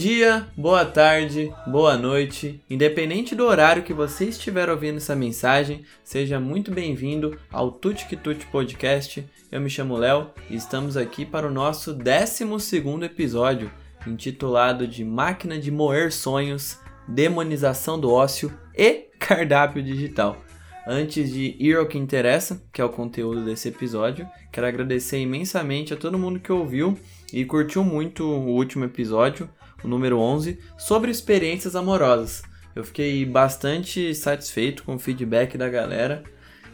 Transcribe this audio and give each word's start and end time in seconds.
dia, 0.00 0.46
boa 0.56 0.82
tarde, 0.82 1.52
boa 1.66 1.94
noite. 1.94 2.58
Independente 2.70 3.34
do 3.34 3.44
horário 3.44 3.82
que 3.82 3.92
você 3.92 4.24
estiver 4.24 4.70
ouvindo 4.70 4.96
essa 4.96 5.14
mensagem, 5.14 5.84
seja 6.02 6.40
muito 6.40 6.72
bem-vindo 6.72 7.36
ao 7.52 7.70
Tuti 7.70 8.16
Tuti 8.16 8.46
Podcast. 8.46 9.22
Eu 9.52 9.60
me 9.60 9.68
chamo 9.68 9.98
Léo 9.98 10.30
e 10.48 10.56
estamos 10.56 10.96
aqui 10.96 11.26
para 11.26 11.46
o 11.46 11.50
nosso 11.50 11.92
12 11.92 13.04
episódio, 13.04 13.70
intitulado 14.06 14.88
de 14.88 15.04
Máquina 15.04 15.58
de 15.58 15.70
Moer 15.70 16.10
Sonhos, 16.10 16.78
Demonização 17.06 18.00
do 18.00 18.10
Ócio 18.10 18.50
e 18.74 19.10
Cardápio 19.18 19.82
Digital. 19.82 20.42
Antes 20.86 21.30
de 21.30 21.54
ir 21.60 21.76
ao 21.76 21.86
que 21.86 21.98
interessa, 21.98 22.62
que 22.72 22.80
é 22.80 22.84
o 22.84 22.88
conteúdo 22.88 23.44
desse 23.44 23.68
episódio, 23.68 24.26
quero 24.50 24.66
agradecer 24.66 25.18
imensamente 25.18 25.92
a 25.92 25.96
todo 25.96 26.18
mundo 26.18 26.40
que 26.40 26.50
ouviu 26.50 26.98
e 27.30 27.44
curtiu 27.44 27.84
muito 27.84 28.24
o 28.24 28.46
último 28.46 28.86
episódio 28.86 29.46
o 29.82 29.88
número 29.88 30.18
11, 30.18 30.58
sobre 30.78 31.10
experiências 31.10 31.74
amorosas. 31.76 32.42
Eu 32.74 32.84
fiquei 32.84 33.24
bastante 33.24 34.14
satisfeito 34.14 34.84
com 34.84 34.94
o 34.94 34.98
feedback 34.98 35.58
da 35.58 35.68
galera. 35.68 36.22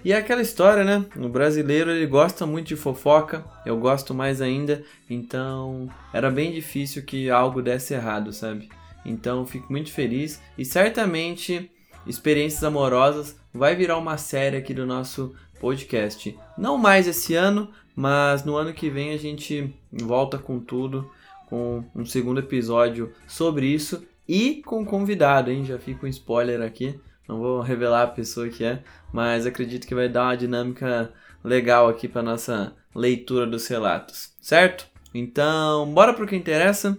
E 0.05 0.13
é 0.13 0.17
aquela 0.17 0.43
história, 0.43 0.85
né? 0.85 1.05
O 1.17 1.29
brasileiro 1.29 1.91
ele 1.91 2.07
gosta 2.07 2.47
muito 2.47 2.69
de 2.69 2.77
fofoca, 2.77 3.45
eu 3.65 3.77
gosto 3.79 4.15
mais 4.15 4.41
ainda, 4.41 4.85
então 5.11 5.89
era 6.13 6.31
bem 6.31 6.53
difícil 6.53 7.03
que 7.03 7.29
algo 7.29 7.61
desse 7.61 7.95
errado, 7.95 8.33
sabe? 8.33 8.69
Então 9.05 9.47
fico 9.47 9.73
muito 9.73 9.91
feliz 9.91 10.41
e 10.57 10.65
certamente 10.65 11.71
experiências 12.07 12.63
amorosas 12.63 13.37
vai 13.53 13.75
virar 13.75 13.99
uma 13.99 14.17
série 14.17 14.57
aqui 14.57 14.73
do 14.73 14.87
nosso 14.87 15.35
podcast. 15.59 16.37
Não 16.57 16.79
mais 16.79 17.09
esse 17.09 17.35
ano, 17.35 17.71
mas 17.95 18.45
no 18.45 18.57
ano 18.57 18.73
que 18.73 18.91
vem 18.91 19.13
a 19.13 19.17
gente 19.17 19.75
volta 19.91 20.39
com 20.39 20.61
tudo 20.61 21.11
com 21.47 21.85
um 21.95 22.05
segundo 22.05 22.41
episódio 22.41 23.13
sobre 23.27 23.67
isso 23.67 24.07
e 24.29 24.63
com 24.65 24.85
convidado, 24.85 25.51
hein? 25.51 25.65
Já 25.65 25.79
fica 25.79 26.05
um 26.05 26.09
spoiler 26.09 26.61
aqui. 26.61 27.01
Não 27.29 27.39
vou 27.39 27.61
revelar 27.61 28.03
a 28.03 28.09
pessoa 28.09 28.49
que 28.49 28.65
é, 28.65 28.83
mas 29.13 29.47
acredito 29.47 29.87
que 29.87 29.95
vai 29.95 30.09
dar 30.09 30.25
uma 30.25 30.37
dinâmica 30.37 31.13
legal 31.43 31.89
aqui 31.89 32.07
para 32.07 32.23
nossa 32.23 32.75
leitura 32.95 33.47
dos 33.47 33.67
relatos, 33.67 34.33
certo? 34.41 34.87
Então, 35.13 35.93
bora 35.93 36.15
pro 36.15 36.27
que 36.27 36.37
interessa. 36.37 36.97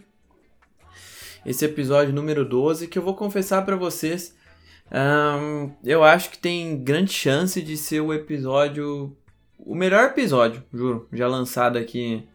Esse 1.45 1.64
episódio 1.64 2.14
número 2.14 2.43
12 2.43 2.88
que 2.88 2.99
eu 2.99 3.04
vou 3.04 3.16
confessar 3.16 3.64
para 3.66 3.76
vocês, 3.77 4.36
eu 5.83 6.04
acho 6.04 6.30
que 6.32 6.38
tem 6.38 6.83
grande 6.83 7.14
chance 7.14 7.61
de 7.61 7.77
ser 7.77 8.02
o 8.02 8.14
episódio, 8.14 9.16
o 9.58 9.76
melhor 9.76 10.05
episódio, 10.10 10.64
juro, 10.73 11.08
já 11.14 11.27
lançado 11.27 11.77
aqui 11.77 12.27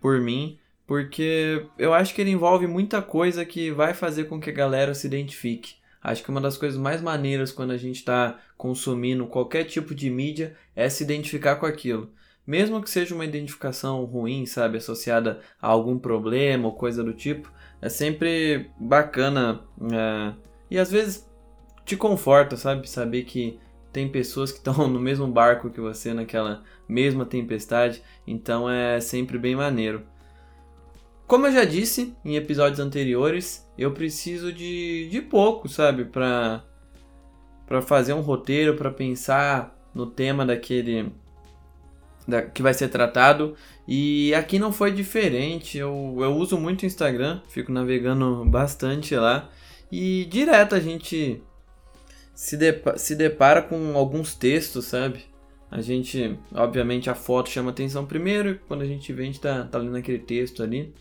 por 0.00 0.20
mim 0.20 0.58
porque 0.88 1.66
eu 1.78 1.92
acho 1.92 2.14
que 2.14 2.22
ele 2.22 2.30
envolve 2.30 2.66
muita 2.66 3.02
coisa 3.02 3.44
que 3.44 3.70
vai 3.70 3.92
fazer 3.92 4.24
com 4.24 4.40
que 4.40 4.48
a 4.48 4.54
galera 4.54 4.94
se 4.94 5.06
identifique. 5.06 5.74
Acho 6.02 6.24
que 6.24 6.30
uma 6.30 6.40
das 6.40 6.56
coisas 6.56 6.80
mais 6.80 7.02
maneiras 7.02 7.52
quando 7.52 7.72
a 7.72 7.76
gente 7.76 7.96
está 7.96 8.38
consumindo 8.56 9.26
qualquer 9.26 9.64
tipo 9.64 9.94
de 9.94 10.08
mídia 10.08 10.56
é 10.74 10.88
se 10.88 11.04
identificar 11.04 11.56
com 11.56 11.66
aquilo. 11.66 12.10
Mesmo 12.46 12.80
que 12.82 12.88
seja 12.88 13.14
uma 13.14 13.26
identificação 13.26 14.02
ruim, 14.06 14.46
sabe, 14.46 14.78
associada 14.78 15.40
a 15.60 15.68
algum 15.68 15.98
problema 15.98 16.66
ou 16.66 16.72
coisa 16.72 17.04
do 17.04 17.12
tipo, 17.12 17.52
é 17.82 17.90
sempre 17.90 18.70
bacana 18.80 19.60
é, 19.92 20.32
e 20.70 20.78
às 20.78 20.90
vezes 20.90 21.28
te 21.84 21.98
conforta, 21.98 22.56
sabe, 22.56 22.88
saber 22.88 23.24
que 23.24 23.60
tem 23.92 24.08
pessoas 24.08 24.50
que 24.50 24.56
estão 24.56 24.88
no 24.88 24.98
mesmo 24.98 25.28
barco 25.28 25.68
que 25.68 25.82
você 25.82 26.14
naquela 26.14 26.64
mesma 26.88 27.26
tempestade, 27.26 28.02
então 28.26 28.70
é 28.70 28.98
sempre 29.00 29.38
bem 29.38 29.54
maneiro. 29.54 30.02
Como 31.28 31.46
eu 31.46 31.52
já 31.52 31.64
disse 31.64 32.16
em 32.24 32.36
episódios 32.36 32.80
anteriores, 32.80 33.68
eu 33.76 33.92
preciso 33.92 34.50
de, 34.50 35.10
de 35.10 35.20
pouco, 35.20 35.68
sabe, 35.68 36.06
para 36.06 36.64
para 37.66 37.82
fazer 37.82 38.14
um 38.14 38.22
roteiro, 38.22 38.74
para 38.76 38.90
pensar 38.90 39.78
no 39.94 40.06
tema 40.06 40.46
daquele 40.46 41.12
da, 42.26 42.40
que 42.40 42.62
vai 42.62 42.72
ser 42.72 42.88
tratado. 42.88 43.54
E 43.86 44.34
aqui 44.34 44.58
não 44.58 44.72
foi 44.72 44.90
diferente. 44.90 45.76
Eu, 45.76 46.16
eu 46.18 46.34
uso 46.34 46.56
muito 46.56 46.82
o 46.82 46.86
Instagram, 46.86 47.42
fico 47.50 47.70
navegando 47.70 48.42
bastante 48.46 49.14
lá. 49.14 49.50
E 49.92 50.24
direto 50.30 50.74
a 50.74 50.80
gente 50.80 51.42
se, 52.34 52.56
depa 52.56 52.96
se 52.96 53.14
depara 53.14 53.60
com 53.60 53.98
alguns 53.98 54.34
textos, 54.34 54.86
sabe? 54.86 55.26
A 55.70 55.80
gente, 55.80 56.38
obviamente, 56.54 57.10
a 57.10 57.14
foto 57.14 57.50
chama 57.50 57.70
atenção 57.70 58.06
primeiro, 58.06 58.58
quando 58.66 58.82
a 58.82 58.86
gente 58.86 59.12
vê, 59.12 59.22
a 59.22 59.26
gente 59.26 59.40
tá, 59.40 59.64
tá 59.64 59.78
lendo 59.78 59.96
aquele 59.96 60.18
texto 60.18 60.62
ali. 60.62 60.94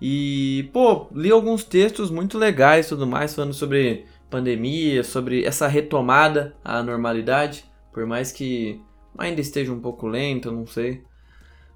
E, 0.00 0.68
pô, 0.72 1.08
li 1.12 1.30
alguns 1.30 1.64
textos 1.64 2.10
muito 2.10 2.38
legais 2.38 2.86
e 2.86 2.88
tudo 2.90 3.06
mais, 3.06 3.34
falando 3.34 3.54
sobre 3.54 4.04
pandemia, 4.30 5.02
sobre 5.02 5.44
essa 5.44 5.66
retomada 5.66 6.56
à 6.64 6.82
normalidade, 6.82 7.64
por 7.92 8.06
mais 8.06 8.32
que 8.32 8.80
ainda 9.16 9.40
esteja 9.40 9.72
um 9.72 9.80
pouco 9.80 10.06
lento, 10.06 10.50
não 10.50 10.66
sei. 10.66 11.02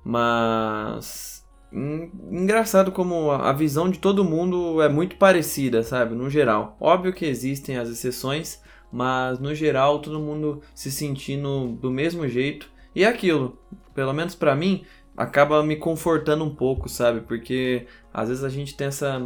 Mas. 0.04 1.38
Engraçado 1.70 2.90
como 2.90 3.30
a 3.30 3.52
visão 3.52 3.90
de 3.90 3.98
todo 3.98 4.24
mundo 4.24 4.80
é 4.80 4.88
muito 4.88 5.16
parecida, 5.16 5.82
sabe? 5.82 6.14
No 6.14 6.30
geral. 6.30 6.76
Óbvio 6.80 7.12
que 7.12 7.26
existem 7.26 7.76
as 7.76 7.90
exceções, 7.90 8.62
mas 8.90 9.38
no 9.38 9.54
geral 9.54 10.00
todo 10.00 10.18
mundo 10.18 10.62
se 10.74 10.90
sentindo 10.90 11.76
do 11.80 11.90
mesmo 11.90 12.26
jeito. 12.28 12.70
E 12.94 13.04
é 13.04 13.06
aquilo, 13.06 13.58
pelo 13.94 14.12
menos 14.12 14.34
para 14.34 14.54
mim, 14.54 14.84
acaba 15.16 15.62
me 15.62 15.76
confortando 15.76 16.44
um 16.44 16.54
pouco, 16.54 16.88
sabe? 16.88 17.20
Porque 17.20 17.86
às 18.12 18.28
vezes 18.28 18.44
a 18.44 18.48
gente 18.48 18.76
tem 18.76 18.86
essa, 18.86 19.20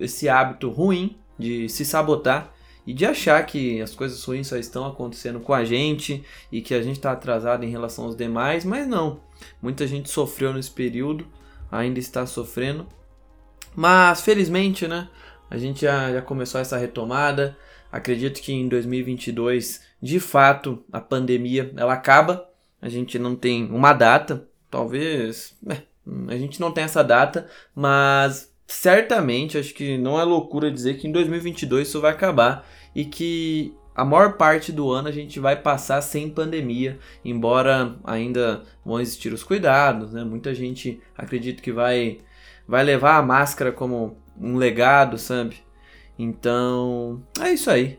esse 0.00 0.28
hábito 0.28 0.70
ruim 0.70 1.16
de 1.38 1.68
se 1.68 1.84
sabotar 1.84 2.52
e 2.86 2.92
de 2.92 3.06
achar 3.06 3.44
que 3.46 3.80
as 3.80 3.94
coisas 3.94 4.22
ruins 4.24 4.46
só 4.46 4.56
estão 4.56 4.86
acontecendo 4.86 5.40
com 5.40 5.54
a 5.54 5.64
gente 5.64 6.24
e 6.52 6.60
que 6.60 6.74
a 6.74 6.82
gente 6.82 6.96
está 6.96 7.12
atrasado 7.12 7.64
em 7.64 7.70
relação 7.70 8.04
aos 8.04 8.16
demais, 8.16 8.64
mas 8.64 8.86
não. 8.86 9.20
Muita 9.60 9.86
gente 9.86 10.10
sofreu 10.10 10.52
nesse 10.52 10.70
período, 10.70 11.26
ainda 11.70 11.98
está 11.98 12.26
sofrendo. 12.26 12.86
Mas 13.74 14.20
felizmente, 14.20 14.86
né? 14.86 15.08
A 15.50 15.56
gente 15.56 15.82
já, 15.82 16.12
já 16.12 16.22
começou 16.22 16.60
essa 16.60 16.76
retomada. 16.76 17.56
Acredito 17.94 18.42
que 18.42 18.52
em 18.52 18.66
2022, 18.66 19.80
de 20.02 20.18
fato, 20.18 20.82
a 20.90 21.00
pandemia 21.00 21.72
ela 21.76 21.92
acaba. 21.92 22.50
A 22.82 22.88
gente 22.88 23.20
não 23.20 23.36
tem 23.36 23.70
uma 23.70 23.92
data, 23.92 24.48
talvez. 24.68 25.56
É, 25.70 25.82
a 26.26 26.36
gente 26.36 26.60
não 26.60 26.72
tem 26.72 26.82
essa 26.82 27.04
data, 27.04 27.48
mas 27.72 28.52
certamente 28.66 29.56
acho 29.56 29.72
que 29.72 29.96
não 29.96 30.18
é 30.18 30.24
loucura 30.24 30.72
dizer 30.72 30.96
que 30.96 31.06
em 31.06 31.12
2022 31.12 31.86
isso 31.86 32.00
vai 32.00 32.10
acabar 32.10 32.66
e 32.96 33.04
que 33.04 33.72
a 33.94 34.04
maior 34.04 34.32
parte 34.32 34.72
do 34.72 34.90
ano 34.90 35.06
a 35.06 35.12
gente 35.12 35.38
vai 35.38 35.54
passar 35.54 36.02
sem 36.02 36.28
pandemia, 36.28 36.98
embora 37.24 37.94
ainda 38.02 38.64
vão 38.84 39.00
existir 39.00 39.32
os 39.32 39.44
cuidados, 39.44 40.12
né? 40.12 40.24
Muita 40.24 40.52
gente 40.52 41.00
acredita 41.16 41.62
que 41.62 41.70
vai 41.70 42.18
vai 42.66 42.82
levar 42.82 43.18
a 43.18 43.22
máscara 43.22 43.70
como 43.70 44.18
um 44.36 44.56
legado, 44.56 45.16
sabe? 45.16 45.63
Então, 46.18 47.22
é 47.40 47.52
isso 47.52 47.70
aí. 47.70 47.98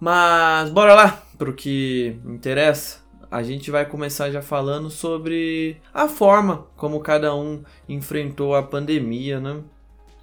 Mas 0.00 0.70
bora 0.70 0.94
lá 0.94 1.22
pro 1.38 1.54
que 1.54 2.16
interessa. 2.24 3.02
A 3.30 3.42
gente 3.42 3.70
vai 3.70 3.86
começar 3.86 4.30
já 4.30 4.42
falando 4.42 4.90
sobre 4.90 5.76
a 5.92 6.06
forma 6.06 6.66
como 6.76 7.00
cada 7.00 7.34
um 7.34 7.62
enfrentou 7.88 8.54
a 8.54 8.62
pandemia, 8.62 9.40
né? 9.40 9.62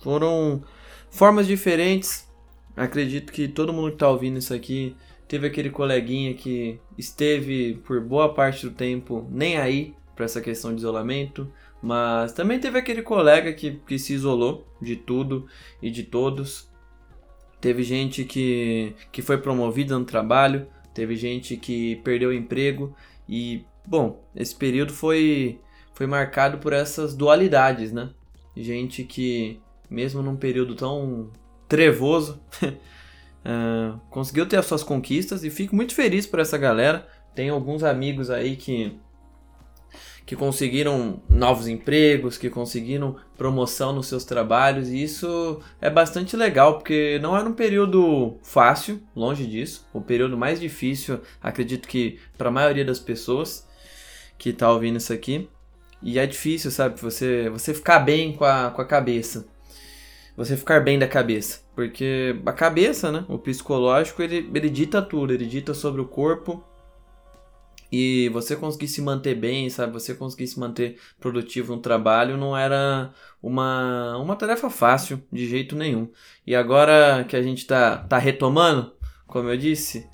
Foram 0.04 0.64
formas 1.10 1.48
diferentes. 1.48 2.28
Acredito 2.76 3.34
que 3.34 3.48
todo 3.48 3.74
mundo 3.74 3.90
que 3.90 3.96
está 3.96 4.10
ouvindo 4.10 4.38
isso 4.38 4.54
aqui 4.54 4.96
teve 5.28 5.48
aquele 5.48 5.70
coleguinha 5.70 6.34
que 6.34 6.80
esteve 6.98 7.82
por 7.86 8.00
boa 8.02 8.34
parte 8.34 8.68
do 8.68 8.76
tempo 8.76 9.28
nem 9.30 9.58
aí 9.58 9.96
para 10.16 10.26
essa 10.26 10.42
questão 10.42 10.72
de 10.72 10.80
isolamento, 10.80 11.52
mas 11.82 12.34
também 12.34 12.60
teve 12.60 12.78
aquele 12.78 13.02
colega 13.02 13.54
que, 13.54 13.80
que 13.88 13.98
se 13.98 14.14
isolou 14.14 14.68
de 14.82 14.96
tudo 14.96 15.48
e 15.82 15.90
de 15.90 16.04
todos 16.04 16.69
Teve 17.62 17.84
gente 17.84 18.24
que, 18.24 18.96
que 19.12 19.22
foi 19.22 19.38
promovida 19.38 19.98
no 19.98 20.06
trabalho, 20.06 20.68
teve 20.94 21.16
gente 21.16 21.58
que 21.58 21.98
perdeu 21.98 22.30
o 22.30 22.34
emprego 22.34 22.96
e 23.28 23.66
bom, 23.86 24.24
esse 24.36 24.56
período 24.56 24.94
foi, 24.94 25.60
foi 25.94 26.08
marcado 26.08 26.60
por 26.60 26.72
essas 26.72 27.14
dualidades, 27.14 27.92
né? 27.92 28.12
Gente 28.56 29.04
que, 29.04 29.60
mesmo 29.90 30.22
num 30.22 30.36
período 30.36 30.76
tão 30.76 31.32
trevoso, 31.68 32.42
uh, 32.64 34.00
conseguiu 34.10 34.46
ter 34.46 34.58
as 34.58 34.66
suas 34.66 34.84
conquistas 34.84 35.44
e 35.44 35.50
fico 35.50 35.76
muito 35.76 35.94
feliz 35.94 36.26
por 36.26 36.40
essa 36.40 36.58
galera. 36.58 37.08
Tem 37.36 37.50
alguns 37.50 37.84
amigos 37.84 38.30
aí 38.30 38.56
que 38.56 38.98
que 40.30 40.36
conseguiram 40.36 41.24
novos 41.28 41.68
empregos, 41.68 42.38
que 42.38 42.52
conseguiram 42.52 43.16
promoção 43.36 43.92
nos 43.92 44.06
seus 44.06 44.24
trabalhos, 44.24 44.88
e 44.88 45.02
isso 45.02 45.60
é 45.82 45.90
bastante 45.90 46.38
legal, 46.38 46.76
porque 46.76 47.18
não 47.20 47.36
era 47.36 47.50
um 47.50 47.54
período 47.54 48.38
fácil, 48.44 49.02
longe 49.16 49.48
disso, 49.48 49.88
o 49.92 50.00
período 50.00 50.38
mais 50.38 50.60
difícil, 50.60 51.20
acredito 51.42 51.88
que 51.88 52.20
para 52.38 52.50
a 52.50 52.52
maioria 52.52 52.86
das 52.86 53.00
pessoas 53.00 53.68
que 54.38 54.54
tá 54.54 54.72
ouvindo 54.72 54.98
isso 54.98 55.12
aqui. 55.12 55.50
E 56.00 56.20
é 56.20 56.28
difícil, 56.28 56.70
sabe, 56.70 57.02
você 57.02 57.50
você 57.50 57.74
ficar 57.74 57.98
bem 57.98 58.34
com 58.34 58.46
a, 58.46 58.70
com 58.70 58.84
a 58.84 58.86
cabeça. 58.86 59.48
Você 60.38 60.56
ficar 60.56 60.80
bem 60.82 61.00
da 61.00 61.08
cabeça, 61.08 61.62
porque 61.76 62.40
a 62.46 62.54
cabeça, 62.54 63.12
né, 63.12 63.26
o 63.28 63.40
psicológico, 63.40 64.22
ele, 64.22 64.48
ele 64.54 64.70
dita 64.70 65.02
tudo, 65.02 65.34
ele 65.34 65.48
dita 65.48 65.74
sobre 65.74 66.02
o 66.02 66.06
corpo, 66.06 66.64
e 67.92 68.30
você 68.30 68.56
conseguir 68.56 68.88
se 68.88 69.02
manter 69.02 69.36
bem, 69.36 69.70
sabe? 69.70 69.94
Você 69.94 70.14
conseguir 70.14 70.48
se 70.48 70.60
manter 70.60 70.98
produtivo 71.20 71.76
no 71.76 71.82
trabalho 71.82 72.38
não 72.38 72.56
era 72.56 73.12
uma, 73.42 74.18
uma 74.18 74.36
tarefa 74.36 74.70
fácil 74.70 75.22
de 75.32 75.48
jeito 75.48 75.76
nenhum. 75.76 76.10
E 76.46 76.56
agora 76.56 77.24
que 77.28 77.36
a 77.36 77.42
gente 77.42 77.66
tá, 77.66 77.98
tá 77.98 78.18
retomando, 78.18 78.94
como 79.26 79.50
eu 79.50 79.58
disse, 79.58 80.08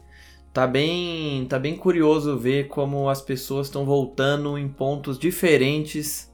tá 0.53 0.65
bem, 0.65 1.45
tá 1.47 1.59
bem 1.59 1.75
curioso 1.75 2.37
ver 2.37 2.67
como 2.69 3.09
as 3.09 3.21
pessoas 3.21 3.67
estão 3.67 3.85
voltando 3.85 4.57
em 4.57 4.69
pontos 4.69 5.19
diferentes 5.19 6.33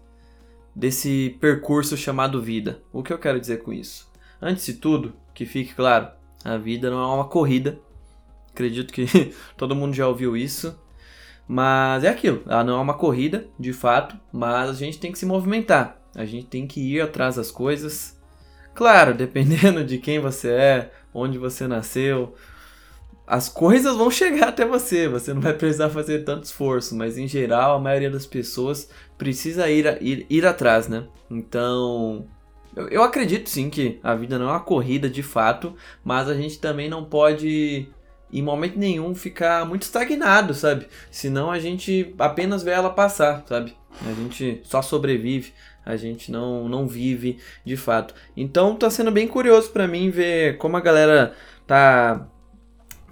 desse 0.75 1.35
percurso 1.39 1.97
chamado 1.97 2.41
vida. 2.41 2.83
O 2.93 3.01
que 3.01 3.11
eu 3.11 3.17
quero 3.17 3.39
dizer 3.39 3.63
com 3.63 3.73
isso? 3.73 4.09
Antes 4.39 4.65
de 4.65 4.73
tudo, 4.73 5.13
que 5.33 5.45
fique 5.45 5.73
claro, 5.73 6.09
a 6.43 6.57
vida 6.57 6.89
não 6.89 6.99
é 6.99 7.15
uma 7.15 7.27
corrida. 7.27 7.79
Acredito 8.51 8.93
que 8.93 9.05
todo 9.57 9.75
mundo 9.75 9.93
já 9.93 10.07
ouviu 10.07 10.35
isso. 10.35 10.79
Mas 11.47 12.03
é 12.03 12.09
aquilo, 12.09 12.43
ela 12.47 12.63
não 12.63 12.77
é 12.77 12.81
uma 12.81 12.93
corrida, 12.93 13.47
de 13.59 13.73
fato, 13.73 14.17
mas 14.31 14.69
a 14.69 14.73
gente 14.73 14.99
tem 14.99 15.11
que 15.11 15.19
se 15.19 15.25
movimentar. 15.25 16.01
A 16.15 16.25
gente 16.25 16.47
tem 16.47 16.67
que 16.67 16.79
ir 16.79 17.01
atrás 17.01 17.35
das 17.35 17.51
coisas. 17.51 18.17
Claro, 18.73 19.13
dependendo 19.15 19.83
de 19.83 19.97
quem 19.97 20.19
você 20.19 20.49
é, 20.49 20.91
onde 21.13 21.37
você 21.37 21.67
nasceu, 21.67 22.33
as 23.25 23.47
coisas 23.47 23.95
vão 23.95 24.11
chegar 24.11 24.49
até 24.49 24.65
você. 24.65 25.07
Você 25.07 25.33
não 25.33 25.41
vai 25.41 25.53
precisar 25.53 25.89
fazer 25.89 26.23
tanto 26.23 26.43
esforço, 26.43 26.95
mas 26.95 27.17
em 27.17 27.27
geral, 27.27 27.77
a 27.77 27.79
maioria 27.79 28.09
das 28.09 28.25
pessoas 28.25 28.89
precisa 29.17 29.69
ir, 29.69 29.97
ir, 30.01 30.25
ir 30.29 30.45
atrás, 30.45 30.87
né? 30.87 31.05
Então, 31.29 32.25
eu, 32.75 32.87
eu 32.89 33.03
acredito 33.03 33.49
sim 33.49 33.69
que 33.69 33.99
a 34.03 34.15
vida 34.15 34.37
não 34.37 34.49
é 34.49 34.51
uma 34.51 34.59
corrida 34.59 35.09
de 35.09 35.23
fato, 35.23 35.75
mas 36.03 36.27
a 36.29 36.33
gente 36.33 36.59
também 36.59 36.89
não 36.89 37.05
pode 37.05 37.87
em 38.31 38.41
momento 38.41 38.77
nenhum 38.77 39.13
ficar 39.13 39.65
muito 39.65 39.83
estagnado, 39.83 40.53
sabe? 40.53 40.87
Senão 41.09 41.51
a 41.51 41.59
gente 41.59 42.13
apenas 42.17 42.63
vê 42.63 42.71
ela 42.71 42.89
passar, 42.89 43.43
sabe? 43.47 43.75
A 44.05 44.13
gente 44.13 44.61
só 44.63 44.81
sobrevive, 44.81 45.53
a 45.85 45.95
gente 45.95 46.31
não, 46.31 46.69
não 46.69 46.87
vive 46.87 47.39
de 47.65 47.75
fato. 47.75 48.13
Então 48.35 48.75
tá 48.75 48.89
sendo 48.89 49.11
bem 49.11 49.27
curioso 49.27 49.69
para 49.71 49.87
mim 49.87 50.09
ver 50.09 50.57
como 50.57 50.77
a 50.77 50.81
galera 50.81 51.33
tá 51.67 52.27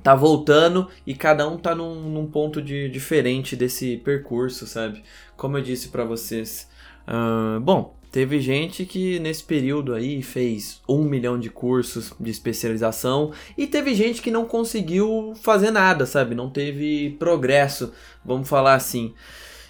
tá 0.01 0.15
voltando 0.15 0.87
e 1.05 1.13
cada 1.13 1.45
um 1.47 1.57
tá 1.57 1.75
num, 1.75 2.09
num 2.09 2.25
ponto 2.25 2.61
de, 2.61 2.87
diferente 2.89 3.53
desse 3.55 3.97
percurso, 3.97 4.65
sabe? 4.65 5.03
Como 5.35 5.57
eu 5.57 5.61
disse 5.61 5.89
para 5.89 6.05
vocês. 6.05 6.69
Uh, 7.05 7.59
bom, 7.59 7.98
Teve 8.11 8.39
gente 8.41 8.85
que 8.85 9.19
nesse 9.19 9.43
período 9.43 9.93
aí 9.93 10.23
fez 10.23 10.81
um 10.89 11.03
milhão 11.03 11.39
de 11.39 11.49
cursos 11.49 12.11
de 12.19 12.31
especialização 12.31 13.31
e 13.55 13.67
teve 13.67 13.93
gente 13.93 14.19
que 14.19 14.31
não 14.31 14.45
conseguiu 14.45 15.33
fazer 15.41 15.69
nada, 15.69 16.07
sabe? 16.07 16.33
Não 16.33 16.49
teve 16.49 17.11
progresso, 17.19 17.93
vamos 18.25 18.49
falar 18.49 18.73
assim. 18.73 19.13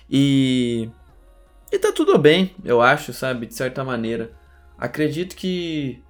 E. 0.10 0.90
E 1.72 1.78
tá 1.78 1.92
tudo 1.92 2.18
bem, 2.18 2.56
eu 2.64 2.82
acho, 2.82 3.12
sabe? 3.12 3.46
De 3.46 3.54
certa 3.54 3.84
maneira. 3.84 4.32
Acredito 4.78 5.36
que 5.36 6.02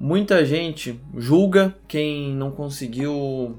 muita 0.00 0.44
gente 0.44 0.98
julga 1.14 1.76
quem 1.86 2.34
não 2.34 2.50
conseguiu 2.50 3.58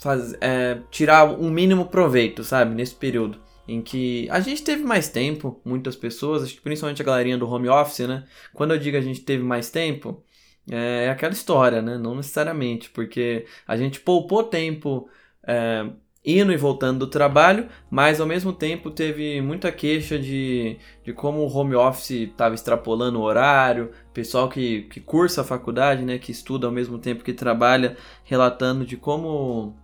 faz, 0.00 0.34
é, 0.40 0.78
tirar 0.90 1.26
um 1.26 1.50
mínimo 1.50 1.84
proveito, 1.84 2.42
sabe? 2.42 2.74
Nesse 2.74 2.94
período 2.94 3.45
em 3.68 3.82
que 3.82 4.28
a 4.30 4.40
gente 4.40 4.62
teve 4.62 4.82
mais 4.84 5.08
tempo, 5.08 5.60
muitas 5.64 5.96
pessoas, 5.96 6.42
acho 6.44 6.54
que 6.54 6.60
principalmente 6.60 7.02
a 7.02 7.04
galerinha 7.04 7.38
do 7.38 7.48
home 7.48 7.68
office, 7.68 8.06
né? 8.06 8.24
Quando 8.54 8.72
eu 8.74 8.78
digo 8.78 8.96
a 8.96 9.00
gente 9.00 9.20
teve 9.20 9.42
mais 9.42 9.70
tempo, 9.70 10.22
é 10.70 11.08
aquela 11.10 11.32
história, 11.32 11.82
né? 11.82 11.98
Não 11.98 12.14
necessariamente, 12.14 12.90
porque 12.90 13.46
a 13.66 13.76
gente 13.76 14.00
poupou 14.00 14.44
tempo 14.44 15.08
é, 15.46 15.86
indo 16.24 16.52
e 16.52 16.56
voltando 16.56 17.00
do 17.00 17.06
trabalho, 17.06 17.68
mas 17.88 18.20
ao 18.20 18.26
mesmo 18.26 18.52
tempo 18.52 18.90
teve 18.90 19.40
muita 19.40 19.70
queixa 19.70 20.18
de, 20.18 20.76
de 21.04 21.12
como 21.12 21.40
o 21.40 21.48
home 21.48 21.76
office 21.76 22.10
estava 22.10 22.54
extrapolando 22.54 23.20
o 23.20 23.22
horário, 23.22 23.92
pessoal 24.12 24.48
que, 24.48 24.82
que 24.84 25.00
cursa 25.00 25.42
a 25.42 25.44
faculdade, 25.44 26.04
né? 26.04 26.18
Que 26.18 26.32
estuda 26.32 26.66
ao 26.66 26.72
mesmo 26.72 26.98
tempo 26.98 27.22
que 27.22 27.32
trabalha, 27.32 27.96
relatando 28.24 28.84
de 28.84 28.96
como 28.96 29.76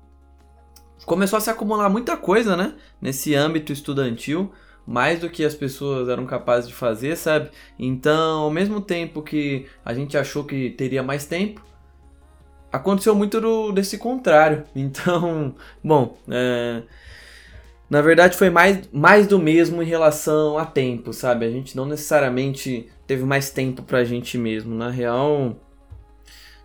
começou 1.05 1.37
a 1.37 1.41
se 1.41 1.51
acumular 1.51 1.89
muita 1.89 2.17
coisa, 2.17 2.57
né? 2.57 2.75
Nesse 3.01 3.35
âmbito 3.35 3.73
estudantil, 3.73 4.53
mais 4.87 5.21
do 5.21 5.29
que 5.29 5.45
as 5.45 5.55
pessoas 5.55 6.09
eram 6.09 6.27
capazes 6.27 6.69
de 6.69 6.75
fazer, 6.75 7.17
sabe? 7.17 7.51
Então, 7.79 8.41
ao 8.41 8.51
mesmo 8.51 8.81
tempo 8.81 9.23
que 9.23 9.67
a 9.85 9.95
gente 9.95 10.17
achou 10.17 10.45
que 10.45 10.71
teria 10.71 11.03
mais 11.03 11.25
tempo, 11.25 11.63
aconteceu 12.73 13.15
muito 13.15 13.41
do, 13.41 13.73
desse 13.73 13.99
contrário. 13.99 14.65
Então, 14.75 15.55
bom, 15.83 16.17
é, 16.29 16.83
na 17.89 18.01
verdade 18.01 18.37
foi 18.37 18.51
mais, 18.51 18.89
mais 18.93 19.27
do 19.27 19.39
mesmo 19.39 19.83
em 19.83 19.87
relação 19.87 20.59
a 20.59 20.65
tempo, 20.65 21.13
sabe? 21.13 21.47
A 21.47 21.51
gente 21.51 21.77
não 21.77 21.87
necessariamente 21.87 22.89
teve 23.07 23.25
mais 23.25 23.51
tempo 23.51 23.83
pra 23.83 24.05
gente 24.05 24.39
mesmo. 24.39 24.75
Na 24.75 24.91
real, 24.91 25.57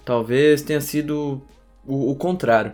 talvez 0.06 0.62
tenha 0.62 0.82
sido 0.82 1.42
o, 1.86 2.12
o 2.12 2.16
contrário. 2.16 2.74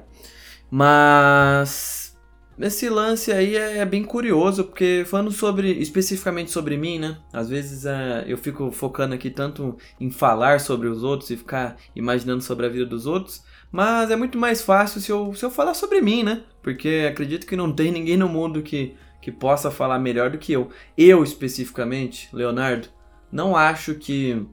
Mas 0.76 2.18
esse 2.58 2.90
lance 2.90 3.32
aí 3.32 3.56
é 3.56 3.86
bem 3.86 4.04
curioso, 4.04 4.64
porque 4.64 5.04
falando 5.06 5.30
sobre 5.30 5.72
especificamente 5.74 6.50
sobre 6.50 6.76
mim, 6.78 6.98
né? 6.98 7.20
Às 7.32 7.48
vezes 7.48 7.86
é, 7.86 8.24
eu 8.26 8.36
fico 8.40 8.72
focando 8.72 9.14
aqui 9.14 9.30
tanto 9.30 9.78
em 10.00 10.10
falar 10.10 10.60
sobre 10.60 10.88
os 10.88 11.04
outros 11.04 11.30
e 11.30 11.38
ficar 11.38 11.78
imaginando 11.96 12.42
sobre 12.42 12.66
a 12.66 12.70
vida 12.70 12.88
dos 12.88 13.06
outros, 13.06 13.44
mas 13.72 14.10
é 14.10 14.16
muito 14.16 14.36
mais 14.36 14.64
fácil 14.64 15.00
se 15.00 15.12
eu, 15.12 15.32
se 15.36 15.46
eu 15.46 15.52
falar 15.52 15.76
sobre 15.76 16.02
mim, 16.02 16.24
né? 16.24 16.42
Porque 16.64 17.08
acredito 17.08 17.46
que 17.46 17.56
não 17.56 17.72
tem 17.72 17.92
ninguém 17.92 18.18
no 18.18 18.28
mundo 18.28 18.64
que, 18.64 18.96
que 19.22 19.32
possa 19.32 19.70
falar 19.70 20.00
melhor 20.00 20.32
do 20.32 20.40
que 20.40 20.54
eu. 20.54 20.70
Eu 20.98 21.24
especificamente, 21.24 22.30
Leonardo, 22.34 22.88
não 23.32 23.56
acho 23.56 23.94
que 23.94 24.44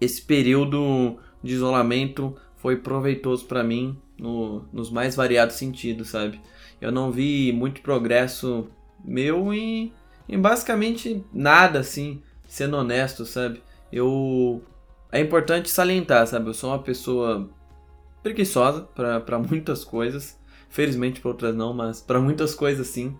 esse 0.00 0.22
período 0.22 1.16
de 1.42 1.54
isolamento 1.54 2.36
foi 2.54 2.76
proveitoso 2.76 3.44
para 3.46 3.64
mim 3.64 4.00
no, 4.22 4.64
nos 4.72 4.88
mais 4.88 5.16
variados 5.16 5.56
sentidos, 5.56 6.10
sabe? 6.10 6.40
Eu 6.80 6.92
não 6.92 7.10
vi 7.10 7.52
muito 7.52 7.82
progresso 7.82 8.68
meu 9.04 9.52
em, 9.52 9.92
em 10.28 10.40
basicamente 10.40 11.24
nada, 11.32 11.80
assim, 11.80 12.22
sendo 12.46 12.76
honesto, 12.76 13.26
sabe? 13.26 13.60
Eu. 13.92 14.62
É 15.10 15.20
importante 15.20 15.68
salientar, 15.68 16.26
sabe? 16.26 16.48
Eu 16.48 16.54
sou 16.54 16.70
uma 16.70 16.78
pessoa 16.78 17.50
preguiçosa 18.22 18.82
para 18.94 19.38
muitas 19.50 19.84
coisas. 19.84 20.40
Felizmente 20.70 21.20
para 21.20 21.30
outras 21.30 21.54
não, 21.54 21.74
mas 21.74 22.00
para 22.00 22.20
muitas 22.20 22.54
coisas 22.54 22.86
sim. 22.86 23.14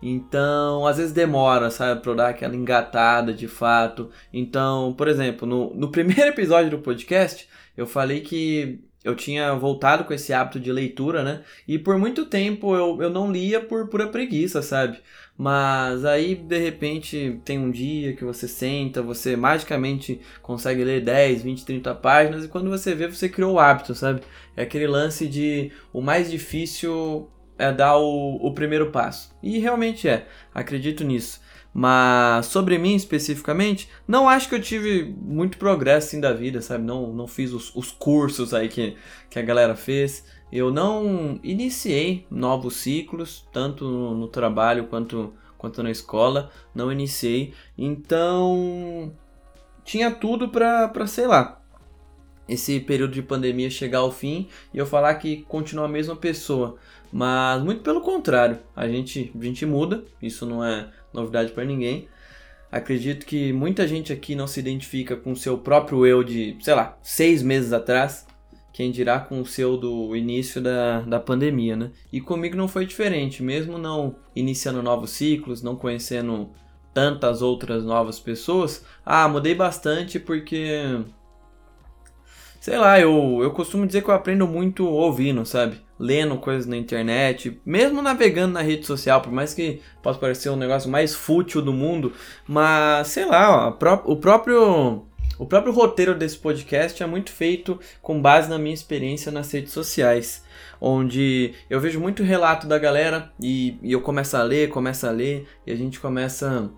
Então, 0.00 0.86
às 0.86 0.96
vezes 0.98 1.12
demora, 1.12 1.70
sabe, 1.70 2.00
pra 2.00 2.12
eu 2.12 2.16
dar 2.16 2.28
aquela 2.28 2.54
engatada 2.54 3.32
de 3.32 3.48
fato. 3.48 4.10
Então, 4.32 4.94
por 4.96 5.08
exemplo, 5.08 5.46
no, 5.46 5.74
no 5.74 5.90
primeiro 5.90 6.22
episódio 6.28 6.70
do 6.70 6.78
podcast, 6.78 7.48
eu 7.76 7.86
falei 7.86 8.20
que 8.20 8.80
eu 9.04 9.14
tinha 9.14 9.54
voltado 9.54 10.04
com 10.04 10.14
esse 10.14 10.32
hábito 10.32 10.58
de 10.58 10.72
leitura, 10.72 11.22
né? 11.22 11.42
E 11.68 11.78
por 11.78 11.98
muito 11.98 12.24
tempo 12.26 12.74
eu, 12.74 13.02
eu 13.02 13.10
não 13.10 13.30
lia 13.30 13.60
por 13.60 13.86
pura 13.88 14.08
preguiça, 14.08 14.62
sabe? 14.62 14.98
Mas 15.36 16.04
aí, 16.04 16.34
de 16.34 16.58
repente, 16.58 17.40
tem 17.44 17.58
um 17.58 17.70
dia 17.70 18.14
que 18.14 18.24
você 18.24 18.48
senta, 18.48 19.02
você 19.02 19.36
magicamente 19.36 20.20
consegue 20.40 20.84
ler 20.84 21.02
10, 21.02 21.42
20, 21.42 21.64
30 21.64 21.94
páginas 21.94 22.44
e 22.44 22.48
quando 22.48 22.70
você 22.70 22.94
vê, 22.94 23.08
você 23.08 23.28
criou 23.28 23.54
o 23.54 23.58
hábito, 23.58 23.94
sabe? 23.94 24.22
É 24.56 24.62
aquele 24.62 24.86
lance 24.86 25.26
de 25.28 25.72
o 25.92 26.00
mais 26.00 26.30
difícil 26.30 27.28
é 27.58 27.72
dar 27.72 27.96
o, 27.96 28.36
o 28.36 28.54
primeiro 28.54 28.90
passo. 28.90 29.34
E 29.42 29.58
realmente 29.58 30.08
é, 30.08 30.26
acredito 30.54 31.04
nisso. 31.04 31.40
Mas 31.74 32.46
sobre 32.46 32.78
mim 32.78 32.94
especificamente, 32.94 33.88
não 34.06 34.28
acho 34.28 34.48
que 34.48 34.54
eu 34.54 34.62
tive 34.62 35.12
muito 35.20 35.58
progresso 35.58 36.06
assim 36.06 36.20
da 36.20 36.32
vida, 36.32 36.62
sabe? 36.62 36.84
Não, 36.84 37.12
não 37.12 37.26
fiz 37.26 37.52
os, 37.52 37.74
os 37.74 37.90
cursos 37.90 38.54
aí 38.54 38.68
que, 38.68 38.96
que 39.28 39.40
a 39.40 39.42
galera 39.42 39.74
fez. 39.74 40.24
Eu 40.52 40.70
não 40.72 41.40
iniciei 41.42 42.24
novos 42.30 42.76
ciclos, 42.76 43.44
tanto 43.52 43.84
no, 43.84 44.14
no 44.14 44.28
trabalho 44.28 44.86
quanto 44.86 45.34
quanto 45.64 45.82
na 45.82 45.90
escola, 45.90 46.50
não 46.74 46.92
iniciei. 46.92 47.54
Então, 47.76 49.10
tinha 49.82 50.10
tudo 50.10 50.50
pra, 50.50 50.88
pra 50.88 51.06
sei 51.06 51.26
lá, 51.26 51.62
esse 52.46 52.78
período 52.80 53.14
de 53.14 53.22
pandemia 53.22 53.70
chegar 53.70 54.00
ao 54.00 54.12
fim 54.12 54.46
e 54.74 54.78
eu 54.78 54.84
falar 54.84 55.14
que 55.14 55.42
continua 55.44 55.86
a 55.86 55.88
mesma 55.88 56.14
pessoa. 56.14 56.76
Mas 57.10 57.62
muito 57.62 57.82
pelo 57.82 58.02
contrário, 58.02 58.58
a 58.76 58.86
gente, 58.86 59.32
a 59.38 59.42
gente 59.42 59.64
muda, 59.64 60.04
isso 60.20 60.44
não 60.44 60.62
é 60.62 60.90
novidade 61.14 61.52
para 61.52 61.64
ninguém. 61.64 62.08
Acredito 62.70 63.24
que 63.24 63.52
muita 63.52 63.86
gente 63.86 64.12
aqui 64.12 64.34
não 64.34 64.48
se 64.48 64.58
identifica 64.58 65.14
com 65.14 65.32
o 65.32 65.36
seu 65.36 65.56
próprio 65.56 66.04
eu 66.04 66.24
de, 66.24 66.56
sei 66.60 66.74
lá, 66.74 66.98
seis 67.02 67.42
meses 67.42 67.72
atrás, 67.72 68.26
quem 68.72 68.90
dirá 68.90 69.20
com 69.20 69.40
o 69.40 69.46
seu 69.46 69.76
do 69.76 70.16
início 70.16 70.60
da, 70.60 71.00
da 71.02 71.20
pandemia, 71.20 71.76
né? 71.76 71.92
E 72.12 72.20
comigo 72.20 72.56
não 72.56 72.66
foi 72.66 72.84
diferente, 72.84 73.42
mesmo 73.42 73.78
não 73.78 74.16
iniciando 74.34 74.82
novos 74.82 75.10
ciclos, 75.10 75.62
não 75.62 75.76
conhecendo 75.76 76.50
tantas 76.92 77.42
outras 77.42 77.84
novas 77.84 78.18
pessoas. 78.18 78.84
Ah, 79.06 79.28
mudei 79.28 79.54
bastante 79.54 80.18
porque 80.18 81.00
sei 82.64 82.78
lá, 82.78 82.98
eu, 82.98 83.40
eu 83.42 83.50
costumo 83.50 83.86
dizer 83.86 84.02
que 84.02 84.08
eu 84.08 84.14
aprendo 84.14 84.48
muito 84.48 84.86
ouvindo, 84.86 85.44
sabe? 85.44 85.82
Lendo 85.98 86.38
coisas 86.38 86.64
na 86.64 86.78
internet, 86.78 87.60
mesmo 87.62 88.00
navegando 88.00 88.54
na 88.54 88.62
rede 88.62 88.86
social, 88.86 89.20
por 89.20 89.30
mais 89.30 89.52
que 89.52 89.82
possa 90.02 90.18
parecer 90.18 90.48
um 90.48 90.56
negócio 90.56 90.90
mais 90.90 91.14
fútil 91.14 91.60
do 91.60 91.74
mundo, 91.74 92.14
mas 92.48 93.08
sei 93.08 93.26
lá, 93.26 93.68
ó, 93.68 94.10
o 94.10 94.16
próprio 94.16 95.04
o 95.38 95.44
próprio 95.44 95.74
roteiro 95.74 96.14
desse 96.14 96.38
podcast 96.38 97.02
é 97.02 97.06
muito 97.06 97.32
feito 97.32 97.78
com 98.00 98.18
base 98.18 98.48
na 98.48 98.56
minha 98.56 98.72
experiência 98.72 99.30
nas 99.30 99.52
redes 99.52 99.74
sociais, 99.74 100.42
onde 100.80 101.52
eu 101.68 101.78
vejo 101.78 102.00
muito 102.00 102.22
relato 102.22 102.66
da 102.66 102.78
galera 102.78 103.30
e, 103.38 103.76
e 103.82 103.92
eu 103.92 104.00
começo 104.00 104.38
a 104.38 104.42
ler, 104.42 104.70
começo 104.70 105.06
a 105.06 105.10
ler 105.10 105.46
e 105.66 105.70
a 105.70 105.76
gente 105.76 106.00
começa 106.00 106.70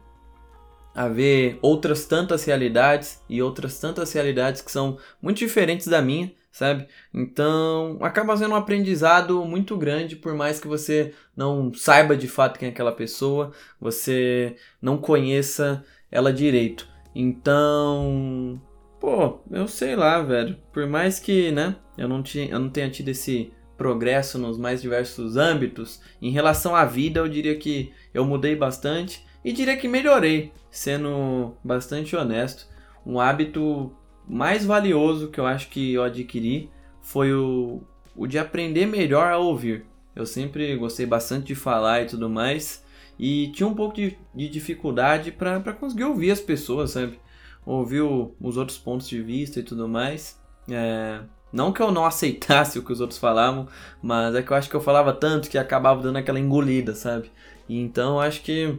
a 0.97 1.09
ver 1.09 1.59
outras 1.61 2.07
tantas 2.07 2.47
realidades 2.47 3.23
e 3.29 3.43
outras 3.43 3.79
tantas 3.79 4.11
realidades 4.15 4.63
que 4.63 4.73
são 4.73 4.97
muito 5.21 5.37
diferentes 5.37 5.87
da 5.87 6.01
minha, 6.01 6.33
sabe? 6.51 6.89
Então 7.13 7.99
acaba 8.01 8.35
sendo 8.35 8.53
um 8.53 8.57
aprendizado 8.57 9.45
muito 9.45 9.77
grande, 9.77 10.17
por 10.17 10.35
mais 10.35 10.59
que 10.59 10.67
você 10.67 11.13
não 11.37 11.71
saiba 11.75 12.17
de 12.17 12.27
fato 12.27 12.59
quem 12.59 12.69
é 12.69 12.73
aquela 12.73 12.93
pessoa, 12.93 13.53
você 13.79 14.57
não 14.81 14.97
conheça 14.97 15.85
ela 16.11 16.33
direito. 16.33 16.89
Então, 17.15 18.59
pô, 18.99 19.41
eu 19.51 19.69
sei 19.69 19.95
lá, 19.95 20.23
velho. 20.23 20.57
Por 20.73 20.87
mais 20.87 21.21
que, 21.21 21.53
né, 21.53 21.77
eu 21.99 22.09
não, 22.09 22.23
tinha, 22.23 22.49
eu 22.49 22.59
não 22.59 22.71
tenha 22.71 22.89
tido 22.89 23.11
esse 23.11 23.53
progresso 23.77 24.39
nos 24.39 24.57
mais 24.57 24.81
diversos 24.81 25.37
âmbitos, 25.37 26.01
em 26.23 26.31
relação 26.31 26.75
à 26.75 26.87
vida, 26.87 27.21
eu 27.21 27.29
diria 27.29 27.57
que 27.59 27.93
eu 28.15 28.25
mudei 28.25 28.57
bastante 28.57 29.26
e 29.47 29.53
diria 29.53 29.77
que 29.77 29.87
melhorei, 29.87 30.53
sendo 30.69 31.55
bastante 31.63 32.17
honesto. 32.17 32.67
Um 33.07 33.21
hábito 33.21 33.93
mais 34.29 34.67
valioso 34.67 35.29
que 35.29 35.39
eu 35.39 35.47
acho 35.47 35.69
que 35.69 35.95
eu 35.95 36.03
adquiri 36.03 36.69
foi 37.01 37.33
o, 37.33 37.81
o 38.17 38.27
de 38.27 38.41
aprender 38.41 38.87
melhor 38.87 39.33
a 39.33 39.39
ouvir. 39.39 39.87
Eu 40.17 40.27
sempre 40.27 40.75
gostei 40.75 41.07
bastante 41.07 41.47
de 41.47 41.55
falar 41.55 42.03
e 42.03 42.07
tudo 42.07 42.29
mais, 42.29 42.85
e 43.17 43.53
tinha 43.53 43.69
um 43.69 43.75
pouco 43.75 43.95
de, 43.95 44.19
de 44.35 44.49
dificuldade 44.49 45.31
para 45.31 45.73
conseguir 45.75 46.07
ouvir 46.07 46.33
as 46.33 46.41
pessoas, 46.41 46.91
sabe? 46.91 47.21
Ouvir 47.65 48.01
o, 48.01 48.35
os 48.41 48.57
outros 48.57 48.79
pontos 48.79 49.09
de 49.09 49.23
vista 49.23 49.61
e 49.61 49.63
tudo 49.63 49.89
mais. 49.89 50.43
É, 50.69 51.21
não 51.53 51.73
que 51.73 51.81
eu 51.81 51.93
não 51.93 52.03
aceitasse 52.05 52.81
o 52.81 52.83
que 52.83 52.93
os 52.93 53.01
outros 53.01 53.21
falavam, 53.21 53.69
mas 54.03 54.35
é 54.35 54.43
que 54.43 54.51
eu 54.51 54.57
acho 54.57 54.69
que 54.69 54.75
eu 54.75 54.81
falava 54.81 55.13
tanto 55.13 55.49
que 55.49 55.57
acabava 55.57 56.03
dando 56.03 56.17
aquela 56.17 56.41
engolida, 56.41 56.97
sabe? 56.97 57.31
Então 57.69 58.21
acho 58.21 58.43
que 58.43 58.77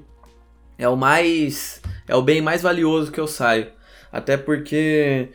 é 0.77 0.87
o 0.87 0.95
mais. 0.95 1.81
É 2.07 2.15
o 2.15 2.21
bem 2.21 2.41
mais 2.41 2.61
valioso 2.61 3.11
que 3.11 3.19
eu 3.19 3.27
saio. 3.27 3.67
Até 4.11 4.37
porque 4.37 5.29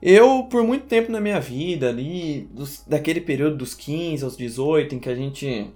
eu, 0.00 0.44
por 0.44 0.62
muito 0.62 0.86
tempo 0.86 1.10
na 1.10 1.20
minha 1.20 1.40
vida, 1.40 1.88
ali, 1.88 2.48
dos, 2.52 2.84
daquele 2.86 3.20
período 3.20 3.56
dos 3.56 3.74
15 3.74 4.24
aos 4.24 4.36
18, 4.36 4.94
em 4.94 4.98
que 4.98 5.08
a 5.08 5.14
gente. 5.14 5.70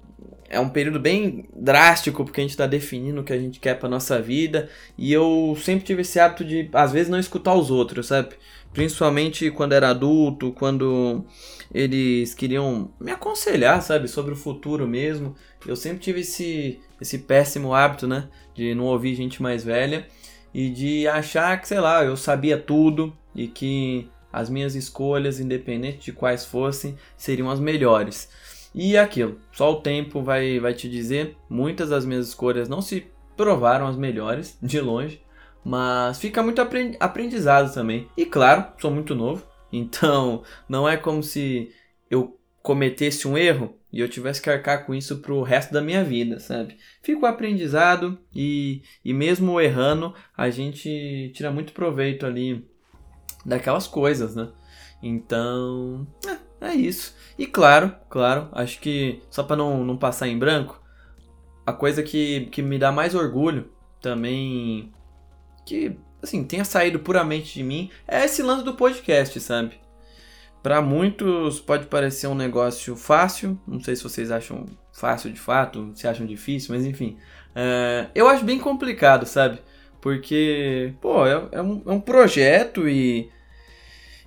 É 0.49 0.59
um 0.59 0.68
período 0.68 0.99
bem 0.99 1.49
drástico, 1.54 2.25
porque 2.25 2.40
a 2.40 2.42
gente 2.42 2.50
está 2.50 2.66
definindo 2.66 3.20
o 3.20 3.25
que 3.25 3.32
a 3.32 3.38
gente 3.38 3.61
quer 3.61 3.78
para 3.78 3.88
nossa 3.88 4.20
vida. 4.20 4.68
E 4.99 5.12
eu 5.12 5.56
sempre 5.62 5.85
tive 5.85 6.02
esse 6.02 6.18
hábito 6.18 6.44
de, 6.44 6.68
às 6.73 6.90
vezes, 6.90 7.09
não 7.09 7.20
escutar 7.20 7.54
os 7.54 7.70
outros, 7.70 8.09
sabe? 8.09 8.30
Principalmente 8.73 9.49
quando 9.52 9.75
era 9.75 9.90
adulto, 9.90 10.52
quando 10.52 11.25
eles 11.72 12.34
queriam 12.34 12.90
me 13.00 13.12
aconselhar, 13.12 13.80
sabe? 13.82 14.08
Sobre 14.08 14.32
o 14.32 14.36
futuro 14.36 14.86
mesmo. 14.86 15.34
Eu 15.66 15.76
sempre 15.76 16.00
tive 16.00 16.20
esse, 16.20 16.80
esse 17.00 17.18
péssimo 17.18 17.74
hábito, 17.74 18.06
né? 18.06 18.28
De 18.54 18.74
não 18.74 18.86
ouvir 18.86 19.14
gente 19.14 19.40
mais 19.42 19.62
velha 19.62 20.06
e 20.52 20.68
de 20.68 21.06
achar 21.06 21.60
que, 21.60 21.68
sei 21.68 21.80
lá, 21.80 22.04
eu 22.04 22.16
sabia 22.16 22.58
tudo 22.58 23.16
e 23.34 23.46
que 23.46 24.08
as 24.32 24.50
minhas 24.50 24.74
escolhas, 24.74 25.40
independente 25.40 26.06
de 26.06 26.12
quais 26.12 26.44
fossem, 26.44 26.96
seriam 27.16 27.50
as 27.50 27.60
melhores. 27.60 28.28
E 28.74 28.96
aquilo, 28.96 29.40
só 29.52 29.72
o 29.72 29.80
tempo 29.80 30.22
vai, 30.22 30.60
vai 30.60 30.74
te 30.74 30.88
dizer. 30.88 31.36
Muitas 31.48 31.90
das 31.90 32.04
minhas 32.04 32.28
escolhas 32.28 32.68
não 32.68 32.80
se 32.80 33.06
provaram 33.36 33.86
as 33.86 33.96
melhores, 33.96 34.56
de 34.62 34.80
longe, 34.80 35.20
mas 35.64 36.18
fica 36.18 36.42
muito 36.42 36.60
aprendizado 37.00 37.72
também. 37.72 38.08
E 38.16 38.24
claro, 38.24 38.66
sou 38.78 38.90
muito 38.90 39.14
novo, 39.14 39.42
então 39.72 40.42
não 40.68 40.88
é 40.88 40.96
como 40.96 41.22
se 41.22 41.72
eu 42.10 42.38
cometesse 42.62 43.26
um 43.26 43.38
erro 43.38 43.74
e 43.92 44.00
eu 44.00 44.08
tivesse 44.08 44.40
que 44.40 44.50
arcar 44.50 44.86
com 44.86 44.94
isso 44.94 45.18
pro 45.18 45.42
resto 45.42 45.72
da 45.72 45.80
minha 45.80 46.04
vida, 46.04 46.38
sabe? 46.38 46.76
Fica 47.02 47.22
o 47.22 47.26
aprendizado 47.26 48.18
e, 48.34 48.82
e 49.04 49.12
mesmo 49.12 49.60
errando, 49.60 50.14
a 50.36 50.50
gente 50.50 51.32
tira 51.34 51.50
muito 51.50 51.72
proveito 51.72 52.24
ali 52.24 52.68
daquelas 53.44 53.86
coisas, 53.86 54.36
né? 54.36 54.50
Então, 55.02 56.06
é, 56.60 56.68
é 56.68 56.74
isso. 56.74 57.16
E 57.38 57.46
claro, 57.46 57.94
claro, 58.08 58.48
acho 58.52 58.78
que 58.80 59.22
só 59.30 59.42
para 59.42 59.56
não, 59.56 59.84
não 59.84 59.96
passar 59.96 60.28
em 60.28 60.38
branco, 60.38 60.80
a 61.66 61.72
coisa 61.72 62.02
que, 62.02 62.46
que 62.46 62.62
me 62.62 62.78
dá 62.78 62.92
mais 62.92 63.14
orgulho 63.14 63.70
também, 64.00 64.92
que 65.66 65.96
assim, 66.22 66.44
tenha 66.44 66.64
saído 66.64 66.98
puramente 66.98 67.54
de 67.54 67.62
mim, 67.62 67.90
é 68.06 68.24
esse 68.24 68.42
lance 68.42 68.64
do 68.64 68.74
podcast, 68.74 69.38
sabe? 69.40 69.80
Para 70.62 70.82
muitos 70.82 71.58
pode 71.58 71.86
parecer 71.86 72.26
um 72.26 72.34
negócio 72.34 72.94
fácil, 72.94 73.58
não 73.66 73.80
sei 73.80 73.96
se 73.96 74.02
vocês 74.02 74.30
acham 74.30 74.66
fácil 74.92 75.32
de 75.32 75.40
fato, 75.40 75.90
se 75.94 76.06
acham 76.06 76.26
difícil, 76.26 76.74
mas 76.74 76.84
enfim. 76.84 77.16
É, 77.54 78.08
eu 78.14 78.28
acho 78.28 78.44
bem 78.44 78.58
complicado, 78.58 79.24
sabe? 79.24 79.58
Porque, 80.00 80.94
pô, 81.00 81.26
é, 81.26 81.48
é, 81.52 81.62
um, 81.62 81.82
é 81.86 81.90
um 81.90 82.00
projeto 82.00 82.88
e, 82.88 83.30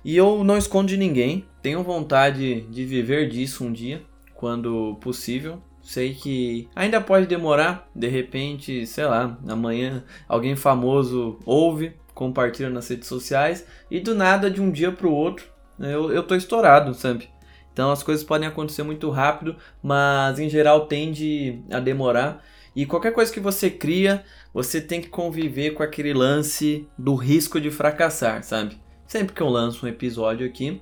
e 0.04 0.16
eu 0.16 0.42
não 0.42 0.58
escondo 0.58 0.88
de 0.88 0.96
ninguém. 0.96 1.44
Tenho 1.62 1.82
vontade 1.82 2.62
de 2.62 2.84
viver 2.84 3.28
disso 3.28 3.64
um 3.64 3.72
dia, 3.72 4.02
quando 4.34 4.96
possível. 5.00 5.62
Sei 5.84 6.14
que 6.14 6.66
ainda 6.74 6.98
pode 6.98 7.26
demorar, 7.26 7.88
de 7.94 8.08
repente, 8.08 8.86
sei 8.86 9.04
lá, 9.04 9.38
amanhã 9.46 10.02
alguém 10.26 10.56
famoso 10.56 11.38
ouve, 11.44 11.92
compartilha 12.14 12.70
nas 12.70 12.88
redes 12.88 13.06
sociais 13.06 13.66
e 13.90 14.00
do 14.00 14.14
nada, 14.14 14.50
de 14.50 14.62
um 14.62 14.70
dia 14.70 14.90
para 14.90 15.06
o 15.06 15.12
outro, 15.12 15.44
eu, 15.78 16.10
eu 16.10 16.22
tô 16.22 16.34
estourado, 16.34 16.94
sabe? 16.94 17.28
Então 17.70 17.90
as 17.90 18.02
coisas 18.02 18.24
podem 18.24 18.48
acontecer 18.48 18.82
muito 18.82 19.10
rápido, 19.10 19.56
mas 19.82 20.38
em 20.38 20.48
geral 20.48 20.86
tende 20.86 21.60
a 21.70 21.80
demorar. 21.80 22.42
E 22.74 22.86
qualquer 22.86 23.12
coisa 23.12 23.32
que 23.32 23.38
você 23.38 23.68
cria, 23.68 24.24
você 24.54 24.80
tem 24.80 25.02
que 25.02 25.08
conviver 25.08 25.72
com 25.72 25.82
aquele 25.82 26.14
lance 26.14 26.88
do 26.96 27.14
risco 27.14 27.60
de 27.60 27.70
fracassar, 27.70 28.42
sabe? 28.42 28.78
Sempre 29.06 29.34
que 29.34 29.42
eu 29.42 29.48
lanço 29.48 29.84
um 29.84 29.88
episódio 29.88 30.46
aqui, 30.46 30.80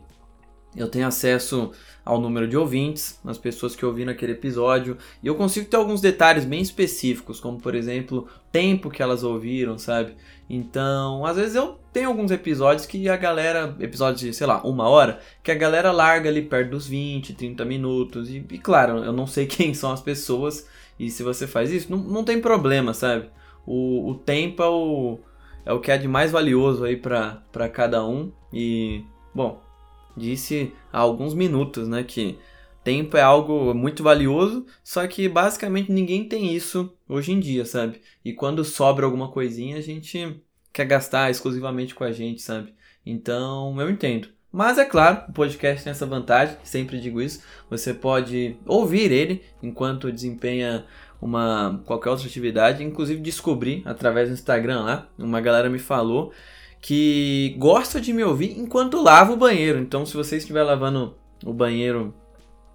eu 0.77 0.89
tenho 0.89 1.07
acesso 1.07 1.71
ao 2.05 2.21
número 2.21 2.49
de 2.49 2.57
ouvintes, 2.57 3.21
as 3.25 3.39
pessoas 3.39 3.77
que 3.77 3.87
ouviram 3.87 4.11
aquele 4.11 4.33
episódio, 4.33 4.97
e 5.23 5.27
eu 5.27 5.35
consigo 5.37 5.67
ter 5.69 5.77
alguns 5.77 6.01
detalhes 6.01 6.45
bem 6.45 6.61
específicos, 6.61 7.39
como 7.39 7.61
por 7.61 7.75
exemplo, 7.75 8.27
tempo 8.51 8.91
que 8.91 9.03
elas 9.03 9.23
ouviram, 9.23 9.79
sabe? 9.79 10.15
Então, 10.51 11.25
às 11.25 11.37
vezes 11.37 11.55
eu 11.55 11.79
tenho 11.93 12.09
alguns 12.09 12.31
episódios 12.31 12.87
que 12.87 13.09
a 13.09 13.17
galera, 13.17 13.77
episódios 13.79 14.21
de, 14.21 14.35
sei 14.35 14.47
lá, 14.47 14.61
uma 14.63 14.89
hora, 14.89 15.21
que 15.43 15.53
a 15.53 15.55
galera 15.55 15.93
larga 15.93 16.29
ali 16.29 16.43
perto 16.43 16.71
dos 16.71 16.87
20, 16.87 17.35
30 17.35 17.65
minutos, 17.65 18.29
e, 18.29 18.45
e 18.51 18.59
claro, 18.59 19.05
eu 19.05 19.13
não 19.13 19.27
sei 19.27 19.47
quem 19.47 19.73
são 19.73 19.93
as 19.93 20.01
pessoas, 20.01 20.69
e 20.99 21.09
se 21.09 21.23
você 21.23 21.47
faz 21.47 21.71
isso, 21.71 21.91
não, 21.91 21.99
não 21.99 22.25
tem 22.25 22.41
problema, 22.41 22.93
sabe? 22.93 23.31
O, 23.65 24.11
o 24.11 24.15
tempo 24.17 24.63
é 24.63 24.69
o, 24.69 25.21
é 25.65 25.73
o 25.73 25.81
que 25.81 25.93
é 25.93 25.97
de 25.97 26.09
mais 26.09 26.33
valioso 26.33 26.85
aí 26.85 26.97
para 26.97 27.69
cada 27.73 28.05
um, 28.05 28.33
e, 28.53 29.05
bom, 29.33 29.62
disse 30.17 30.73
há 30.93 30.99
alguns 30.99 31.35
minutos, 31.35 31.89
né, 31.89 32.03
que 32.03 32.39
tempo 32.85 33.17
é 33.17 33.23
algo 33.23 33.73
muito 33.75 34.03
valioso, 34.03 34.67
só 34.83 35.07
que 35.07 35.29
basicamente 35.29 35.93
ninguém 35.93 36.29
tem 36.29 36.55
isso 36.55 36.93
hoje 37.09 37.33
em 37.33 37.41
dia, 37.41 37.65
sabe? 37.65 38.01
E 38.25 38.33
quando 38.33 38.65
sobra 38.65 39.07
alguma 39.07 39.29
coisinha, 39.29 39.77
a 39.77 39.81
gente 39.81 40.43
quer 40.73 40.85
gastar 40.85 41.31
exclusivamente 41.31 41.95
com 41.95 42.05
a 42.05 42.13
gente, 42.13 42.43
sabe? 42.43 42.75
Então, 43.05 43.81
eu 43.81 43.91
entendo. 43.91 44.29
Mas 44.51 44.77
é 44.77 44.85
claro, 44.85 45.25
o 45.29 45.33
podcast 45.33 45.83
tem 45.83 45.91
essa 45.91 46.05
vantagem, 46.05 46.57
sempre 46.63 47.01
digo 47.01 47.23
isso. 47.23 47.43
Você 47.71 47.95
pode 47.95 48.57
ouvir 48.67 49.11
ele 49.11 49.43
enquanto 49.63 50.13
desempenha 50.13 50.85
uma 51.23 51.81
qualquer 51.87 52.11
outra 52.11 52.27
atividade. 52.27 52.85
Inclusive 52.85 53.21
descobri 53.23 53.83
através 53.87 54.29
do 54.29 54.35
Instagram 54.35 54.83
lá, 54.83 55.09
uma 55.17 55.41
galera 55.41 55.71
me 55.71 55.79
falou 55.79 56.33
que 56.83 57.55
gosta 57.59 58.01
de 58.01 58.13
me 58.13 58.25
ouvir 58.25 58.59
enquanto 58.59 59.01
lavo 59.01 59.35
o 59.35 59.37
banheiro. 59.37 59.79
Então, 59.79 60.05
se 60.05 60.17
você 60.17 60.37
estiver 60.37 60.65
lavando 60.65 61.17
o 61.45 61.53
banheiro 61.53 62.13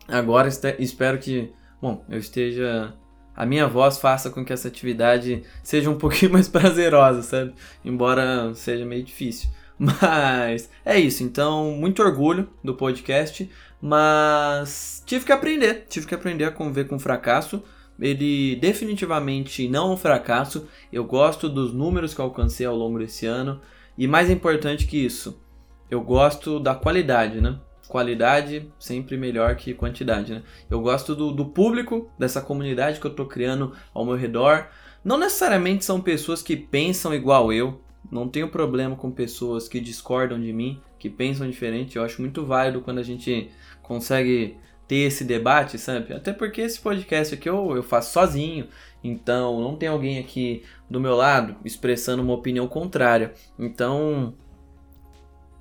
agora, 0.07 0.47
espero 0.79 1.19
que, 1.19 1.51
bom, 1.81 2.05
eu 2.09 2.17
esteja 2.17 2.95
a 3.35 3.45
minha 3.45 3.67
voz 3.67 3.99
faça 3.99 4.31
com 4.31 4.43
que 4.43 4.51
essa 4.51 4.67
atividade 4.67 5.43
seja 5.61 5.91
um 5.91 5.97
pouquinho 5.99 6.31
mais 6.31 6.47
prazerosa, 6.47 7.21
sabe? 7.21 7.53
Embora 7.85 8.51
seja 8.55 8.85
meio 8.85 9.03
difícil. 9.03 9.49
Mas 9.77 10.71
é 10.83 10.99
isso, 10.99 11.21
então 11.21 11.71
muito 11.73 12.01
orgulho 12.01 12.49
do 12.63 12.73
podcast, 12.73 13.47
mas 13.79 15.03
tive 15.05 15.23
que 15.23 15.31
aprender, 15.31 15.85
tive 15.87 16.07
que 16.07 16.15
aprender 16.15 16.45
a 16.45 16.51
conviver 16.51 16.87
com 16.87 16.97
fracasso. 16.97 17.61
Ele 17.99 18.55
definitivamente 18.55 19.67
não 19.67 19.91
é 19.91 19.93
um 19.93 19.97
fracasso. 19.97 20.67
Eu 20.91 21.03
gosto 21.03 21.47
dos 21.47 21.75
números 21.75 22.15
que 22.15 22.21
alcancei 22.21 22.65
ao 22.65 22.75
longo 22.75 22.97
desse 22.97 23.27
ano 23.27 23.61
e 23.97 24.07
mais 24.07 24.29
importante 24.29 24.85
que 24.85 24.97
isso, 24.97 25.41
eu 25.89 26.01
gosto 26.01 26.59
da 26.59 26.75
qualidade, 26.75 27.41
né? 27.41 27.59
Qualidade 27.87 28.69
sempre 28.77 29.15
melhor 29.17 29.55
que 29.55 29.73
quantidade, 29.73 30.33
né? 30.33 30.43
Eu 30.69 30.81
gosto 30.81 31.15
do, 31.15 31.31
do 31.31 31.45
público, 31.45 32.11
dessa 32.19 32.41
comunidade 32.41 32.99
que 32.99 33.07
eu 33.07 33.15
tô 33.15 33.25
criando 33.25 33.73
ao 33.93 34.05
meu 34.05 34.15
redor. 34.15 34.67
Não 35.03 35.17
necessariamente 35.17 35.85
são 35.85 36.01
pessoas 36.01 36.41
que 36.41 36.57
pensam 36.57 37.13
igual 37.13 37.51
eu, 37.53 37.81
não 38.11 38.27
tenho 38.27 38.49
problema 38.49 38.95
com 38.95 39.11
pessoas 39.11 39.67
que 39.67 39.79
discordam 39.79 40.39
de 40.39 40.53
mim, 40.53 40.81
que 40.97 41.09
pensam 41.09 41.49
diferente. 41.49 41.95
Eu 41.95 42.03
acho 42.03 42.21
muito 42.21 42.45
válido 42.45 42.81
quando 42.81 42.99
a 42.99 43.03
gente 43.03 43.49
consegue 43.81 44.57
ter 44.87 45.07
esse 45.07 45.25
debate, 45.25 45.77
sabe? 45.77 46.13
Até 46.13 46.31
porque 46.31 46.61
esse 46.61 46.79
podcast 46.79 47.33
aqui 47.33 47.49
eu, 47.49 47.75
eu 47.75 47.83
faço 47.83 48.13
sozinho, 48.13 48.67
então 49.03 49.59
não 49.59 49.75
tem 49.75 49.89
alguém 49.89 50.17
aqui 50.17 50.63
do 50.89 50.99
meu 50.99 51.15
lado 51.15 51.55
expressando 51.63 52.23
uma 52.23 52.33
opinião 52.33 52.67
contrária. 52.67 53.33
Então 53.57 54.33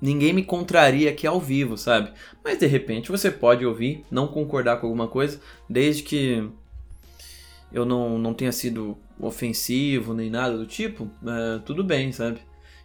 ninguém 0.01 0.33
me 0.33 0.43
contraria 0.43 1.09
aqui 1.09 1.25
ao 1.25 1.39
vivo, 1.39 1.77
sabe? 1.77 2.11
Mas 2.43 2.59
de 2.59 2.67
repente 2.67 3.11
você 3.11 3.31
pode 3.31 3.65
ouvir, 3.65 4.05
não 4.11 4.27
concordar 4.27 4.77
com 4.77 4.87
alguma 4.87 5.07
coisa, 5.07 5.39
desde 5.69 6.03
que 6.03 6.47
eu 7.71 7.85
não, 7.85 8.17
não 8.17 8.33
tenha 8.33 8.51
sido 8.51 8.97
ofensivo 9.19 10.13
nem 10.13 10.29
nada 10.29 10.57
do 10.57 10.65
tipo, 10.65 11.09
é, 11.25 11.59
tudo 11.65 11.83
bem, 11.83 12.11
sabe? 12.11 12.39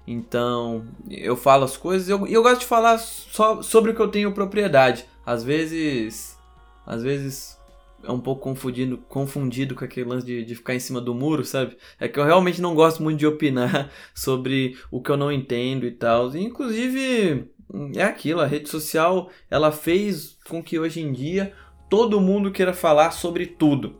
Então, 0.06 0.84
eu 1.08 1.36
falo 1.36 1.64
as 1.64 1.76
coisas 1.76 2.08
e 2.08 2.10
eu, 2.10 2.26
eu 2.26 2.42
gosto 2.42 2.60
de 2.60 2.66
falar 2.66 2.98
só 2.98 3.62
sobre 3.62 3.92
o 3.92 3.94
que 3.94 4.00
eu 4.00 4.08
tenho 4.08 4.32
propriedade. 4.32 5.06
Às 5.24 5.44
vezes. 5.44 6.36
Às 6.84 7.02
vezes 7.02 7.56
é 8.04 8.10
um 8.10 8.20
pouco 8.20 8.42
confundido, 8.42 8.98
confundido 9.08 9.74
com 9.74 9.84
aquele 9.84 10.08
lance 10.08 10.26
de, 10.26 10.44
de 10.44 10.54
ficar 10.54 10.74
em 10.74 10.80
cima 10.80 11.00
do 11.00 11.14
muro, 11.14 11.44
sabe? 11.44 11.76
É 11.98 12.08
que 12.08 12.18
eu 12.18 12.24
realmente 12.24 12.60
não 12.60 12.74
gosto 12.74 13.02
muito 13.02 13.18
de 13.18 13.26
opinar 13.26 13.90
sobre 14.14 14.76
o 14.90 15.00
que 15.00 15.10
eu 15.10 15.16
não 15.16 15.30
entendo 15.30 15.86
e 15.86 15.90
tal. 15.90 16.34
Inclusive, 16.36 17.48
é 17.96 18.02
aquilo, 18.02 18.40
a 18.40 18.46
rede 18.46 18.68
social 18.68 19.30
ela 19.50 19.72
fez 19.72 20.38
com 20.48 20.62
que 20.62 20.78
hoje 20.78 21.00
em 21.00 21.12
dia 21.12 21.52
todo 21.88 22.20
mundo 22.20 22.50
queira 22.50 22.72
falar 22.72 23.10
sobre 23.10 23.46
tudo. 23.46 23.96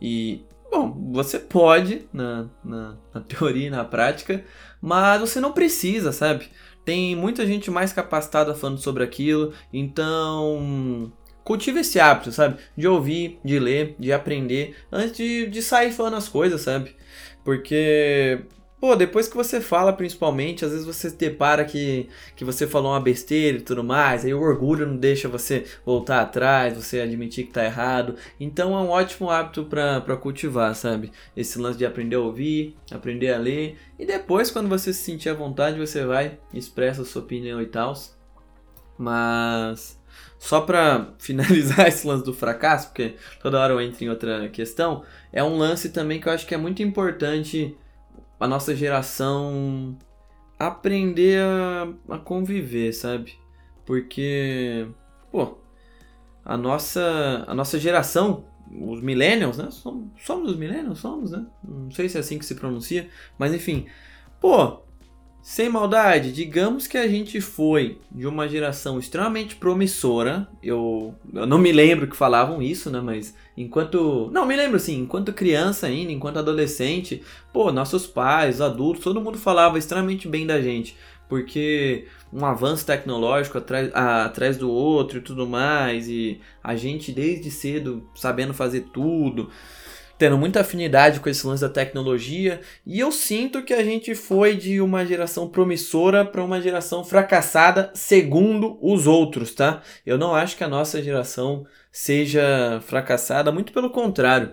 E, 0.00 0.44
bom, 0.70 1.10
você 1.12 1.38
pode, 1.38 2.08
na, 2.12 2.48
na, 2.64 2.96
na 3.14 3.20
teoria 3.26 3.68
e 3.68 3.70
na 3.70 3.84
prática, 3.84 4.44
mas 4.80 5.20
você 5.20 5.40
não 5.40 5.52
precisa, 5.52 6.12
sabe? 6.12 6.48
Tem 6.84 7.16
muita 7.16 7.46
gente 7.46 7.70
mais 7.70 7.92
capacitada 7.92 8.54
falando 8.54 8.78
sobre 8.78 9.02
aquilo, 9.02 9.52
então 9.72 11.12
cultive 11.46 11.80
esse 11.80 12.00
hábito, 12.00 12.32
sabe? 12.32 12.58
De 12.76 12.88
ouvir, 12.88 13.38
de 13.44 13.58
ler, 13.60 13.94
de 13.98 14.12
aprender, 14.12 14.74
antes 14.90 15.16
de, 15.16 15.46
de 15.46 15.62
sair 15.62 15.92
falando 15.92 16.16
as 16.16 16.28
coisas, 16.28 16.60
sabe? 16.60 16.94
Porque 17.44 18.40
Pô, 18.78 18.94
depois 18.94 19.26
que 19.26 19.36
você 19.36 19.58
fala, 19.58 19.92
principalmente, 19.92 20.64
às 20.64 20.70
vezes 20.70 20.84
você 20.84 21.08
se 21.08 21.16
depara 21.16 21.64
que, 21.64 22.08
que 22.36 22.44
você 22.44 22.66
falou 22.66 22.92
uma 22.92 23.00
besteira 23.00 23.56
e 23.58 23.62
tudo 23.62 23.82
mais, 23.82 24.24
aí 24.24 24.34
o 24.34 24.40
orgulho 24.40 24.86
não 24.86 24.96
deixa 24.98 25.28
você 25.28 25.64
voltar 25.84 26.20
atrás, 26.20 26.76
você 26.76 27.00
admitir 27.00 27.46
que 27.46 27.52
tá 27.52 27.64
errado. 27.64 28.16
Então 28.38 28.76
é 28.76 28.80
um 28.80 28.90
ótimo 28.90 29.30
hábito 29.30 29.64
para 29.64 30.16
cultivar, 30.18 30.74
sabe? 30.74 31.10
Esse 31.34 31.58
lance 31.58 31.78
de 31.78 31.86
aprender 31.86 32.16
a 32.16 32.20
ouvir, 32.20 32.76
aprender 32.90 33.32
a 33.32 33.38
ler, 33.38 33.78
e 33.98 34.04
depois, 34.04 34.50
quando 34.50 34.68
você 34.68 34.92
se 34.92 35.02
sentir 35.04 35.30
à 35.30 35.34
vontade, 35.34 35.78
você 35.78 36.04
vai, 36.04 36.38
expressa 36.52 37.00
a 37.02 37.04
sua 37.04 37.22
opinião 37.22 37.62
e 37.62 37.66
tal. 37.66 37.94
Mas. 38.98 39.98
Só 40.38 40.60
para 40.60 41.14
finalizar 41.18 41.88
esse 41.88 42.06
lance 42.06 42.24
do 42.24 42.34
fracasso, 42.34 42.88
porque 42.88 43.16
toda 43.40 43.60
hora 43.60 43.72
eu 43.72 43.80
entro 43.80 44.04
em 44.04 44.08
outra 44.08 44.48
questão, 44.48 45.04
é 45.32 45.42
um 45.42 45.56
lance 45.56 45.90
também 45.90 46.20
que 46.20 46.28
eu 46.28 46.32
acho 46.32 46.46
que 46.46 46.54
é 46.54 46.58
muito 46.58 46.82
importante 46.82 47.76
a 48.38 48.46
nossa 48.46 48.74
geração 48.74 49.96
aprender 50.58 51.40
a, 51.40 52.14
a 52.14 52.18
conviver, 52.18 52.92
sabe? 52.92 53.34
Porque, 53.84 54.86
pô, 55.30 55.58
a 56.44 56.56
nossa, 56.56 57.44
a 57.46 57.54
nossa 57.54 57.78
geração, 57.78 58.44
os 58.70 59.00
millennials, 59.00 59.58
né? 59.58 59.68
Somos, 59.70 60.10
somos 60.24 60.52
os 60.52 60.56
millennials? 60.56 60.98
Somos, 60.98 61.30
né? 61.30 61.46
Não 61.62 61.90
sei 61.90 62.08
se 62.08 62.16
é 62.16 62.20
assim 62.20 62.38
que 62.38 62.44
se 62.44 62.54
pronuncia, 62.54 63.08
mas 63.38 63.54
enfim. 63.54 63.86
Pô, 64.40 64.82
sem 65.46 65.68
maldade, 65.68 66.32
digamos 66.32 66.88
que 66.88 66.98
a 66.98 67.06
gente 67.06 67.40
foi 67.40 67.98
de 68.10 68.26
uma 68.26 68.48
geração 68.48 68.98
extremamente 68.98 69.54
promissora. 69.54 70.48
Eu, 70.60 71.14
eu 71.32 71.46
não 71.46 71.56
me 71.56 71.70
lembro 71.70 72.08
que 72.08 72.16
falavam 72.16 72.60
isso, 72.60 72.90
né? 72.90 73.00
Mas 73.00 73.32
enquanto. 73.56 74.28
Não, 74.32 74.44
me 74.44 74.56
lembro 74.56 74.76
assim, 74.76 74.98
enquanto 74.98 75.32
criança 75.32 75.86
ainda, 75.86 76.10
enquanto 76.10 76.40
adolescente, 76.40 77.22
pô, 77.52 77.70
nossos 77.70 78.08
pais, 78.08 78.60
adultos, 78.60 79.04
todo 79.04 79.20
mundo 79.20 79.38
falava 79.38 79.78
extremamente 79.78 80.26
bem 80.26 80.44
da 80.44 80.60
gente. 80.60 80.96
Porque 81.28 82.08
um 82.32 82.44
avanço 82.44 82.84
tecnológico 82.84 83.58
atrás, 83.58 83.94
atrás 83.94 84.58
do 84.58 84.68
outro 84.68 85.18
e 85.18 85.22
tudo 85.22 85.46
mais, 85.46 86.08
e 86.08 86.40
a 86.62 86.74
gente 86.74 87.12
desde 87.12 87.52
cedo 87.52 88.10
sabendo 88.16 88.52
fazer 88.52 88.86
tudo 88.92 89.48
tendo 90.18 90.38
muita 90.38 90.60
afinidade 90.60 91.20
com 91.20 91.28
esse 91.28 91.46
lance 91.46 91.62
da 91.62 91.68
tecnologia, 91.68 92.60
e 92.86 92.98
eu 92.98 93.12
sinto 93.12 93.62
que 93.62 93.74
a 93.74 93.84
gente 93.84 94.14
foi 94.14 94.56
de 94.56 94.80
uma 94.80 95.04
geração 95.04 95.48
promissora 95.48 96.24
para 96.24 96.42
uma 96.42 96.60
geração 96.60 97.04
fracassada, 97.04 97.90
segundo 97.94 98.78
os 98.80 99.06
outros, 99.06 99.54
tá? 99.54 99.82
Eu 100.04 100.16
não 100.16 100.34
acho 100.34 100.56
que 100.56 100.64
a 100.64 100.68
nossa 100.68 101.02
geração 101.02 101.66
seja 101.92 102.80
fracassada, 102.86 103.52
muito 103.52 103.72
pelo 103.72 103.90
contrário. 103.90 104.52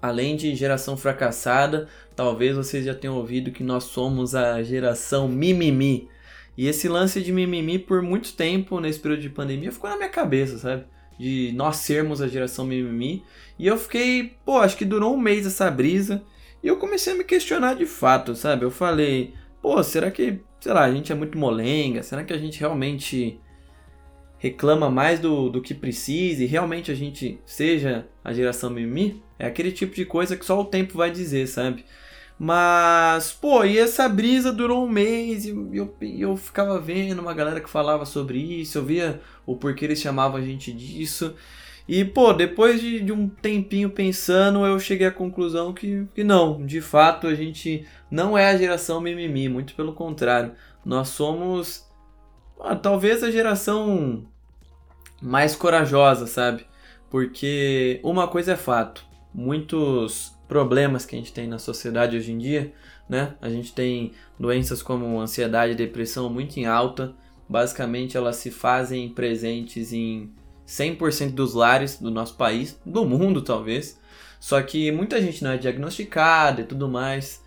Além 0.00 0.36
de 0.36 0.54
geração 0.54 0.96
fracassada, 0.96 1.88
talvez 2.14 2.56
vocês 2.56 2.84
já 2.84 2.94
tenham 2.94 3.16
ouvido 3.16 3.50
que 3.50 3.64
nós 3.64 3.84
somos 3.84 4.34
a 4.34 4.62
geração 4.62 5.28
mimimi. 5.28 6.08
E 6.56 6.66
esse 6.66 6.88
lance 6.88 7.20
de 7.20 7.32
mimimi 7.32 7.78
por 7.78 8.00
muito 8.00 8.32
tempo 8.32 8.80
nesse 8.80 8.98
período 8.98 9.22
de 9.22 9.30
pandemia 9.30 9.72
ficou 9.72 9.90
na 9.90 9.96
minha 9.96 10.08
cabeça, 10.08 10.58
sabe? 10.58 10.84
de 11.18 11.52
nós 11.54 11.76
sermos 11.78 12.22
a 12.22 12.28
geração 12.28 12.64
mimimi. 12.64 13.24
E 13.58 13.66
eu 13.66 13.76
fiquei, 13.76 14.36
pô, 14.44 14.58
acho 14.58 14.76
que 14.76 14.84
durou 14.84 15.14
um 15.14 15.20
mês 15.20 15.46
essa 15.46 15.70
brisa. 15.70 16.22
E 16.62 16.68
eu 16.68 16.76
comecei 16.76 17.12
a 17.12 17.16
me 17.16 17.24
questionar 17.24 17.74
de 17.74 17.86
fato, 17.86 18.34
sabe? 18.34 18.64
Eu 18.64 18.70
falei, 18.70 19.34
pô, 19.60 19.82
será 19.82 20.10
que, 20.10 20.40
sei 20.60 20.72
lá, 20.72 20.84
a 20.84 20.92
gente 20.92 21.10
é 21.10 21.14
muito 21.14 21.36
molenga? 21.36 22.02
Será 22.02 22.24
que 22.24 22.32
a 22.32 22.38
gente 22.38 22.60
realmente 22.60 23.40
reclama 24.38 24.88
mais 24.88 25.18
do, 25.18 25.48
do 25.48 25.60
que 25.60 25.74
precisa 25.74 26.44
e 26.44 26.46
realmente 26.46 26.90
a 26.90 26.94
gente 26.94 27.40
seja 27.44 28.06
a 28.24 28.32
geração 28.32 28.70
mimimi? 28.70 29.22
É 29.38 29.46
aquele 29.46 29.72
tipo 29.72 29.94
de 29.94 30.04
coisa 30.04 30.36
que 30.36 30.44
só 30.44 30.60
o 30.60 30.64
tempo 30.64 30.96
vai 30.96 31.10
dizer, 31.10 31.46
sabe? 31.48 31.84
Mas, 32.38 33.32
pô, 33.32 33.64
e 33.64 33.78
essa 33.78 34.08
brisa 34.08 34.52
durou 34.52 34.84
um 34.84 34.88
mês 34.88 35.44
e 35.44 35.48
eu, 35.48 35.96
eu 36.00 36.36
ficava 36.36 36.78
vendo 36.78 37.18
uma 37.18 37.34
galera 37.34 37.60
que 37.60 37.68
falava 37.68 38.04
sobre 38.04 38.38
isso, 38.38 38.78
eu 38.78 38.84
via 38.84 39.20
o 39.44 39.56
porquê 39.56 39.86
eles 39.86 40.00
chamavam 40.00 40.36
a 40.38 40.42
gente 40.42 40.72
disso. 40.72 41.34
E, 41.88 42.04
pô, 42.04 42.34
depois 42.34 42.82
de, 42.82 43.00
de 43.00 43.10
um 43.10 43.26
tempinho 43.26 43.88
pensando, 43.88 44.66
eu 44.66 44.78
cheguei 44.78 45.06
à 45.06 45.10
conclusão 45.10 45.72
que, 45.72 46.06
que 46.14 46.22
não, 46.22 46.66
de 46.66 46.82
fato 46.82 47.26
a 47.26 47.34
gente 47.34 47.86
não 48.10 48.36
é 48.36 48.50
a 48.50 48.58
geração 48.58 49.00
mimimi, 49.00 49.48
muito 49.48 49.74
pelo 49.74 49.94
contrário. 49.94 50.52
Nós 50.84 51.08
somos 51.08 51.88
ah, 52.60 52.76
talvez 52.76 53.22
a 53.22 53.30
geração 53.30 54.26
mais 55.22 55.56
corajosa, 55.56 56.26
sabe? 56.26 56.66
Porque 57.08 58.00
uma 58.02 58.28
coisa 58.28 58.52
é 58.52 58.56
fato, 58.56 59.06
muitos 59.32 60.36
problemas 60.46 61.06
que 61.06 61.16
a 61.16 61.18
gente 61.18 61.32
tem 61.32 61.46
na 61.46 61.58
sociedade 61.58 62.18
hoje 62.18 62.32
em 62.32 62.38
dia, 62.38 62.72
né? 63.08 63.34
A 63.40 63.48
gente 63.48 63.72
tem 63.72 64.12
doenças 64.38 64.82
como 64.82 65.18
ansiedade 65.18 65.72
e 65.72 65.76
depressão 65.76 66.28
muito 66.28 66.58
em 66.58 66.66
alta. 66.66 67.14
Basicamente, 67.48 68.14
elas 68.14 68.36
se 68.36 68.50
fazem 68.50 69.08
presentes 69.08 69.90
em 69.92 70.30
100% 70.68 71.30
dos 71.32 71.54
lares 71.54 71.96
do 71.96 72.10
nosso 72.10 72.36
país, 72.36 72.78
do 72.84 73.06
mundo 73.06 73.40
talvez. 73.40 73.98
Só 74.38 74.60
que 74.62 74.92
muita 74.92 75.20
gente 75.20 75.42
não 75.42 75.52
é 75.52 75.56
diagnosticada 75.56 76.60
e 76.60 76.64
tudo 76.64 76.88
mais. 76.88 77.42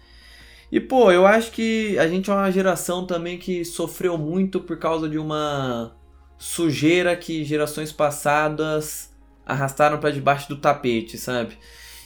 E 0.72 0.80
pô, 0.80 1.12
eu 1.12 1.28
acho 1.28 1.52
que 1.52 1.98
a 2.00 2.08
gente 2.08 2.30
é 2.30 2.34
uma 2.34 2.52
geração 2.52 3.06
também 3.06 3.38
que 3.38 3.64
sofreu 3.64 4.18
muito 4.18 4.60
por 4.60 4.78
causa 4.80 5.08
de 5.08 5.20
uma 5.20 5.96
sujeira 6.38 7.16
que 7.16 7.44
gerações 7.44 7.92
passadas 7.92 9.14
arrastaram 9.46 10.00
para 10.00 10.12
debaixo 10.12 10.50
do 10.50 10.58
tapete, 10.58 11.18
sabe? 11.18 11.58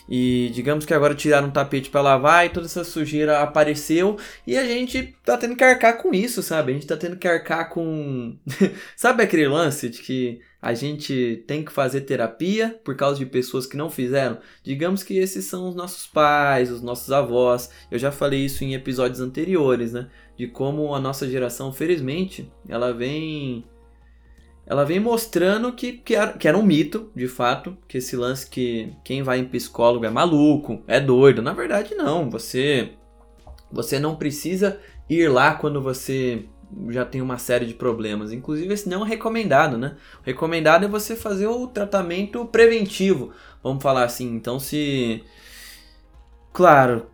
E 0.08 0.50
digamos 0.54 0.84
que 0.84 0.94
agora 0.94 1.14
tiraram 1.14 1.48
um 1.48 1.50
tapete 1.50 1.90
para 1.90 2.00
lavar 2.00 2.46
e 2.46 2.50
toda 2.50 2.66
essa 2.66 2.84
sujeira 2.84 3.40
apareceu 3.40 4.16
e 4.46 4.56
a 4.56 4.64
gente 4.64 5.16
tá 5.24 5.36
tendo 5.36 5.56
que 5.56 5.64
arcar 5.64 5.98
com 5.98 6.14
isso, 6.14 6.42
sabe? 6.42 6.72
A 6.72 6.74
gente 6.74 6.86
tá 6.86 6.96
tendo 6.96 7.16
que 7.16 7.26
arcar 7.26 7.70
com. 7.70 8.36
sabe 8.96 9.22
aquele 9.22 9.48
lance 9.48 9.88
de 9.88 10.00
que 10.02 10.40
a 10.66 10.74
gente 10.74 11.44
tem 11.46 11.64
que 11.64 11.70
fazer 11.70 12.00
terapia 12.00 12.80
por 12.82 12.96
causa 12.96 13.20
de 13.20 13.24
pessoas 13.24 13.66
que 13.66 13.76
não 13.76 13.88
fizeram? 13.88 14.38
Digamos 14.64 15.04
que 15.04 15.16
esses 15.16 15.44
são 15.44 15.68
os 15.68 15.76
nossos 15.76 16.08
pais, 16.08 16.72
os 16.72 16.82
nossos 16.82 17.12
avós. 17.12 17.70
Eu 17.88 18.00
já 18.00 18.10
falei 18.10 18.44
isso 18.44 18.64
em 18.64 18.74
episódios 18.74 19.20
anteriores, 19.20 19.92
né? 19.92 20.08
De 20.36 20.48
como 20.48 20.92
a 20.92 20.98
nossa 20.98 21.30
geração, 21.30 21.72
felizmente, 21.72 22.52
ela 22.68 22.92
vem 22.92 23.64
ela 24.66 24.84
vem 24.84 24.98
mostrando 24.98 25.72
que, 25.72 25.92
que, 25.92 26.16
era, 26.16 26.32
que 26.32 26.48
era 26.48 26.58
um 26.58 26.64
mito, 26.64 27.12
de 27.14 27.28
fato, 27.28 27.78
que 27.86 27.98
esse 27.98 28.16
lance 28.16 28.50
que 28.50 28.92
quem 29.04 29.22
vai 29.22 29.38
em 29.38 29.44
psicólogo 29.44 30.04
é 30.04 30.10
maluco, 30.10 30.82
é 30.88 30.98
doido. 30.98 31.42
Na 31.42 31.52
verdade, 31.52 31.94
não. 31.94 32.28
Você, 32.28 32.90
você 33.70 34.00
não 34.00 34.16
precisa 34.16 34.80
ir 35.08 35.30
lá 35.30 35.54
quando 35.54 35.80
você 35.80 36.44
já 36.88 37.04
tem 37.04 37.20
uma 37.20 37.38
série 37.38 37.66
de 37.66 37.74
problemas. 37.74 38.32
Inclusive, 38.32 38.72
esse 38.72 38.88
não 38.88 39.04
é 39.04 39.08
recomendado, 39.08 39.78
né? 39.78 39.96
O 40.20 40.26
recomendado 40.26 40.84
é 40.84 40.88
você 40.88 41.16
fazer 41.16 41.46
o 41.46 41.66
tratamento 41.66 42.44
preventivo, 42.46 43.32
vamos 43.62 43.82
falar 43.82 44.04
assim. 44.04 44.34
Então, 44.34 44.58
se. 44.58 45.24
Claro, 46.52 47.06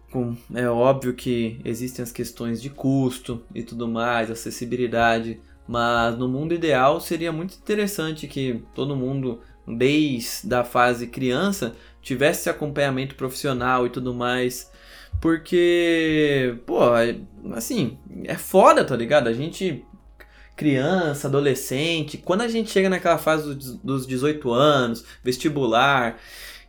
é 0.54 0.68
óbvio 0.68 1.14
que 1.14 1.60
existem 1.64 2.02
as 2.02 2.12
questões 2.12 2.62
de 2.62 2.70
custo 2.70 3.42
e 3.54 3.62
tudo 3.62 3.88
mais, 3.88 4.30
acessibilidade 4.30 5.40
mas 5.66 6.18
no 6.18 6.28
mundo 6.28 6.54
ideal 6.54 7.00
seria 7.00 7.32
muito 7.32 7.54
interessante 7.54 8.26
que 8.26 8.62
todo 8.74 8.96
mundo, 8.96 9.40
desde 9.66 10.54
a 10.54 10.64
fase 10.64 11.06
criança, 11.06 11.74
tivesse 12.00 12.50
acompanhamento 12.50 13.14
profissional 13.14 13.86
e 13.86 13.90
tudo 13.90 14.12
mais. 14.12 14.70
Porque, 15.20 16.56
pô, 16.66 16.96
é, 16.96 17.16
assim, 17.52 17.98
é 18.24 18.36
foda, 18.36 18.84
tá 18.84 18.96
ligado? 18.96 19.28
A 19.28 19.32
gente, 19.32 19.84
criança, 20.56 21.28
adolescente, 21.28 22.18
quando 22.18 22.42
a 22.42 22.48
gente 22.48 22.70
chega 22.70 22.90
naquela 22.90 23.18
fase 23.18 23.54
dos 23.82 24.06
18 24.06 24.52
anos, 24.52 25.04
vestibular, 25.22 26.18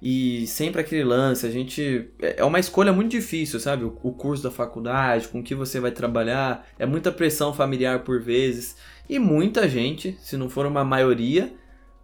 e 0.06 0.46
sempre 0.48 0.82
aquele 0.82 1.06
lance, 1.06 1.48
a 1.48 1.50
gente. 1.50 2.10
É, 2.22 2.42
é 2.42 2.44
uma 2.44 2.60
escolha 2.60 2.92
muito 2.92 3.12
difícil, 3.12 3.58
sabe? 3.58 3.86
O, 3.86 3.90
curso 3.92 4.44
da 4.44 4.52
faculdade, 4.52 5.30
com 5.30 5.42
que 5.42 5.56
você 5.56 5.80
vai 5.80 5.92
trabalhar, 5.92 6.68
é 6.78 6.86
muita 6.86 7.10
pressão 7.10 7.54
familiar 7.54 8.00
por 8.00 8.22
vezes. 8.22 8.76
E 9.08 9.18
muita 9.18 9.66
gente, 9.70 10.18
se 10.20 10.36
não 10.36 10.50
for 10.50 10.66
uma 10.66 10.84
maioria, 10.84 11.54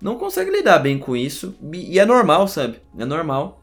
não 0.02 0.18
consegue 0.18 0.50
lidar 0.50 0.80
bem 0.80 0.98
com 0.98 1.14
isso. 1.14 1.58
E 1.74 2.00
é 2.00 2.06
normal, 2.06 2.48
sabe? 2.48 2.80
É 2.98 3.04
normal. 3.04 3.59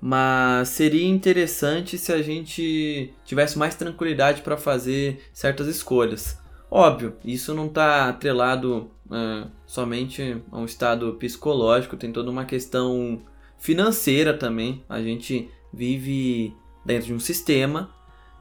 Mas 0.00 0.68
seria 0.68 1.06
interessante 1.06 1.98
se 1.98 2.12
a 2.12 2.22
gente 2.22 3.12
tivesse 3.24 3.58
mais 3.58 3.74
tranquilidade 3.74 4.42
para 4.42 4.56
fazer 4.56 5.20
certas 5.32 5.66
escolhas. 5.66 6.38
Óbvio, 6.70 7.16
isso 7.24 7.54
não 7.54 7.66
está 7.66 8.08
atrelado 8.08 8.90
é, 9.10 9.46
somente 9.66 10.40
a 10.52 10.58
um 10.58 10.64
estado 10.64 11.14
psicológico, 11.14 11.96
tem 11.96 12.12
toda 12.12 12.30
uma 12.30 12.44
questão 12.44 13.22
financeira 13.58 14.34
também. 14.34 14.84
A 14.88 15.02
gente 15.02 15.50
vive 15.72 16.54
dentro 16.84 17.06
de 17.06 17.14
um 17.14 17.20
sistema 17.20 17.90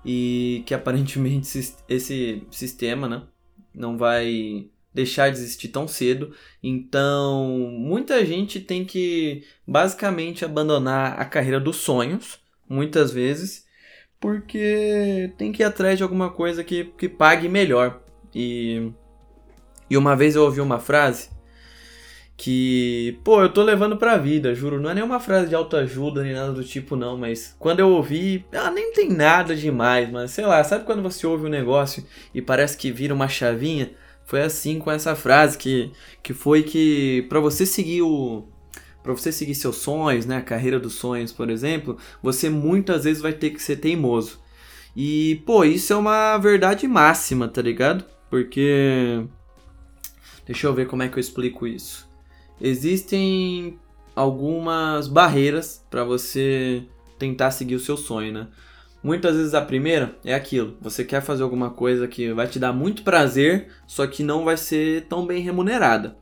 e 0.05 0.63
que 0.65 0.73
aparentemente 0.73 1.47
esse 1.89 2.43
sistema 2.51 3.07
né, 3.07 3.23
não 3.73 3.97
vai 3.97 4.69
deixar 4.93 5.29
de 5.29 5.37
existir 5.37 5.67
tão 5.69 5.87
cedo. 5.87 6.33
Então, 6.61 7.47
muita 7.71 8.25
gente 8.25 8.59
tem 8.59 8.83
que 8.83 9.43
basicamente 9.65 10.43
abandonar 10.43 11.19
a 11.19 11.25
carreira 11.25 11.59
dos 11.59 11.77
sonhos, 11.77 12.39
muitas 12.67 13.11
vezes, 13.11 13.65
porque 14.19 15.31
tem 15.37 15.51
que 15.51 15.61
ir 15.61 15.65
atrás 15.65 15.97
de 15.97 16.03
alguma 16.03 16.29
coisa 16.29 16.63
que, 16.63 16.85
que 16.97 17.07
pague 17.07 17.47
melhor. 17.47 18.01
E, 18.33 18.91
e 19.89 19.97
uma 19.97 20.15
vez 20.15 20.35
eu 20.35 20.43
ouvi 20.43 20.61
uma 20.61 20.79
frase 20.79 21.29
que, 22.37 23.19
pô, 23.23 23.41
eu 23.41 23.49
tô 23.49 23.63
levando 23.63 23.97
pra 23.97 24.15
vida, 24.15 24.53
juro. 24.53 24.79
Não 24.79 24.91
é 24.91 24.93
nenhuma 24.93 25.19
frase 25.19 25.49
de 25.49 25.55
autoajuda 25.55 26.21
nem 26.21 26.33
nada 26.33 26.53
do 26.53 26.63
tipo, 26.63 26.95
não, 26.95 27.17
mas 27.17 27.55
quando 27.57 27.79
eu 27.79 27.89
ouvi, 27.89 28.45
ah, 28.53 28.69
nem 28.69 28.93
tem 28.93 29.09
nada 29.11 29.55
demais, 29.55 30.09
mas 30.11 30.31
sei 30.31 30.45
lá, 30.45 30.63
sabe 30.63 30.85
quando 30.85 31.01
você 31.01 31.25
ouve 31.25 31.47
um 31.47 31.49
negócio 31.49 32.05
e 32.33 32.41
parece 32.41 32.77
que 32.77 32.91
vira 32.91 33.13
uma 33.13 33.27
chavinha? 33.27 33.91
Foi 34.27 34.41
assim 34.41 34.77
com 34.77 34.91
essa 34.91 35.15
frase 35.15 35.57
que, 35.57 35.91
que 36.21 36.33
foi 36.33 36.61
que 36.61 37.25
para 37.29 37.39
você 37.39 37.65
seguir 37.65 38.01
o 38.01 38.43
para 39.01 39.13
você 39.13 39.31
seguir 39.31 39.55
seus 39.55 39.77
sonhos, 39.77 40.25
né, 40.25 40.35
a 40.35 40.41
carreira 40.41 40.77
dos 40.77 40.95
sonhos, 40.95 41.31
por 41.31 41.49
exemplo, 41.49 41.97
você 42.21 42.49
muitas 42.49 43.05
vezes 43.05 43.21
vai 43.21 43.31
ter 43.31 43.51
que 43.51 43.63
ser 43.63 43.77
teimoso. 43.77 44.37
E, 44.93 45.41
pô, 45.45 45.63
isso 45.63 45.93
é 45.93 45.95
uma 45.95 46.37
verdade 46.37 46.85
máxima, 46.89 47.47
tá 47.47 47.61
ligado? 47.61 48.03
Porque. 48.29 49.23
Deixa 50.45 50.67
eu 50.67 50.73
ver 50.73 50.87
como 50.87 51.03
é 51.03 51.07
que 51.07 51.15
eu 51.15 51.21
explico 51.21 51.65
isso. 51.65 52.05
Existem 52.59 53.79
algumas 54.13 55.07
barreiras 55.07 55.85
para 55.89 56.03
você 56.03 56.83
tentar 57.17 57.51
seguir 57.51 57.75
o 57.75 57.79
seu 57.79 57.95
sonho, 57.95 58.33
né? 58.33 58.47
Muitas 59.07 59.37
vezes 59.37 59.53
a 59.53 59.61
primeira 59.61 60.17
é 60.25 60.33
aquilo, 60.33 60.75
você 60.81 61.01
quer 61.01 61.21
fazer 61.21 61.41
alguma 61.41 61.69
coisa 61.69 62.09
que 62.09 62.33
vai 62.33 62.45
te 62.45 62.59
dar 62.59 62.73
muito 62.73 63.03
prazer, 63.03 63.69
só 63.87 64.05
que 64.05 64.21
não 64.21 64.43
vai 64.43 64.57
ser 64.57 65.05
tão 65.07 65.25
bem 65.25 65.41
remunerada. 65.41 66.17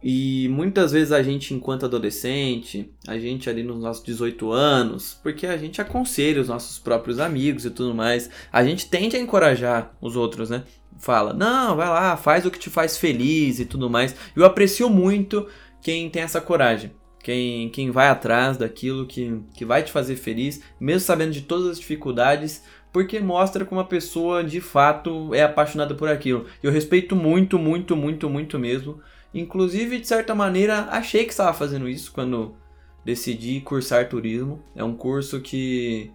E 0.00 0.46
muitas 0.48 0.92
vezes 0.92 1.10
a 1.10 1.20
gente, 1.24 1.52
enquanto 1.52 1.84
adolescente, 1.84 2.88
a 3.04 3.18
gente 3.18 3.50
ali 3.50 3.64
nos 3.64 3.80
nossos 3.80 4.04
18 4.04 4.52
anos, 4.52 5.18
porque 5.20 5.44
a 5.44 5.56
gente 5.56 5.80
aconselha 5.80 6.40
os 6.40 6.46
nossos 6.46 6.78
próprios 6.78 7.18
amigos 7.18 7.64
e 7.64 7.70
tudo 7.70 7.92
mais, 7.92 8.30
a 8.52 8.62
gente 8.62 8.88
tende 8.88 9.16
a 9.16 9.20
encorajar 9.20 9.92
os 10.00 10.14
outros, 10.14 10.50
né? 10.50 10.62
Fala, 10.96 11.32
não, 11.32 11.74
vai 11.74 11.88
lá, 11.88 12.16
faz 12.16 12.46
o 12.46 12.50
que 12.52 12.60
te 12.60 12.70
faz 12.70 12.96
feliz 12.96 13.58
e 13.58 13.64
tudo 13.64 13.90
mais. 13.90 14.14
Eu 14.36 14.44
aprecio 14.44 14.88
muito 14.88 15.48
quem 15.82 16.08
tem 16.08 16.22
essa 16.22 16.40
coragem. 16.40 16.92
Quem, 17.26 17.68
quem 17.70 17.90
vai 17.90 18.08
atrás 18.08 18.56
daquilo 18.56 19.04
que, 19.04 19.40
que 19.54 19.64
vai 19.64 19.82
te 19.82 19.90
fazer 19.90 20.14
feliz, 20.14 20.62
mesmo 20.78 21.00
sabendo 21.00 21.32
de 21.32 21.42
todas 21.42 21.66
as 21.66 21.80
dificuldades, 21.80 22.62
porque 22.92 23.18
mostra 23.18 23.64
como 23.64 23.80
a 23.80 23.84
pessoa 23.84 24.44
de 24.44 24.60
fato 24.60 25.34
é 25.34 25.42
apaixonada 25.42 25.94
por 25.94 26.08
aquilo. 26.08 26.46
Eu 26.62 26.70
respeito 26.70 27.16
muito, 27.16 27.58
muito, 27.58 27.96
muito, 27.96 28.30
muito 28.30 28.58
mesmo 28.60 29.00
Inclusive, 29.36 29.98
de 29.98 30.06
certa 30.06 30.34
maneira, 30.34 30.88
achei 30.90 31.24
que 31.24 31.30
estava 31.30 31.52
fazendo 31.52 31.86
isso 31.86 32.10
quando 32.10 32.56
decidi 33.04 33.60
cursar 33.60 34.08
turismo. 34.08 34.62
É 34.74 34.82
um 34.82 34.96
curso 34.96 35.42
que 35.42 36.10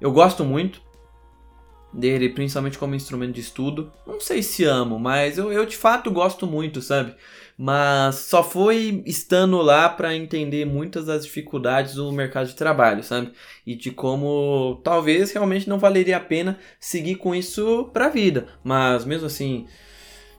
eu 0.00 0.10
gosto 0.10 0.46
muito 0.46 0.80
dele, 1.92 2.30
principalmente 2.30 2.78
como 2.78 2.94
instrumento 2.94 3.34
de 3.34 3.42
estudo. 3.42 3.92
Não 4.06 4.18
sei 4.18 4.42
se 4.42 4.64
amo, 4.64 4.98
mas 4.98 5.36
eu, 5.36 5.52
eu 5.52 5.66
de 5.66 5.76
fato 5.76 6.10
gosto 6.10 6.46
muito, 6.46 6.80
sabe? 6.80 7.14
Mas 7.56 8.16
só 8.16 8.42
foi 8.42 9.02
estando 9.06 9.62
lá 9.62 9.88
para 9.88 10.14
entender 10.14 10.64
muitas 10.64 11.06
das 11.06 11.24
dificuldades 11.24 11.94
do 11.94 12.10
mercado 12.10 12.48
de 12.48 12.56
trabalho, 12.56 13.02
sabe? 13.04 13.32
E 13.64 13.76
de 13.76 13.92
como 13.92 14.80
talvez 14.82 15.30
realmente 15.32 15.68
não 15.68 15.78
valeria 15.78 16.16
a 16.16 16.20
pena 16.20 16.58
seguir 16.80 17.14
com 17.16 17.34
isso 17.34 17.90
pra 17.92 18.08
vida. 18.08 18.46
Mas 18.64 19.04
mesmo 19.04 19.26
assim, 19.26 19.66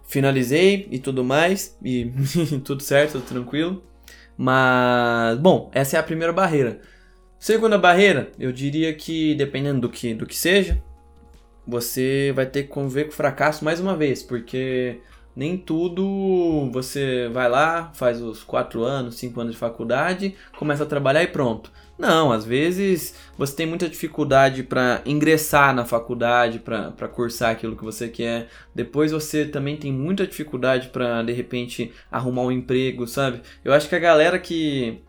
finalizei 0.07 0.87
e 0.91 0.99
tudo 0.99 1.23
mais, 1.23 1.77
e 1.83 2.11
tudo 2.65 2.83
certo, 2.83 3.13
tudo 3.13 3.25
tranquilo. 3.25 3.83
Mas, 4.37 5.37
bom, 5.39 5.71
essa 5.73 5.97
é 5.97 5.99
a 5.99 6.03
primeira 6.03 6.33
barreira. 6.33 6.81
Segunda 7.39 7.77
barreira, 7.77 8.31
eu 8.39 8.51
diria 8.51 8.93
que 8.93 9.35
dependendo 9.35 9.81
do 9.81 9.89
que, 9.89 10.13
do 10.13 10.25
que 10.25 10.35
seja, 10.35 10.81
você 11.65 12.31
vai 12.35 12.45
ter 12.45 12.63
que 12.63 12.69
conviver 12.69 13.05
com 13.05 13.11
o 13.11 13.15
fracasso 13.15 13.63
mais 13.63 13.79
uma 13.79 13.95
vez, 13.95 14.21
porque 14.23 14.99
nem 15.35 15.57
tudo 15.57 16.69
você 16.71 17.29
vai 17.33 17.49
lá, 17.49 17.91
faz 17.93 18.21
os 18.21 18.43
4 18.43 18.83
anos, 18.83 19.15
5 19.15 19.39
anos 19.41 19.53
de 19.53 19.59
faculdade, 19.59 20.35
começa 20.57 20.83
a 20.83 20.87
trabalhar 20.87 21.23
e 21.23 21.27
pronto. 21.27 21.71
Não, 21.97 22.31
às 22.31 22.45
vezes 22.45 23.15
você 23.37 23.55
tem 23.55 23.65
muita 23.65 23.87
dificuldade 23.87 24.63
para 24.63 25.01
ingressar 25.05 25.73
na 25.73 25.85
faculdade, 25.85 26.59
para 26.59 27.07
cursar 27.07 27.51
aquilo 27.51 27.75
que 27.75 27.83
você 27.83 28.09
quer. 28.09 28.49
Depois 28.73 29.11
você 29.11 29.45
também 29.45 29.77
tem 29.77 29.91
muita 29.93 30.27
dificuldade 30.27 30.89
para 30.89 31.23
de 31.23 31.31
repente 31.31 31.93
arrumar 32.11 32.43
um 32.43 32.51
emprego, 32.51 33.07
sabe? 33.07 33.41
Eu 33.63 33.73
acho 33.73 33.87
que 33.87 33.95
a 33.95 33.99
galera 33.99 34.39
que 34.39 35.01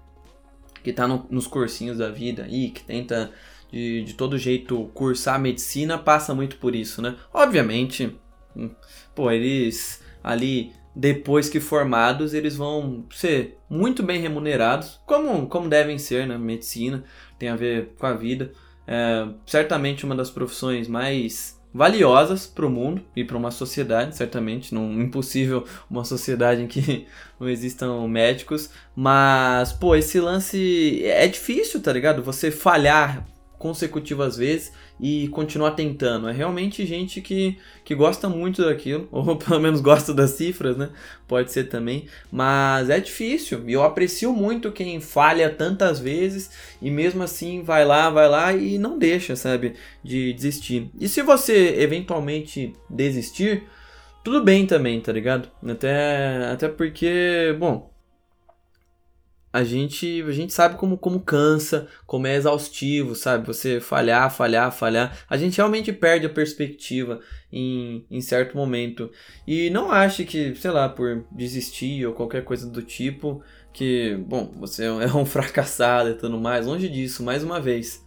que 0.83 0.93
tá 0.93 1.09
no, 1.09 1.27
nos 1.29 1.49
cursinhos 1.49 1.99
da 1.99 2.09
vida 2.11 2.45
aí, 2.45 2.71
que 2.71 2.85
tenta 2.85 3.33
de, 3.73 4.05
de 4.05 4.15
todo 4.15 4.39
jeito 4.39 4.89
cursar 4.95 5.41
medicina, 5.41 5.99
passa 5.99 6.33
muito 6.33 6.57
por 6.59 6.77
isso, 6.77 7.03
né? 7.03 7.17
Obviamente, 7.35 8.17
hum, 8.55 8.71
pô, 9.13 9.29
eles 9.29 10.01
ali 10.27 10.73
depois 10.95 11.49
que 11.49 11.61
formados, 11.61 12.35
eles 12.35 12.57
vão 12.57 13.05
ser 13.11 13.59
muito 13.71 14.03
bem 14.03 14.21
remunerados, 14.21 14.99
como, 15.07 15.47
como 15.47 15.69
devem 15.69 15.99
ser 15.99 16.27
né? 16.27 16.37
medicina, 16.37 17.05
tem 17.39 17.51
a 17.51 17.57
ver 17.57 17.95
com 17.99 18.07
a 18.07 18.15
vida. 18.15 18.51
É, 18.89 19.29
certamente 19.45 20.05
uma 20.05 20.15
das 20.15 20.31
profissões 20.31 20.89
mais 20.89 21.61
valiosas 21.73 22.47
para 22.47 22.65
o 22.65 22.71
mundo 22.71 23.03
e 23.15 23.23
para 23.23 23.37
uma 23.37 23.51
sociedade, 23.51 24.17
certamente. 24.17 24.75
Não 24.75 24.91
impossível 25.03 25.65
uma 25.91 26.05
sociedade 26.05 26.63
em 26.63 26.67
que 26.67 27.07
não 27.39 27.49
existam 27.49 28.09
médicos, 28.09 28.71
mas 28.95 29.75
pô, 29.75 29.95
esse 29.95 30.19
lance 30.19 31.05
é 31.05 31.29
difícil, 31.29 31.83
tá 31.83 31.93
ligado? 31.93 32.23
Você 32.23 32.51
falhar 32.51 33.27
consecutivas 33.59 34.37
vezes 34.37 34.73
e 35.01 35.29
continuar 35.29 35.73
tentando. 35.73 36.29
É 36.29 36.33
realmente 36.33 36.85
gente 36.87 37.21
que, 37.21 37.59
que 37.85 37.95
gosta 37.95 38.29
muito 38.29 38.65
daquilo, 38.65 39.09
ou 39.13 39.37
pelo 39.37 39.61
menos 39.61 39.81
gosta 39.81 40.13
das 40.13 40.31
cifras, 40.31 40.77
né? 40.77 40.91
Pode 41.27 41.53
ser 41.53 41.65
também, 41.65 42.07
mas 42.31 42.91
é 42.91 43.01
difícil. 43.01 43.65
Eu 43.69 43.83
aprecio 43.83 44.33
muito 44.33 44.73
quem 44.73 45.01
falha 45.01 45.51
tantas 45.51 45.99
vezes 45.99 46.51
e 46.81 46.91
mesmo 46.91 47.23
assim 47.23 47.63
vai 47.63 47.85
lá, 47.85 48.11
vai 48.11 48.29
lá 48.29 48.53
e 48.53 48.79
não 48.79 48.99
deixa, 48.99 49.35
sabe, 49.37 49.75
de 50.03 50.33
desistir. 50.33 50.91
E 51.01 51.09
se 51.09 51.23
você 51.23 51.77
eventualmente 51.81 52.73
desistir, 52.89 53.65
tudo 54.23 54.43
bem 54.43 54.67
também, 54.67 55.01
tá 55.01 55.13
ligado? 55.13 55.49
Até, 55.65 56.51
até 56.53 56.69
porque, 56.69 57.55
bom, 57.59 57.91
a 59.57 59.65
gente, 59.65 60.23
a 60.29 60.33
gente 60.33 60.53
sabe 60.53 60.77
como, 60.77 60.99
como 60.99 61.19
cansa, 61.19 61.89
como 62.07 62.27
é 62.27 62.37
exaustivo, 62.37 63.15
sabe? 63.15 63.47
Você 63.47 63.81
falhar, 63.81 64.31
falhar, 64.31 64.71
falhar. 64.71 65.17
A 65.31 65.39
gente 65.39 65.57
realmente 65.57 65.95
perde 65.95 66.27
a 66.27 66.29
perspectiva 66.29 67.21
em, 67.51 68.05
em 68.11 68.21
certo 68.21 68.55
momento. 68.55 69.11
E 69.47 69.71
não 69.71 69.91
ache 69.91 70.27
que, 70.27 70.55
sei 70.57 70.71
lá, 70.71 70.91
por 70.91 71.25
desistir 71.33 72.05
ou 72.07 72.13
qualquer 72.13 72.45
coisa 72.45 72.69
do 72.69 72.83
tipo, 72.83 73.43
que, 73.73 74.23
bom, 74.27 74.53
você 74.59 74.85
é 74.85 75.15
um 75.17 75.25
fracassado 75.25 76.11
e 76.11 76.15
tudo 76.17 76.39
mais. 76.39 76.67
Longe 76.67 76.87
disso, 76.91 77.23
mais 77.23 77.43
uma 77.43 77.59
vez. 77.59 78.05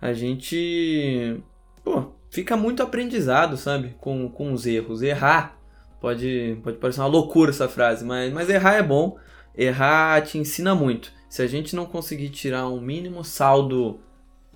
A 0.00 0.14
gente, 0.14 1.42
pô, 1.84 2.10
fica 2.30 2.56
muito 2.56 2.82
aprendizado, 2.82 3.58
sabe? 3.58 3.94
Com, 4.00 4.30
com 4.30 4.50
os 4.50 4.64
erros. 4.64 5.02
Errar 5.02 5.60
pode, 6.00 6.58
pode 6.64 6.78
parecer 6.78 7.00
uma 7.00 7.06
loucura 7.06 7.50
essa 7.50 7.68
frase, 7.68 8.02
mas, 8.02 8.32
mas 8.32 8.48
errar 8.48 8.76
é 8.76 8.82
bom 8.82 9.18
errar 9.56 10.22
te 10.22 10.38
ensina 10.38 10.74
muito. 10.74 11.12
Se 11.28 11.42
a 11.42 11.46
gente 11.46 11.76
não 11.76 11.86
conseguir 11.86 12.30
tirar 12.30 12.68
um 12.68 12.80
mínimo 12.80 13.24
saldo 13.24 14.00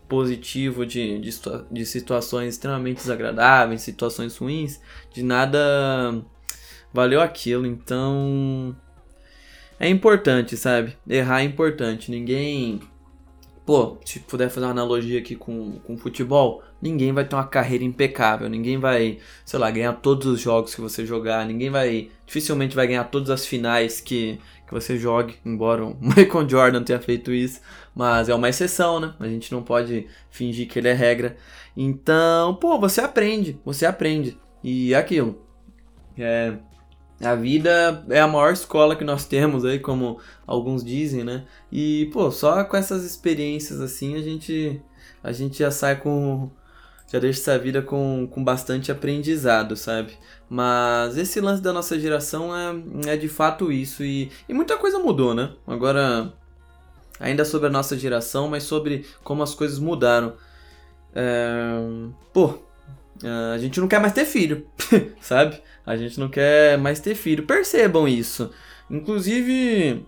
positivo 0.08 0.84
de, 0.84 1.18
de, 1.18 1.30
de 1.70 1.86
situações 1.86 2.54
extremamente 2.54 2.98
desagradáveis, 2.98 3.82
situações 3.82 4.36
ruins, 4.36 4.80
de 5.12 5.22
nada 5.22 6.22
valeu 6.92 7.20
aquilo. 7.20 7.66
Então 7.66 8.76
é 9.78 9.88
importante, 9.88 10.56
sabe? 10.56 10.96
Errar 11.08 11.40
é 11.40 11.44
importante. 11.44 12.10
Ninguém. 12.10 12.80
Pô, 13.66 13.98
se 14.04 14.20
puder 14.20 14.50
fazer 14.50 14.66
uma 14.66 14.72
analogia 14.72 15.18
aqui 15.18 15.34
com, 15.34 15.78
com 15.80 15.96
futebol, 15.96 16.62
ninguém 16.82 17.12
vai 17.12 17.24
ter 17.24 17.34
uma 17.34 17.46
carreira 17.46 17.82
impecável, 17.82 18.46
ninguém 18.46 18.78
vai, 18.78 19.18
sei 19.42 19.58
lá, 19.58 19.70
ganhar 19.70 19.94
todos 19.94 20.26
os 20.26 20.38
jogos 20.38 20.74
que 20.74 20.82
você 20.82 21.06
jogar, 21.06 21.46
ninguém 21.46 21.70
vai, 21.70 22.10
dificilmente 22.26 22.76
vai 22.76 22.86
ganhar 22.86 23.04
todas 23.04 23.30
as 23.30 23.46
finais 23.46 24.02
que, 24.02 24.38
que 24.63 24.63
você 24.74 24.98
jogue, 24.98 25.36
embora 25.44 25.84
o 25.84 25.96
Michael 26.02 26.48
Jordan 26.48 26.82
tenha 26.82 27.00
feito 27.00 27.32
isso, 27.32 27.60
mas 27.94 28.28
é 28.28 28.34
uma 28.34 28.48
exceção, 28.48 28.98
né? 28.98 29.14
A 29.20 29.28
gente 29.28 29.52
não 29.52 29.62
pode 29.62 30.06
fingir 30.30 30.68
que 30.68 30.78
ele 30.78 30.88
é 30.88 30.92
regra. 30.92 31.36
Então, 31.76 32.54
pô, 32.56 32.78
você 32.78 33.00
aprende, 33.00 33.58
você 33.64 33.86
aprende. 33.86 34.36
E 34.62 34.92
é 34.92 34.96
aquilo. 34.96 35.42
É, 36.18 36.54
a 37.22 37.34
vida 37.34 38.04
é 38.10 38.20
a 38.20 38.26
maior 38.26 38.52
escola 38.52 38.96
que 38.96 39.04
nós 39.04 39.24
temos 39.24 39.64
aí, 39.64 39.78
como 39.78 40.18
alguns 40.46 40.84
dizem, 40.84 41.22
né? 41.24 41.44
E, 41.70 42.10
pô, 42.12 42.30
só 42.30 42.64
com 42.64 42.76
essas 42.76 43.04
experiências 43.04 43.80
assim 43.80 44.16
a 44.16 44.22
gente 44.22 44.82
a 45.22 45.32
gente 45.32 45.58
já 45.58 45.70
sai 45.70 45.96
com 45.96 46.50
já 47.14 47.20
deixa 47.20 47.40
essa 47.40 47.58
vida 47.58 47.80
com, 47.80 48.26
com 48.28 48.42
bastante 48.42 48.90
aprendizado, 48.90 49.76
sabe? 49.76 50.14
Mas 50.48 51.16
esse 51.16 51.40
lance 51.40 51.62
da 51.62 51.72
nossa 51.72 51.98
geração 51.98 52.50
é, 52.56 53.12
é 53.12 53.16
de 53.16 53.28
fato 53.28 53.70
isso. 53.70 54.02
E, 54.02 54.32
e 54.48 54.52
muita 54.52 54.76
coisa 54.76 54.98
mudou, 54.98 55.32
né? 55.32 55.52
Agora, 55.64 56.32
ainda 57.20 57.44
sobre 57.44 57.68
a 57.68 57.70
nossa 57.70 57.96
geração, 57.96 58.48
mas 58.48 58.64
sobre 58.64 59.06
como 59.22 59.44
as 59.44 59.54
coisas 59.54 59.78
mudaram. 59.78 60.34
É, 61.14 61.76
pô, 62.32 62.58
a 63.54 63.58
gente 63.58 63.80
não 63.80 63.86
quer 63.86 64.00
mais 64.00 64.12
ter 64.12 64.24
filho, 64.24 64.66
sabe? 65.22 65.62
A 65.86 65.96
gente 65.96 66.18
não 66.18 66.28
quer 66.28 66.76
mais 66.78 66.98
ter 66.98 67.14
filho. 67.14 67.46
Percebam 67.46 68.08
isso. 68.08 68.50
Inclusive, 68.90 70.04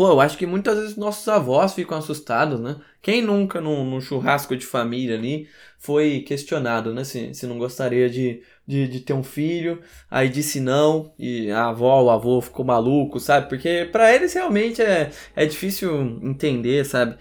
Pô, 0.00 0.08
eu 0.08 0.20
acho 0.20 0.38
que 0.38 0.46
muitas 0.46 0.78
vezes 0.78 0.96
nossos 0.96 1.28
avós 1.28 1.74
ficam 1.74 1.98
assustados, 1.98 2.58
né? 2.58 2.76
Quem 3.02 3.22
nunca, 3.22 3.60
num, 3.60 3.84
num 3.84 4.00
churrasco 4.00 4.54
de 4.54 4.66
família 4.66 5.16
ali, 5.16 5.48
foi 5.78 6.20
questionado, 6.20 6.92
né? 6.92 7.02
Se, 7.04 7.32
se 7.32 7.46
não 7.46 7.58
gostaria 7.58 8.10
de, 8.10 8.42
de, 8.66 8.86
de, 8.88 9.00
ter 9.00 9.14
um 9.14 9.22
filho, 9.22 9.80
aí 10.10 10.28
disse 10.28 10.60
não, 10.60 11.12
e 11.18 11.50
a 11.50 11.68
avó, 11.68 12.02
o 12.02 12.10
avô 12.10 12.40
ficou 12.42 12.64
maluco, 12.64 13.18
sabe? 13.18 13.48
Porque 13.48 13.88
para 13.90 14.14
eles 14.14 14.34
realmente 14.34 14.82
é, 14.82 15.10
é 15.34 15.46
difícil 15.46 16.20
entender, 16.22 16.84
sabe? 16.84 17.16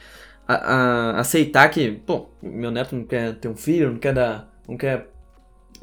A, 0.47 0.55
a, 0.55 1.19
aceitar 1.19 1.69
que, 1.69 1.91
pô, 1.91 2.29
meu 2.41 2.71
neto 2.71 2.95
não 2.95 3.05
quer 3.05 3.35
ter 3.35 3.47
um 3.47 3.55
filho, 3.55 3.91
não 3.91 3.99
quer 3.99 4.13
dar. 4.13 4.49
não 4.67 4.75
quer 4.77 5.07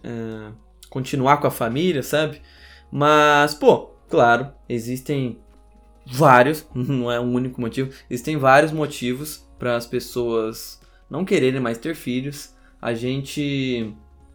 é, 0.05 0.53
continuar 0.91 1.39
com 1.39 1.47
a 1.47 1.51
família, 1.51 2.03
sabe? 2.03 2.43
Mas, 2.91 3.55
pô, 3.55 3.95
claro, 4.09 4.53
existem 4.69 5.41
vários, 6.07 6.67
não 6.75 7.11
é 7.11 7.19
um 7.19 7.33
único 7.33 7.61
motivo, 7.61 7.93
existem 8.11 8.37
vários 8.37 8.73
motivos 8.73 9.46
para 9.59 9.77
as 9.77 9.87
pessoas 9.87 10.81
não 11.09 11.25
quererem 11.25 11.61
mais 11.61 11.79
ter 11.79 11.95
filhos. 11.95 12.55
A 12.81 12.95
gente 12.95 13.95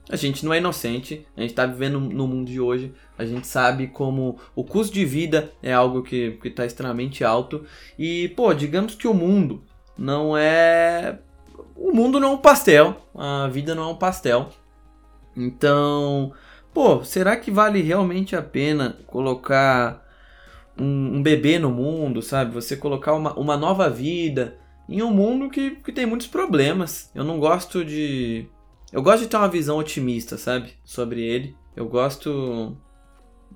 a 0.10 0.15
gente 0.15 0.43
não 0.43 0.53
é 0.53 0.57
inocente, 0.57 1.25
a 1.38 1.41
gente 1.41 1.51
está 1.51 1.65
vivendo 1.65 1.99
no 1.99 2.27
mundo 2.27 2.49
de 2.49 2.60
hoje, 2.60 2.93
a 3.17 3.23
gente 3.23 3.47
sabe 3.47 3.88
como 3.88 4.38
o 4.53 4.63
custo 4.63 4.93
de 4.93 5.05
vida 5.05 5.53
é 5.63 5.71
algo 5.71 6.03
que 6.03 6.38
está 6.43 6.65
extremamente 6.65 7.23
alto. 7.23 7.65
E, 7.97 8.27
pô, 8.36 8.53
digamos 8.53 8.93
que 8.93 9.07
o 9.07 9.13
mundo 9.13 9.63
não 9.97 10.36
é. 10.36 11.19
O 11.77 11.93
mundo 11.93 12.19
não 12.19 12.29
é 12.29 12.31
um 12.34 12.38
pastel, 12.38 12.97
a 13.15 13.47
vida 13.47 13.73
não 13.73 13.84
é 13.84 13.88
um 13.88 13.95
pastel. 13.95 14.49
Então, 15.36 16.34
pô, 16.73 17.03
será 17.03 17.38
que 17.38 17.49
vale 17.49 17.81
realmente 17.81 18.36
a 18.36 18.41
pena 18.41 18.97
colocar 19.07 20.05
um, 20.77 21.17
um, 21.17 21.23
bebê 21.23 21.57
no 21.57 21.69
mundo, 21.69 22.21
sabe? 22.21 22.53
Você 22.53 22.75
colocar 22.75 23.13
uma, 23.13 23.34
uma 23.39 23.55
nova 23.55 23.89
vida 23.89 24.57
em 24.91 25.01
um 25.01 25.10
mundo 25.10 25.49
que, 25.49 25.71
que 25.77 25.91
tem 25.93 26.06
muitos 26.06 26.27
problemas. 26.27 27.10
Eu 27.15 27.23
não 27.23 27.39
gosto 27.39 27.86
de. 27.86 28.45
Eu 28.91 29.01
gosto 29.01 29.23
de 29.23 29.30
ter 29.30 29.38
uma 29.38 29.47
visão 29.47 29.77
otimista, 29.77 30.38
sabe? 30.38 30.73
Sobre 30.84 31.21
ele. 31.21 31.56
Eu 31.75 31.88
gosto 31.88 32.75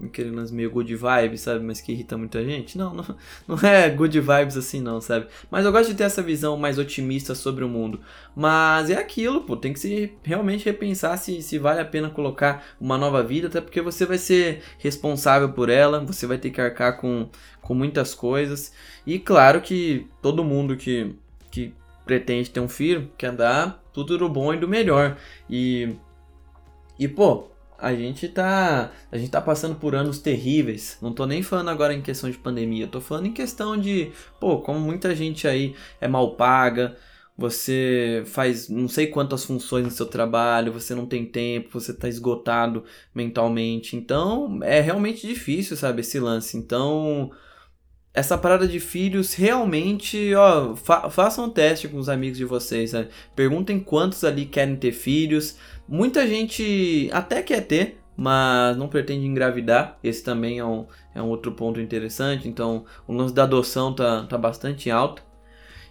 aquele 0.03 0.31
lance 0.31 0.53
meio 0.53 0.71
good 0.71 0.93
vibes, 0.93 1.41
sabe? 1.41 1.63
Mas 1.63 1.79
que 1.79 1.91
irrita 1.91 2.17
muita 2.17 2.43
gente. 2.43 2.77
Não, 2.77 2.93
não, 2.93 3.05
não 3.47 3.57
é 3.69 3.89
good 3.89 4.19
vibes 4.19 4.57
assim, 4.57 4.81
não, 4.81 4.99
sabe? 4.99 5.27
Mas 5.49 5.65
eu 5.65 5.71
gosto 5.71 5.89
de 5.89 5.95
ter 5.95 6.03
essa 6.03 6.21
visão 6.21 6.57
mais 6.57 6.77
otimista 6.77 7.35
sobre 7.35 7.63
o 7.63 7.69
mundo. 7.69 7.99
Mas 8.35 8.89
é 8.89 8.95
aquilo, 8.95 9.41
pô. 9.41 9.55
Tem 9.55 9.73
que 9.73 9.79
se 9.79 10.13
realmente 10.23 10.65
repensar 10.65 11.17
se, 11.17 11.41
se 11.41 11.57
vale 11.57 11.79
a 11.79 11.85
pena 11.85 12.09
colocar 12.09 12.63
uma 12.79 12.97
nova 12.97 13.23
vida, 13.23 13.47
até 13.47 13.61
porque 13.61 13.81
você 13.81 14.05
vai 14.05 14.17
ser 14.17 14.61
responsável 14.79 15.51
por 15.51 15.69
ela, 15.69 15.99
você 15.99 16.25
vai 16.25 16.37
ter 16.37 16.49
que 16.49 16.61
arcar 16.61 16.97
com, 16.97 17.29
com 17.61 17.73
muitas 17.73 18.13
coisas. 18.13 18.73
E 19.05 19.19
claro 19.19 19.61
que 19.61 20.07
todo 20.21 20.43
mundo 20.43 20.75
que, 20.75 21.15
que 21.24 21.24
pretende 22.05 22.49
ter 22.49 22.59
um 22.59 22.69
filho 22.69 23.11
quer 23.17 23.31
dar 23.31 23.83
tudo 23.91 24.17
do 24.17 24.29
bom 24.29 24.53
e 24.53 24.57
do 24.57 24.67
melhor. 24.67 25.17
E. 25.49 25.95
E, 26.97 27.07
pô, 27.09 27.49
a 27.77 27.93
gente 27.93 28.27
tá 28.29 28.91
a 29.11 29.17
gente 29.17 29.31
tá 29.31 29.41
passando 29.41 29.75
por 29.75 29.95
anos 29.95 30.19
terríveis. 30.19 30.97
Não 31.01 31.13
tô 31.13 31.25
nem 31.25 31.43
falando 31.43 31.69
agora 31.69 31.93
em 31.93 32.01
questão 32.01 32.29
de 32.29 32.37
pandemia, 32.37 32.87
tô 32.87 33.01
falando 33.01 33.27
em 33.27 33.33
questão 33.33 33.77
de, 33.77 34.11
pô, 34.39 34.59
como 34.59 34.79
muita 34.79 35.15
gente 35.15 35.47
aí 35.47 35.75
é 35.99 36.07
mal 36.07 36.35
paga, 36.35 36.95
você 37.37 38.23
faz 38.27 38.69
não 38.69 38.87
sei 38.87 39.07
quantas 39.07 39.43
funções 39.43 39.83
no 39.83 39.91
seu 39.91 40.05
trabalho, 40.05 40.71
você 40.71 40.95
não 40.95 41.05
tem 41.05 41.25
tempo, 41.25 41.79
você 41.79 41.93
tá 41.93 42.07
esgotado 42.07 42.83
mentalmente. 43.13 43.95
Então, 43.95 44.59
é 44.63 44.79
realmente 44.79 45.27
difícil, 45.27 45.75
sabe, 45.75 46.01
esse 46.01 46.19
lance. 46.19 46.57
Então, 46.57 47.31
essa 48.15 48.37
parada 48.37 48.65
de 48.65 48.79
filhos, 48.79 49.33
realmente, 49.33 50.33
ó, 50.35 50.73
fa 50.73 51.09
façam 51.09 51.45
um 51.45 51.49
teste 51.49 51.89
com 51.89 51.97
os 51.97 52.07
amigos 52.07 52.37
de 52.37 52.45
vocês, 52.45 52.91
sabe? 52.91 53.09
Perguntem 53.35 53.77
quantos 53.77 54.23
ali 54.23 54.45
querem 54.45 54.77
ter 54.77 54.93
filhos. 54.93 55.57
Muita 55.85 56.25
gente 56.25 57.09
até 57.11 57.41
quer 57.43 57.61
ter, 57.67 57.99
mas 58.15 58.77
não 58.77 58.87
pretende 58.87 59.27
engravidar. 59.27 59.99
Esse 60.01 60.23
também 60.23 60.59
é 60.59 60.65
um, 60.65 60.87
é 61.13 61.21
um 61.21 61.27
outro 61.27 61.51
ponto 61.51 61.81
interessante. 61.81 62.47
Então, 62.47 62.85
o 63.05 63.13
lance 63.13 63.33
da 63.33 63.43
adoção 63.43 63.93
tá, 63.93 64.23
tá 64.23 64.37
bastante 64.37 64.89
alto. 64.89 65.21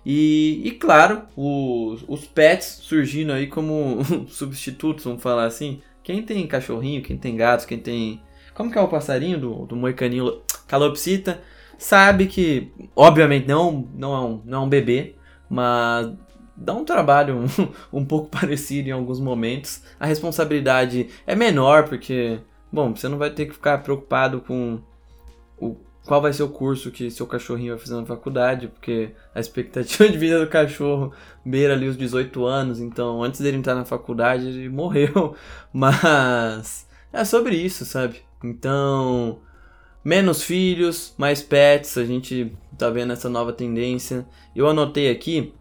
E, 0.04 0.62
e 0.64 0.70
claro, 0.72 1.24
os, 1.37 2.04
os 2.08 2.26
pets 2.26 2.80
surgindo 2.82 3.32
aí 3.32 3.48
como 3.48 3.98
substitutos, 4.28 5.04
vamos 5.04 5.22
falar 5.22 5.44
assim. 5.44 5.82
Quem 6.02 6.22
tem 6.22 6.46
cachorrinho, 6.46 7.02
quem 7.02 7.18
tem 7.18 7.37
gatos, 7.37 7.66
quem 7.66 7.78
tem. 7.78 8.22
Como 8.54 8.70
que 8.70 8.78
é 8.78 8.80
o 8.80 8.88
passarinho 8.88 9.38
do, 9.38 9.66
do 9.66 9.76
moicaninho 9.76 10.40
calopsita? 10.66 11.42
Sabe 11.85 12.27
que, 12.27 12.73
obviamente, 12.97 13.47
não, 13.47 13.87
não, 13.94 14.14
é 14.14 14.20
um, 14.20 14.42
não 14.44 14.62
é 14.62 14.64
um 14.64 14.68
bebê, 14.68 15.16
mas 15.51 16.12
dá 16.57 16.73
um 16.73 16.85
trabalho 16.85 17.44
um, 17.92 18.01
um 18.01 18.05
pouco 18.05 18.29
parecido 18.29 18.88
em 18.88 18.92
alguns 18.92 19.20
momentos. 19.20 19.83
A 20.01 20.07
responsabilidade 20.07 21.09
é 21.27 21.37
menor 21.37 21.87
porque, 21.87 22.40
bom, 22.73 22.94
você 22.94 23.07
não 23.07 23.18
vai 23.18 23.31
ter 23.31 23.47
que 23.47 23.53
ficar 23.53 23.83
preocupado 23.83 24.40
com 24.40 24.81
o 25.59 25.77
qual 26.07 26.23
vai 26.23 26.33
ser 26.33 26.42
o 26.42 26.49
curso 26.49 26.90
que 26.90 27.11
seu 27.11 27.27
cachorrinho 27.27 27.75
vai 27.75 27.85
fazer 27.85 27.94
na 27.97 28.07
faculdade, 28.07 28.68
porque 28.68 29.11
a 29.35 29.40
expectativa 29.40 30.09
de 30.09 30.16
vida 30.16 30.40
do 30.40 30.51
cachorro 30.51 31.12
beira 31.44 31.75
ali 31.75 31.87
os 31.87 31.99
18 31.99 32.47
anos, 32.47 32.81
então 32.81 33.23
antes 33.23 33.40
dele 33.40 33.59
entrar 33.59 33.75
na 33.75 33.85
faculdade 33.85 34.47
ele 34.47 34.70
morreu. 34.70 35.35
Mas 35.73 36.88
é 37.12 37.25
sobre 37.25 37.57
isso, 37.57 37.85
sabe? 37.85 38.23
Então, 38.42 39.38
menos 40.04 40.42
filhos, 40.42 41.14
mais 41.16 41.42
pets, 41.42 41.96
a 41.96 42.04
gente 42.04 42.52
tá 42.76 42.90
vendo 42.90 43.12
essa 43.12 43.28
nova 43.28 43.52
tendência. 43.52 44.26
Eu 44.54 44.68
anotei 44.68 45.10
aqui 45.10 45.54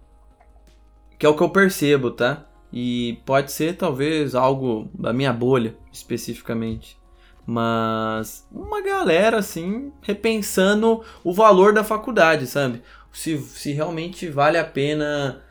que 1.18 1.26
é 1.26 1.30
o 1.30 1.36
que 1.36 1.44
eu 1.44 1.50
percebo, 1.50 2.12
tá? 2.12 2.46
E 2.72 3.20
pode 3.26 3.52
ser 3.52 3.78
talvez 3.78 4.36
algo 4.36 4.90
da 4.94 5.14
minha 5.14 5.32
bolha 5.32 5.76
especificamente 5.92 6.98
mas 7.46 8.48
uma 8.52 8.82
galera 8.82 9.38
assim 9.38 9.92
repensando 10.02 11.04
o 11.24 11.34
valor 11.34 11.74
da 11.74 11.84
faculdade, 11.84 12.48
sabe? 12.48 12.82
Se, 13.12 13.38
se 13.38 13.72
realmente 13.74 14.30
vale 14.30 14.58
a 14.58 14.64
pena 14.64 15.42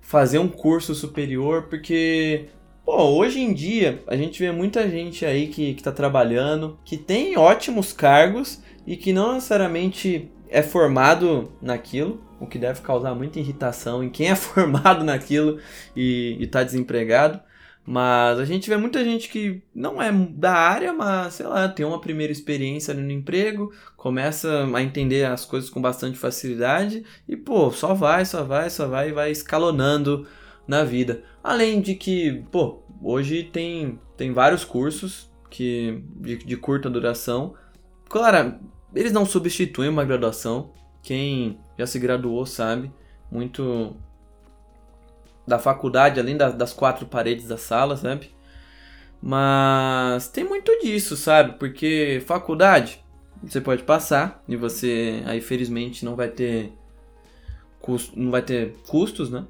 fazer 0.00 0.38
um 0.38 0.48
curso 0.48 0.94
superior, 0.94 1.68
porque 1.68 2.48
pô, 2.92 3.04
hoje 3.04 3.40
em 3.40 3.54
dia 3.54 4.02
a 4.06 4.14
gente 4.14 4.38
vê 4.38 4.52
muita 4.52 4.86
gente 4.86 5.24
aí 5.24 5.46
que, 5.48 5.72
que 5.72 5.82
tá 5.82 5.90
trabalhando, 5.90 6.78
que 6.84 6.98
tem 6.98 7.38
ótimos 7.38 7.90
cargos 7.90 8.62
e 8.86 8.98
que 8.98 9.14
não 9.14 9.32
necessariamente 9.32 10.30
é 10.50 10.60
formado 10.62 11.50
naquilo, 11.62 12.22
o 12.38 12.46
que 12.46 12.58
deve 12.58 12.82
causar 12.82 13.14
muita 13.14 13.38
irritação 13.38 14.04
em 14.04 14.10
quem 14.10 14.28
é 14.28 14.34
formado 14.36 15.02
naquilo 15.04 15.58
e, 15.96 16.36
e 16.38 16.46
tá 16.46 16.62
desempregado. 16.62 17.40
Mas 17.84 18.38
a 18.38 18.44
gente 18.44 18.68
vê 18.68 18.76
muita 18.76 19.02
gente 19.02 19.30
que 19.30 19.62
não 19.74 20.00
é 20.00 20.12
da 20.12 20.52
área, 20.52 20.92
mas 20.92 21.32
sei 21.32 21.46
lá, 21.46 21.66
tem 21.68 21.86
uma 21.86 21.98
primeira 21.98 22.30
experiência 22.30 22.92
no 22.92 23.10
emprego, 23.10 23.72
começa 23.96 24.68
a 24.72 24.82
entender 24.82 25.24
as 25.24 25.46
coisas 25.46 25.70
com 25.70 25.80
bastante 25.80 26.18
facilidade 26.18 27.02
e 27.26 27.38
pô, 27.38 27.70
só 27.70 27.94
vai, 27.94 28.26
só 28.26 28.44
vai, 28.44 28.68
só 28.68 28.86
vai 28.86 29.08
e 29.08 29.12
vai 29.12 29.30
escalonando 29.30 30.26
na 30.66 30.84
vida. 30.84 31.22
Além 31.42 31.80
de 31.80 31.94
que, 31.94 32.44
pô, 32.50 32.81
hoje 33.02 33.42
tem, 33.44 33.98
tem 34.16 34.32
vários 34.32 34.64
cursos 34.64 35.30
que 35.50 36.02
de, 36.16 36.36
de 36.38 36.56
curta 36.56 36.88
duração. 36.88 37.54
Claro, 38.08 38.54
eles 38.94 39.12
não 39.12 39.26
substituem 39.26 39.90
uma 39.90 40.04
graduação. 40.04 40.70
Quem 41.02 41.58
já 41.78 41.86
se 41.86 41.98
graduou 41.98 42.46
sabe, 42.46 42.92
muito 43.30 43.96
da 45.46 45.58
faculdade, 45.58 46.20
além 46.20 46.36
da, 46.36 46.50
das 46.50 46.72
quatro 46.72 47.06
paredes 47.06 47.48
da 47.48 47.56
sala, 47.56 47.96
sabe? 47.96 48.30
Mas 49.20 50.28
tem 50.28 50.44
muito 50.44 50.70
disso, 50.80 51.16
sabe? 51.16 51.58
Porque 51.58 52.22
faculdade 52.26 53.02
você 53.42 53.60
pode 53.60 53.82
passar 53.82 54.42
e 54.48 54.56
você 54.56 55.22
aí 55.26 55.40
felizmente 55.40 56.04
não 56.04 56.14
vai 56.14 56.28
ter 56.28 56.72
custo, 57.80 58.18
não 58.18 58.30
vai 58.30 58.42
ter 58.42 58.76
custos, 58.86 59.30
né? 59.30 59.44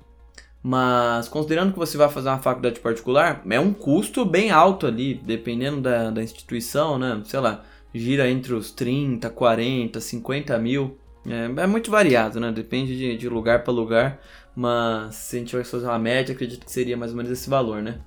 Mas 0.62 1.28
considerando 1.28 1.72
que 1.72 1.78
você 1.78 1.96
vai 1.96 2.08
fazer 2.08 2.28
uma 2.28 2.38
faculdade 2.38 2.78
particular, 2.78 3.42
é 3.50 3.58
um 3.58 3.72
custo 3.72 4.24
bem 4.24 4.50
alto 4.50 4.86
ali, 4.86 5.14
dependendo 5.14 5.80
da, 5.80 6.10
da 6.10 6.22
instituição, 6.22 6.98
né? 6.98 7.20
Sei 7.24 7.40
lá, 7.40 7.64
gira 7.92 8.30
entre 8.30 8.54
os 8.54 8.70
30, 8.70 9.28
40, 9.30 10.00
50 10.00 10.58
mil. 10.58 10.96
É, 11.26 11.62
é 11.62 11.66
muito 11.66 11.90
variado, 11.90 12.38
né? 12.38 12.52
Depende 12.52 12.96
de, 12.96 13.16
de 13.16 13.28
lugar 13.28 13.64
para 13.64 13.72
lugar. 13.72 14.20
Mas 14.54 15.16
se 15.16 15.36
a 15.36 15.38
gente 15.40 15.54
vai 15.56 15.64
fazer 15.64 15.86
uma 15.86 15.98
média, 15.98 16.34
acredito 16.34 16.64
que 16.64 16.70
seria 16.70 16.96
mais 16.96 17.10
ou 17.10 17.16
menos 17.16 17.32
esse 17.32 17.50
valor, 17.50 17.82
né? 17.82 18.00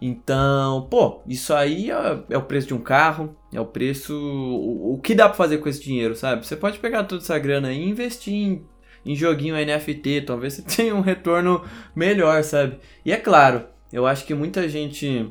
Então, 0.00 0.86
pô, 0.90 1.22
isso 1.26 1.54
aí 1.54 1.90
é, 1.90 2.18
é 2.30 2.36
o 2.36 2.42
preço 2.42 2.68
de 2.68 2.74
um 2.74 2.80
carro, 2.80 3.36
é 3.52 3.60
o 3.60 3.66
preço. 3.66 4.14
O, 4.14 4.94
o, 4.94 4.98
que 5.00 5.14
dá 5.14 5.28
pra 5.28 5.36
fazer 5.36 5.58
com 5.58 5.68
esse 5.68 5.82
dinheiro, 5.82 6.14
sabe? 6.16 6.46
Você 6.46 6.56
pode 6.56 6.78
pegar 6.78 7.04
toda 7.04 7.22
essa 7.22 7.38
grana 7.38 7.72
e 7.72 7.88
investir 7.88 8.34
em, 8.34 8.66
em 9.04 9.14
joguinho 9.14 9.54
NFT, 9.54 10.22
talvez 10.22 10.54
você 10.54 10.62
tenha 10.76 10.94
um 10.94 11.00
retorno 11.00 11.62
melhor, 11.94 12.42
sabe? 12.42 12.78
E 13.04 13.12
é 13.12 13.16
claro, 13.16 13.66
eu 13.92 14.06
acho 14.06 14.24
que 14.24 14.34
muita 14.34 14.68
gente 14.68 15.30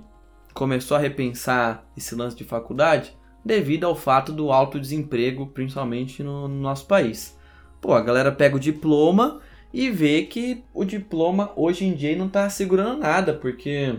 começou 0.54 0.96
a 0.96 1.00
repensar 1.00 1.86
esse 1.98 2.16
lance 2.16 2.36
de 2.36 2.44
faculdade 2.44 3.16
devido 3.44 3.86
ao 3.86 3.96
fato 3.96 4.32
do 4.32 4.52
alto 4.52 4.80
desemprego, 4.80 5.48
principalmente 5.48 6.24
no, 6.24 6.48
no 6.48 6.62
nosso 6.62 6.86
país. 6.86 7.38
Pô, 7.82 7.94
a 7.94 8.02
galera 8.02 8.32
pega 8.32 8.56
o 8.56 8.60
diploma 8.60 9.42
e 9.74 9.90
vê 9.90 10.24
que 10.24 10.64
o 10.74 10.86
diploma 10.86 11.52
hoje 11.56 11.84
em 11.86 11.94
dia 11.94 12.16
não 12.16 12.28
está 12.28 12.50
segurando 12.50 13.00
nada, 13.00 13.34
porque 13.34 13.96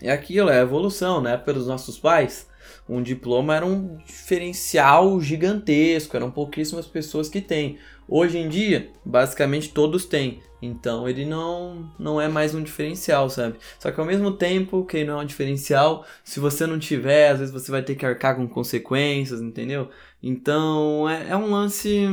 é 0.00 0.12
aquilo, 0.12 0.50
é 0.50 0.58
a 0.58 0.62
evolução, 0.62 1.20
né? 1.20 1.36
Pelos 1.36 1.66
nossos 1.66 1.98
pais, 1.98 2.48
um 2.88 3.02
diploma 3.02 3.56
era 3.56 3.64
um 3.64 3.96
diferencial 4.04 5.20
gigantesco, 5.20 6.16
eram 6.16 6.30
pouquíssimas 6.30 6.86
pessoas 6.86 7.28
que 7.28 7.40
têm. 7.40 7.78
Hoje 8.08 8.38
em 8.38 8.48
dia, 8.48 8.90
basicamente 9.04 9.70
todos 9.70 10.04
têm. 10.04 10.40
Então 10.60 11.08
ele 11.08 11.24
não, 11.24 11.90
não 11.98 12.20
é 12.20 12.28
mais 12.28 12.54
um 12.54 12.62
diferencial, 12.62 13.28
sabe? 13.28 13.56
Só 13.78 13.90
que 13.90 13.98
ao 13.98 14.06
mesmo 14.06 14.32
tempo 14.32 14.84
que 14.84 15.04
não 15.04 15.20
é 15.20 15.22
um 15.22 15.26
diferencial, 15.26 16.04
se 16.22 16.38
você 16.38 16.66
não 16.66 16.78
tiver, 16.78 17.30
às 17.30 17.38
vezes 17.40 17.52
você 17.52 17.70
vai 17.70 17.82
ter 17.82 17.94
que 17.94 18.06
arcar 18.06 18.36
com 18.36 18.46
consequências, 18.48 19.40
entendeu? 19.40 19.88
Então 20.22 21.08
é, 21.08 21.30
é 21.30 21.36
um 21.36 21.50
lance 21.50 22.06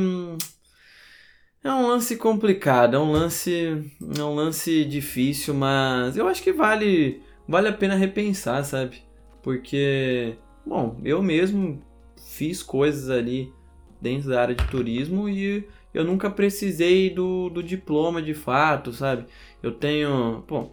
é 1.62 1.70
um 1.70 1.88
lance 1.88 2.16
complicado, 2.16 2.96
é 2.96 2.98
um 2.98 3.12
lance, 3.12 3.92
é 4.18 4.22
um 4.22 4.34
lance 4.34 4.84
difícil, 4.84 5.52
mas 5.52 6.16
eu 6.16 6.26
acho 6.26 6.42
que 6.42 6.52
vale, 6.52 7.22
vale 7.46 7.68
a 7.68 7.72
pena 7.72 7.94
repensar, 7.94 8.64
sabe? 8.64 9.02
Porque, 9.42 10.36
bom, 10.70 11.00
eu 11.04 11.20
mesmo 11.20 11.82
fiz 12.16 12.62
coisas 12.62 13.10
ali 13.10 13.52
dentro 14.00 14.30
da 14.30 14.40
área 14.40 14.54
de 14.54 14.64
turismo 14.68 15.28
e 15.28 15.68
eu 15.92 16.04
nunca 16.04 16.30
precisei 16.30 17.10
do, 17.10 17.50
do 17.50 17.60
diploma 17.60 18.22
de 18.22 18.34
fato, 18.34 18.92
sabe? 18.92 19.26
Eu 19.60 19.72
tenho, 19.72 20.44
bom, 20.46 20.72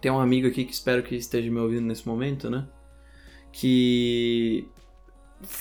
tem 0.00 0.12
um 0.12 0.20
amigo 0.20 0.46
aqui 0.46 0.64
que 0.64 0.72
espero 0.72 1.02
que 1.02 1.16
esteja 1.16 1.50
me 1.50 1.58
ouvindo 1.58 1.84
nesse 1.84 2.06
momento, 2.06 2.48
né? 2.48 2.64
Que 3.50 4.68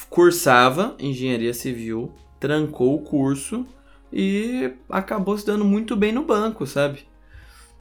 cursava 0.07 0.95
engenharia 0.99 1.53
civil, 1.53 2.13
trancou 2.39 2.93
o 2.93 3.01
curso 3.01 3.65
e 4.13 4.71
acabou 4.87 5.35
se 5.35 5.47
dando 5.47 5.65
muito 5.65 5.95
bem 5.95 6.11
no 6.11 6.23
banco, 6.23 6.67
sabe? 6.67 7.07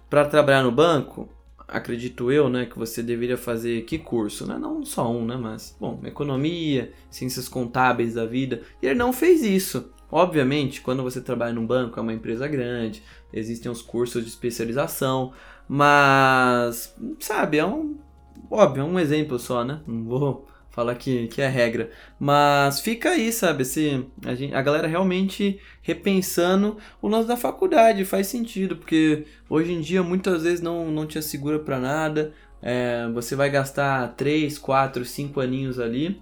Para 0.08 0.24
trabalhar 0.24 0.62
no 0.62 0.72
banco, 0.72 1.28
acredito 1.66 2.30
eu, 2.30 2.48
né, 2.48 2.66
que 2.66 2.78
você 2.78 3.02
deveria 3.02 3.36
fazer 3.36 3.82
que 3.82 3.98
curso, 3.98 4.46
né? 4.46 4.58
Não 4.58 4.84
só 4.84 5.10
um, 5.10 5.24
né, 5.24 5.36
mas 5.36 5.76
bom, 5.80 6.00
economia, 6.04 6.92
ciências 7.10 7.48
contábeis 7.48 8.14
da 8.14 8.26
vida. 8.26 8.62
E 8.82 8.86
ele 8.86 8.98
não 8.98 9.12
fez 9.12 9.42
isso. 9.42 9.90
Obviamente, 10.10 10.80
quando 10.80 11.02
você 11.02 11.20
trabalha 11.20 11.52
num 11.52 11.66
banco, 11.66 11.98
é 11.98 12.02
uma 12.02 12.12
empresa 12.12 12.46
grande, 12.46 13.02
existem 13.32 13.70
os 13.70 13.82
cursos 13.82 14.22
de 14.22 14.28
especialização, 14.28 15.32
mas 15.68 16.94
sabe, 17.18 17.58
é 17.58 17.66
um 17.66 17.96
óbvio, 18.50 18.82
é 18.82 18.84
um 18.84 18.98
exemplo 18.98 19.38
só, 19.38 19.64
né? 19.64 19.80
Não 19.86 20.04
vou 20.04 20.46
falar 20.74 20.96
que, 20.96 21.28
que 21.28 21.40
é 21.40 21.46
regra. 21.46 21.90
Mas 22.18 22.80
fica 22.80 23.10
aí, 23.10 23.32
sabe? 23.32 23.62
Assim, 23.62 24.06
a, 24.26 24.34
gente, 24.34 24.54
a 24.54 24.60
galera 24.60 24.88
realmente 24.88 25.60
repensando 25.80 26.76
o 27.00 27.06
lance 27.06 27.28
da 27.28 27.36
faculdade. 27.36 28.04
Faz 28.04 28.26
sentido, 28.26 28.76
porque 28.76 29.24
hoje 29.48 29.72
em 29.72 29.80
dia 29.80 30.02
muitas 30.02 30.42
vezes 30.42 30.60
não, 30.60 30.90
não 30.90 31.06
te 31.06 31.16
assegura 31.16 31.60
para 31.60 31.78
nada. 31.78 32.32
É, 32.60 33.08
você 33.14 33.36
vai 33.36 33.48
gastar 33.50 34.14
3, 34.16 34.58
4, 34.58 35.04
5 35.04 35.40
aninhos 35.40 35.78
ali. 35.78 36.20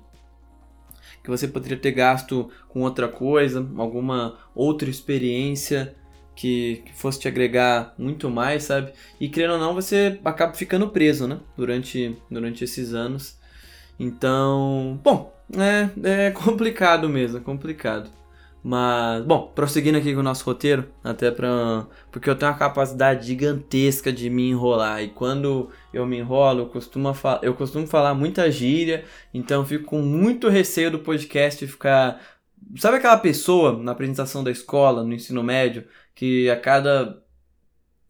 Que 1.24 1.30
você 1.30 1.48
poderia 1.48 1.78
ter 1.78 1.92
gasto 1.92 2.50
com 2.68 2.82
outra 2.82 3.08
coisa, 3.08 3.66
alguma 3.76 4.38
outra 4.54 4.90
experiência 4.90 5.94
que, 6.34 6.82
que 6.84 6.92
fosse 6.94 7.20
te 7.20 7.28
agregar 7.28 7.94
muito 7.96 8.28
mais, 8.28 8.64
sabe? 8.64 8.92
E 9.20 9.28
querendo 9.28 9.54
ou 9.54 9.60
não, 9.60 9.72
você 9.72 10.20
acaba 10.24 10.52
ficando 10.52 10.88
preso, 10.88 11.26
né? 11.26 11.40
Durante, 11.56 12.18
durante 12.28 12.64
esses 12.64 12.92
anos. 12.92 13.40
Então, 13.98 14.98
bom, 15.02 15.32
é, 15.56 16.26
é 16.26 16.30
complicado 16.32 17.08
mesmo, 17.08 17.38
é 17.38 17.40
complicado. 17.40 18.10
Mas, 18.64 19.24
bom, 19.24 19.50
prosseguindo 19.54 19.98
aqui 19.98 20.14
com 20.14 20.20
o 20.20 20.22
nosso 20.22 20.44
roteiro, 20.44 20.88
até 21.02 21.30
pra. 21.32 21.86
Porque 22.12 22.30
eu 22.30 22.36
tenho 22.36 22.50
uma 22.52 22.56
capacidade 22.56 23.26
gigantesca 23.26 24.12
de 24.12 24.30
me 24.30 24.50
enrolar. 24.50 25.02
E 25.02 25.08
quando 25.08 25.70
eu 25.92 26.06
me 26.06 26.18
enrolo, 26.18 26.60
eu 26.60 26.66
costumo, 26.66 27.12
eu 27.42 27.54
costumo 27.54 27.86
falar 27.88 28.14
muita 28.14 28.50
gíria. 28.50 29.04
Então 29.34 29.66
fico 29.66 29.86
com 29.86 30.00
muito 30.00 30.48
receio 30.48 30.92
do 30.92 31.00
podcast 31.00 31.66
ficar. 31.66 32.20
Sabe 32.76 32.98
aquela 32.98 33.18
pessoa 33.18 33.76
na 33.82 33.92
apresentação 33.92 34.44
da 34.44 34.50
escola, 34.50 35.02
no 35.02 35.12
ensino 35.12 35.42
médio, 35.42 35.84
que 36.14 36.48
a 36.48 36.56
cada 36.56 37.21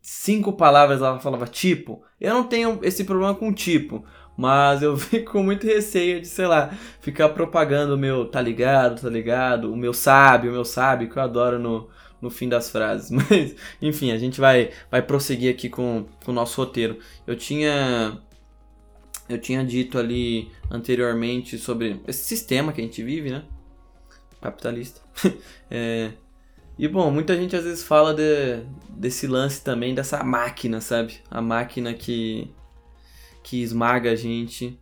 cinco 0.03 0.53
palavras 0.53 1.01
ela 1.01 1.21
falava 1.21 1.47
tipo? 1.47 2.03
Eu 2.21 2.35
não 2.35 2.45
tenho 2.45 2.81
esse 2.83 3.05
problema 3.05 3.35
com 3.35 3.53
tipo. 3.53 4.05
Mas 4.37 4.83
eu 4.83 4.97
fico 4.99 5.33
com 5.33 5.43
muito 5.43 5.67
receio 5.67 6.21
de, 6.21 6.27
sei 6.27 6.47
lá, 6.47 6.71
ficar 7.01 7.29
propagando 7.31 7.95
o 7.95 7.99
meu 7.99 8.27
tá 8.27 8.41
ligado, 8.41 9.01
tá 9.01 9.09
ligado, 9.09 9.73
o 9.73 9.77
meu 9.77 9.95
sabe, 9.95 10.49
o 10.49 10.53
meu 10.53 10.65
sabe, 10.65 11.07
que 11.09 11.17
eu 11.17 11.23
adoro 11.23 11.59
no, 11.59 11.89
no 12.21 12.31
fim 12.31 12.49
das 12.49 12.71
frases. 12.71 13.11
Mas, 13.13 13.55
enfim, 13.81 14.11
a 14.13 14.19
gente 14.19 14.41
vai, 14.41 14.71
vai 14.91 15.03
prosseguir 15.03 15.53
aqui 15.53 15.69
com, 15.69 16.07
com 16.25 16.33
o 16.33 16.35
nosso 16.35 16.61
roteiro. 16.61 16.99
Eu 17.27 17.37
tinha. 17.37 18.21
Eu 19.29 19.39
tinha 19.39 19.65
dito 19.65 19.99
ali 19.99 20.51
anteriormente 20.71 21.57
sobre 21.57 22.01
esse 22.07 22.25
sistema 22.25 22.73
que 22.73 22.81
a 22.81 22.85
gente 22.85 23.03
vive, 23.03 23.31
né? 23.31 23.45
Capitalista. 24.41 25.01
é, 25.71 26.11
e 26.83 26.89
bom, 26.89 27.13
muita 27.13 27.37
gente 27.37 27.55
às 27.55 27.63
vezes 27.63 27.85
fala 27.85 28.13
de, 28.13 28.61
desse 28.89 29.29
lance 29.29 29.63
também, 29.63 29.95
dessa 29.95 30.25
máquina, 30.25 30.81
sabe? 30.81 31.21
A 31.31 31.41
máquina 31.41 31.95
que, 31.95 32.53
que 33.41 33.63
esmaga 33.63 34.11
a 34.11 34.17
gente, 34.17 34.77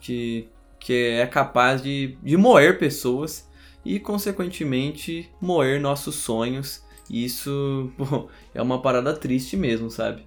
que, 0.00 0.48
que 0.78 0.92
é 0.92 1.26
capaz 1.26 1.82
de, 1.82 2.16
de 2.22 2.36
moer 2.36 2.78
pessoas 2.78 3.50
e, 3.84 3.98
consequentemente, 3.98 5.28
moer 5.40 5.80
nossos 5.80 6.14
sonhos. 6.14 6.84
E 7.10 7.24
isso 7.24 7.90
pô, 7.98 8.28
é 8.54 8.62
uma 8.62 8.80
parada 8.80 9.12
triste 9.12 9.56
mesmo, 9.56 9.90
sabe? 9.90 10.24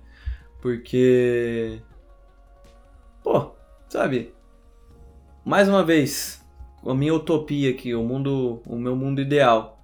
Porque. 0.62 1.80
Pô, 3.24 3.52
sabe? 3.88 4.34
Mais 5.46 5.70
uma 5.70 5.82
vez, 5.82 6.46
a 6.86 6.94
minha 6.94 7.14
utopia 7.16 7.70
aqui, 7.70 7.96
o 7.96 8.04
mundo, 8.04 8.62
o 8.68 8.76
meu 8.76 8.98
mundo 8.98 9.22
ideal. 9.22 9.75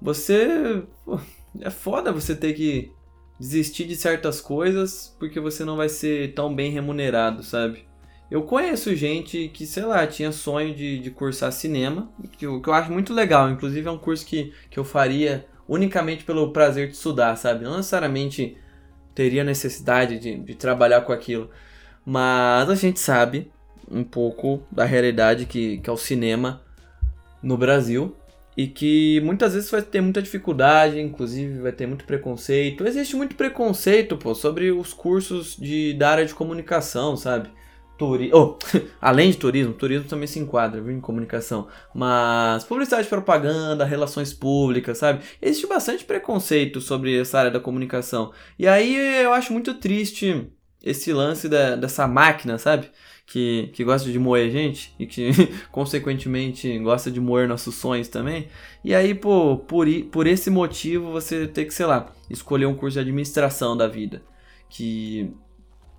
Você. 0.00 0.82
Pô, 1.04 1.20
é 1.60 1.70
foda 1.70 2.12
você 2.12 2.34
ter 2.34 2.52
que 2.52 2.92
desistir 3.38 3.84
de 3.84 3.96
certas 3.96 4.40
coisas 4.40 5.14
porque 5.18 5.38
você 5.38 5.64
não 5.64 5.76
vai 5.76 5.88
ser 5.88 6.34
tão 6.34 6.54
bem 6.54 6.70
remunerado, 6.70 7.42
sabe? 7.42 7.86
Eu 8.30 8.42
conheço 8.42 8.94
gente 8.94 9.48
que, 9.48 9.66
sei 9.66 9.84
lá, 9.84 10.06
tinha 10.06 10.30
sonho 10.32 10.74
de, 10.74 10.98
de 10.98 11.10
cursar 11.10 11.50
cinema, 11.50 12.10
que 12.36 12.44
eu, 12.44 12.60
que 12.60 12.68
eu 12.68 12.74
acho 12.74 12.92
muito 12.92 13.14
legal. 13.14 13.50
Inclusive 13.50 13.88
é 13.88 13.90
um 13.90 13.98
curso 13.98 14.26
que, 14.26 14.52
que 14.70 14.78
eu 14.78 14.84
faria 14.84 15.46
unicamente 15.66 16.24
pelo 16.24 16.52
prazer 16.52 16.88
de 16.88 16.94
estudar, 16.94 17.36
sabe? 17.36 17.64
Não 17.64 17.76
necessariamente 17.76 18.56
teria 19.14 19.42
necessidade 19.42 20.18
de, 20.18 20.38
de 20.38 20.54
trabalhar 20.54 21.00
com 21.02 21.12
aquilo. 21.12 21.50
Mas 22.04 22.68
a 22.68 22.74
gente 22.74 23.00
sabe 23.00 23.50
um 23.90 24.04
pouco 24.04 24.62
da 24.70 24.84
realidade 24.84 25.46
que, 25.46 25.78
que 25.78 25.88
é 25.88 25.92
o 25.92 25.96
cinema 25.96 26.62
no 27.42 27.56
Brasil 27.56 28.14
e 28.58 28.66
que 28.66 29.20
muitas 29.20 29.54
vezes 29.54 29.70
vai 29.70 29.80
ter 29.80 30.00
muita 30.00 30.20
dificuldade, 30.20 30.98
inclusive 31.00 31.60
vai 31.60 31.70
ter 31.70 31.86
muito 31.86 32.04
preconceito. 32.04 32.84
Existe 32.84 33.14
muito 33.14 33.36
preconceito, 33.36 34.16
pô, 34.16 34.34
sobre 34.34 34.72
os 34.72 34.92
cursos 34.92 35.56
de, 35.56 35.94
da 35.94 36.10
área 36.10 36.26
de 36.26 36.34
comunicação, 36.34 37.16
sabe? 37.16 37.50
Turi 37.96 38.32
oh, 38.34 38.58
além 39.00 39.30
de 39.30 39.36
turismo, 39.36 39.72
turismo 39.74 40.08
também 40.08 40.26
se 40.26 40.40
enquadra 40.40 40.80
viu, 40.80 40.92
em 40.92 41.00
comunicação, 41.00 41.68
mas 41.94 42.64
publicidade, 42.64 43.06
propaganda, 43.06 43.84
relações 43.84 44.34
públicas, 44.34 44.98
sabe? 44.98 45.20
Existe 45.40 45.68
bastante 45.68 46.04
preconceito 46.04 46.80
sobre 46.80 47.16
essa 47.16 47.38
área 47.38 47.52
da 47.52 47.60
comunicação. 47.60 48.32
E 48.58 48.66
aí 48.66 49.22
eu 49.22 49.32
acho 49.32 49.52
muito 49.52 49.74
triste 49.74 50.50
esse 50.82 51.12
lance 51.12 51.48
da, 51.48 51.76
dessa 51.76 52.08
máquina, 52.08 52.58
sabe? 52.58 52.90
Que, 53.30 53.68
que 53.74 53.84
gosta 53.84 54.10
de 54.10 54.18
moer 54.18 54.50
gente 54.50 54.94
e 54.98 55.06
que, 55.06 55.30
consequentemente, 55.70 56.78
gosta 56.78 57.10
de 57.10 57.20
moer 57.20 57.46
nossos 57.46 57.74
sonhos 57.74 58.08
também. 58.08 58.48
E 58.82 58.94
aí, 58.94 59.14
pô, 59.14 59.58
por, 59.58 59.86
por 60.10 60.26
esse 60.26 60.48
motivo 60.48 61.12
você 61.12 61.46
tem 61.46 61.66
que, 61.66 61.74
sei 61.74 61.84
lá, 61.84 62.10
escolher 62.30 62.64
um 62.64 62.74
curso 62.74 62.94
de 62.94 63.00
administração 63.00 63.76
da 63.76 63.86
vida. 63.86 64.22
Que 64.70 65.30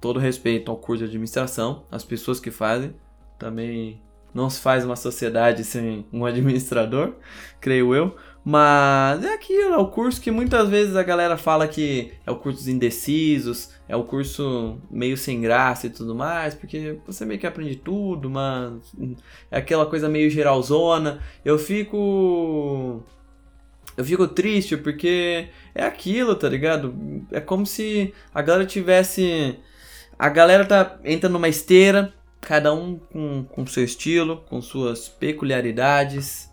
todo 0.01 0.19
respeito 0.19 0.71
ao 0.71 0.77
curso 0.77 1.03
de 1.03 1.09
administração, 1.09 1.85
as 1.91 2.03
pessoas 2.03 2.39
que 2.39 2.49
fazem. 2.49 2.95
Também 3.37 4.01
não 4.33 4.49
se 4.49 4.59
faz 4.59 4.85
uma 4.85 4.95
sociedade 4.95 5.63
sem 5.63 6.05
um 6.11 6.25
administrador, 6.25 7.13
creio 7.59 7.93
eu. 7.93 8.15
Mas 8.43 9.23
é 9.23 9.33
aquilo, 9.33 9.73
é 9.73 9.77
o 9.77 9.87
curso 9.87 10.21
que 10.21 10.31
muitas 10.31 10.69
vezes 10.69 10.95
a 10.95 11.03
galera 11.03 11.37
fala 11.37 11.67
que 11.67 12.13
é 12.25 12.31
o 12.31 12.37
curso 12.37 12.59
dos 12.59 12.67
indecisos, 12.67 13.71
é 13.87 13.95
o 13.95 14.03
curso 14.03 14.79
meio 14.89 15.17
sem 15.17 15.41
graça 15.41 15.87
e 15.87 15.89
tudo 15.89 16.15
mais, 16.15 16.55
porque 16.55 16.97
você 17.05 17.25
meio 17.25 17.39
que 17.39 17.45
aprende 17.45 17.75
tudo, 17.75 18.29
mas 18.29 18.73
é 19.51 19.57
aquela 19.57 19.85
coisa 19.85 20.07
meio 20.07 20.29
geralzona. 20.29 21.19
Eu 21.43 21.59
fico. 21.59 23.03
Eu 23.97 24.05
fico 24.05 24.27
triste 24.27 24.77
porque 24.77 25.49
é 25.75 25.83
aquilo, 25.83 26.33
tá 26.35 26.47
ligado? 26.47 26.95
É 27.31 27.41
como 27.41 27.65
se 27.65 28.13
a 28.33 28.41
galera 28.41 28.65
tivesse 28.65 29.59
a 30.19 30.27
galera 30.27 30.65
tá 30.65 30.99
entra 31.05 31.29
numa 31.29 31.47
esteira, 31.47 32.13
cada 32.41 32.73
um 32.73 32.99
com, 32.99 33.45
com 33.45 33.65
seu 33.65 33.85
estilo, 33.85 34.43
com 34.49 34.61
suas 34.61 35.07
peculiaridades. 35.07 36.48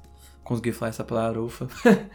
Consegui 0.47 0.73
falar 0.73 0.91
essa 0.91 1.05
palavra, 1.05 1.43
ufa. 1.43 1.67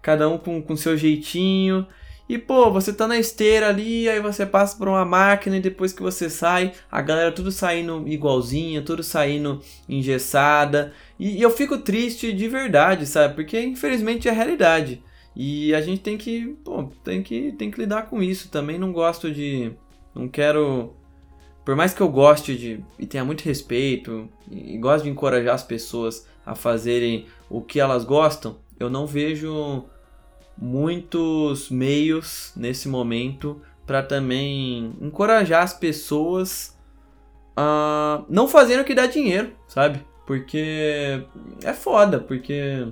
cada 0.00 0.28
um 0.28 0.38
com, 0.38 0.62
com 0.62 0.76
seu 0.76 0.96
jeitinho. 0.96 1.86
E 2.28 2.38
pô, 2.38 2.70
você 2.70 2.92
tá 2.92 3.06
na 3.06 3.18
esteira 3.18 3.68
ali, 3.68 4.08
aí 4.08 4.20
você 4.20 4.46
passa 4.46 4.76
por 4.78 4.88
uma 4.88 5.04
máquina 5.04 5.56
e 5.56 5.60
depois 5.60 5.92
que 5.92 6.00
você 6.00 6.30
sai, 6.30 6.72
a 6.90 7.02
galera 7.02 7.32
tudo 7.32 7.50
saindo 7.50 8.04
igualzinha, 8.06 8.82
tudo 8.82 9.02
saindo 9.02 9.60
engessada. 9.88 10.92
E, 11.18 11.38
e 11.38 11.42
eu 11.42 11.50
fico 11.50 11.78
triste 11.78 12.32
de 12.32 12.48
verdade, 12.48 13.06
sabe? 13.06 13.34
Porque 13.34 13.60
infelizmente 13.60 14.28
é 14.28 14.30
a 14.30 14.34
realidade. 14.34 15.02
E 15.34 15.74
a 15.74 15.80
gente 15.80 16.00
tem 16.00 16.16
que, 16.16 16.56
pô, 16.64 16.84
tem 17.02 17.22
que, 17.22 17.52
tem 17.52 17.70
que 17.70 17.80
lidar 17.80 18.02
com 18.06 18.22
isso. 18.22 18.48
Também 18.48 18.78
não 18.78 18.92
gosto 18.92 19.30
de 19.30 19.72
não 20.14 20.28
quero. 20.28 20.94
Por 21.64 21.76
mais 21.76 21.94
que 21.94 22.00
eu 22.00 22.08
goste 22.08 22.56
de. 22.56 22.84
e 22.98 23.06
tenha 23.06 23.24
muito 23.24 23.42
respeito, 23.42 24.28
e, 24.50 24.74
e 24.74 24.78
gosto 24.78 25.04
de 25.04 25.10
encorajar 25.10 25.54
as 25.54 25.62
pessoas 25.62 26.26
a 26.44 26.54
fazerem 26.54 27.26
o 27.52 27.60
que 27.60 27.78
elas 27.78 28.04
gostam, 28.04 28.56
eu 28.80 28.88
não 28.88 29.06
vejo 29.06 29.84
muitos 30.56 31.68
meios 31.70 32.52
nesse 32.56 32.88
momento 32.88 33.60
para 33.86 34.02
também 34.02 34.96
encorajar 35.00 35.62
as 35.62 35.74
pessoas 35.74 36.78
a 37.54 38.24
não 38.28 38.48
fazerem 38.48 38.82
o 38.82 38.84
que 38.84 38.94
dá 38.94 39.06
dinheiro, 39.06 39.52
sabe? 39.68 40.04
Porque 40.26 41.22
é 41.62 41.72
foda, 41.74 42.18
porque 42.18 42.86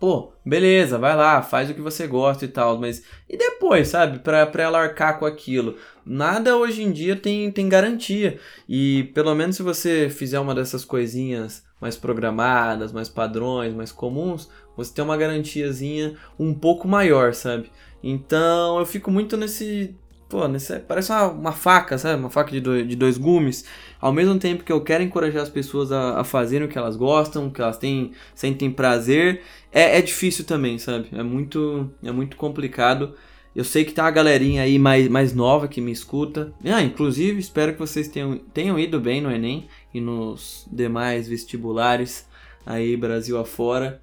pô, 0.00 0.32
beleza, 0.44 0.98
vai 0.98 1.14
lá, 1.16 1.42
faz 1.42 1.68
o 1.68 1.74
que 1.74 1.80
você 1.80 2.06
gosta 2.06 2.44
e 2.44 2.48
tal, 2.48 2.78
mas 2.78 3.02
e 3.28 3.36
depois, 3.36 3.88
sabe? 3.88 4.20
Pra, 4.20 4.46
pra 4.46 4.64
ela 4.64 4.78
arcar 4.78 5.18
com 5.18 5.26
aquilo. 5.26 5.76
Nada 6.04 6.56
hoje 6.56 6.82
em 6.82 6.92
dia 6.92 7.16
tem, 7.16 7.50
tem 7.50 7.68
garantia. 7.68 8.38
E 8.68 9.04
pelo 9.14 9.34
menos 9.34 9.56
se 9.56 9.62
você 9.62 10.08
fizer 10.08 10.38
uma 10.40 10.54
dessas 10.54 10.84
coisinhas 10.84 11.64
mais 11.84 11.98
programadas, 11.98 12.94
mais 12.94 13.10
padrões, 13.10 13.74
mais 13.74 13.92
comuns, 13.92 14.48
você 14.74 14.90
tem 14.94 15.04
uma 15.04 15.18
garantiazinha 15.18 16.14
um 16.38 16.54
pouco 16.54 16.88
maior, 16.88 17.34
sabe? 17.34 17.70
Então 18.02 18.78
eu 18.78 18.86
fico 18.86 19.10
muito 19.10 19.36
nesse. 19.36 19.94
Pô, 20.26 20.48
nesse, 20.48 20.78
parece 20.80 21.12
uma, 21.12 21.26
uma 21.26 21.52
faca, 21.52 21.98
sabe? 21.98 22.18
Uma 22.18 22.30
faca 22.30 22.50
de 22.50 22.58
dois, 22.58 22.88
de 22.88 22.96
dois 22.96 23.18
gumes. 23.18 23.66
Ao 24.00 24.14
mesmo 24.14 24.38
tempo 24.38 24.64
que 24.64 24.72
eu 24.72 24.80
quero 24.80 25.04
encorajar 25.04 25.42
as 25.42 25.50
pessoas 25.50 25.92
a, 25.92 26.20
a 26.20 26.24
fazerem 26.24 26.66
o 26.66 26.70
que 26.70 26.78
elas 26.78 26.96
gostam, 26.96 27.50
que 27.50 27.60
elas 27.60 27.76
têm, 27.76 28.12
sentem 28.34 28.70
prazer, 28.70 29.42
é, 29.70 29.98
é 29.98 30.00
difícil 30.00 30.46
também, 30.46 30.78
sabe? 30.78 31.08
É 31.12 31.22
muito, 31.22 31.90
é 32.02 32.10
muito 32.10 32.38
complicado. 32.38 33.14
Eu 33.54 33.62
sei 33.62 33.84
que 33.84 33.92
tem 33.92 34.02
uma 34.02 34.10
galerinha 34.10 34.62
aí 34.62 34.78
mais, 34.78 35.06
mais 35.08 35.34
nova 35.34 35.68
que 35.68 35.82
me 35.82 35.92
escuta. 35.92 36.52
Ah, 36.64 36.82
inclusive, 36.82 37.38
espero 37.38 37.74
que 37.74 37.78
vocês 37.78 38.08
tenham, 38.08 38.38
tenham 38.54 38.78
ido 38.78 38.98
bem 38.98 39.20
no 39.20 39.30
Enem 39.30 39.68
e 39.94 40.00
nos 40.00 40.68
demais 40.70 41.28
vestibulares 41.28 42.28
aí 42.66 42.96
Brasil 42.96 43.38
afora. 43.38 44.02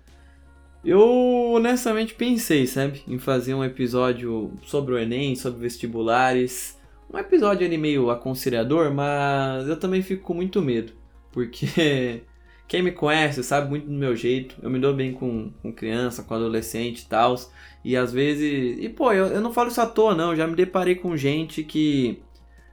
Eu 0.83 1.51
honestamente 1.53 2.15
pensei, 2.15 2.65
sabe, 2.65 3.03
em 3.07 3.19
fazer 3.19 3.53
um 3.53 3.63
episódio 3.63 4.51
sobre 4.63 4.95
o 4.95 4.97
Enem, 4.97 5.35
sobre 5.35 5.59
vestibulares. 5.59 6.79
Um 7.13 7.19
episódio 7.19 7.67
ali 7.67 7.77
meio 7.77 8.09
aconselhador, 8.09 8.91
mas 8.91 9.67
eu 9.67 9.77
também 9.77 10.01
fico 10.01 10.23
com 10.23 10.33
muito 10.33 10.61
medo. 10.61 10.93
Porque 11.31 12.23
quem 12.67 12.81
me 12.81 12.91
conhece 12.91 13.43
sabe 13.43 13.69
muito 13.69 13.85
do 13.85 13.93
meu 13.93 14.15
jeito. 14.15 14.55
Eu 14.61 14.71
me 14.71 14.79
dou 14.79 14.93
bem 14.93 15.13
com, 15.13 15.51
com 15.61 15.71
criança, 15.71 16.23
com 16.23 16.33
adolescente 16.33 17.01
e 17.01 17.05
tal. 17.05 17.35
E 17.83 17.95
às 17.95 18.11
vezes. 18.11 18.77
E 18.79 18.89
pô, 18.89 19.13
eu, 19.13 19.27
eu 19.27 19.41
não 19.41 19.53
falo 19.53 19.69
isso 19.69 19.81
à 19.81 19.85
toa, 19.85 20.15
não. 20.15 20.31
Eu 20.31 20.37
já 20.37 20.47
me 20.47 20.55
deparei 20.55 20.95
com 20.95 21.15
gente 21.15 21.63
que 21.63 22.23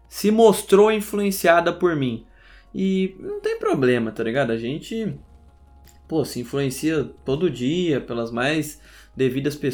se 0.09 0.31
mostrou 0.31 0.91
influenciada 0.91 1.73
por 1.73 1.95
mim. 1.95 2.25
E 2.75 3.17
não 3.19 3.41
tem 3.41 3.59
problema, 3.59 4.11
tá 4.13 4.23
ligado? 4.23 4.51
A 4.51 4.57
gente. 4.57 5.15
Pô, 6.07 6.25
se 6.25 6.41
influencia 6.41 7.05
todo 7.25 7.51
dia 7.51 8.01
pelas 8.01 8.31
mais 8.31 8.81
devidas 9.19 9.57
pe 9.57 9.69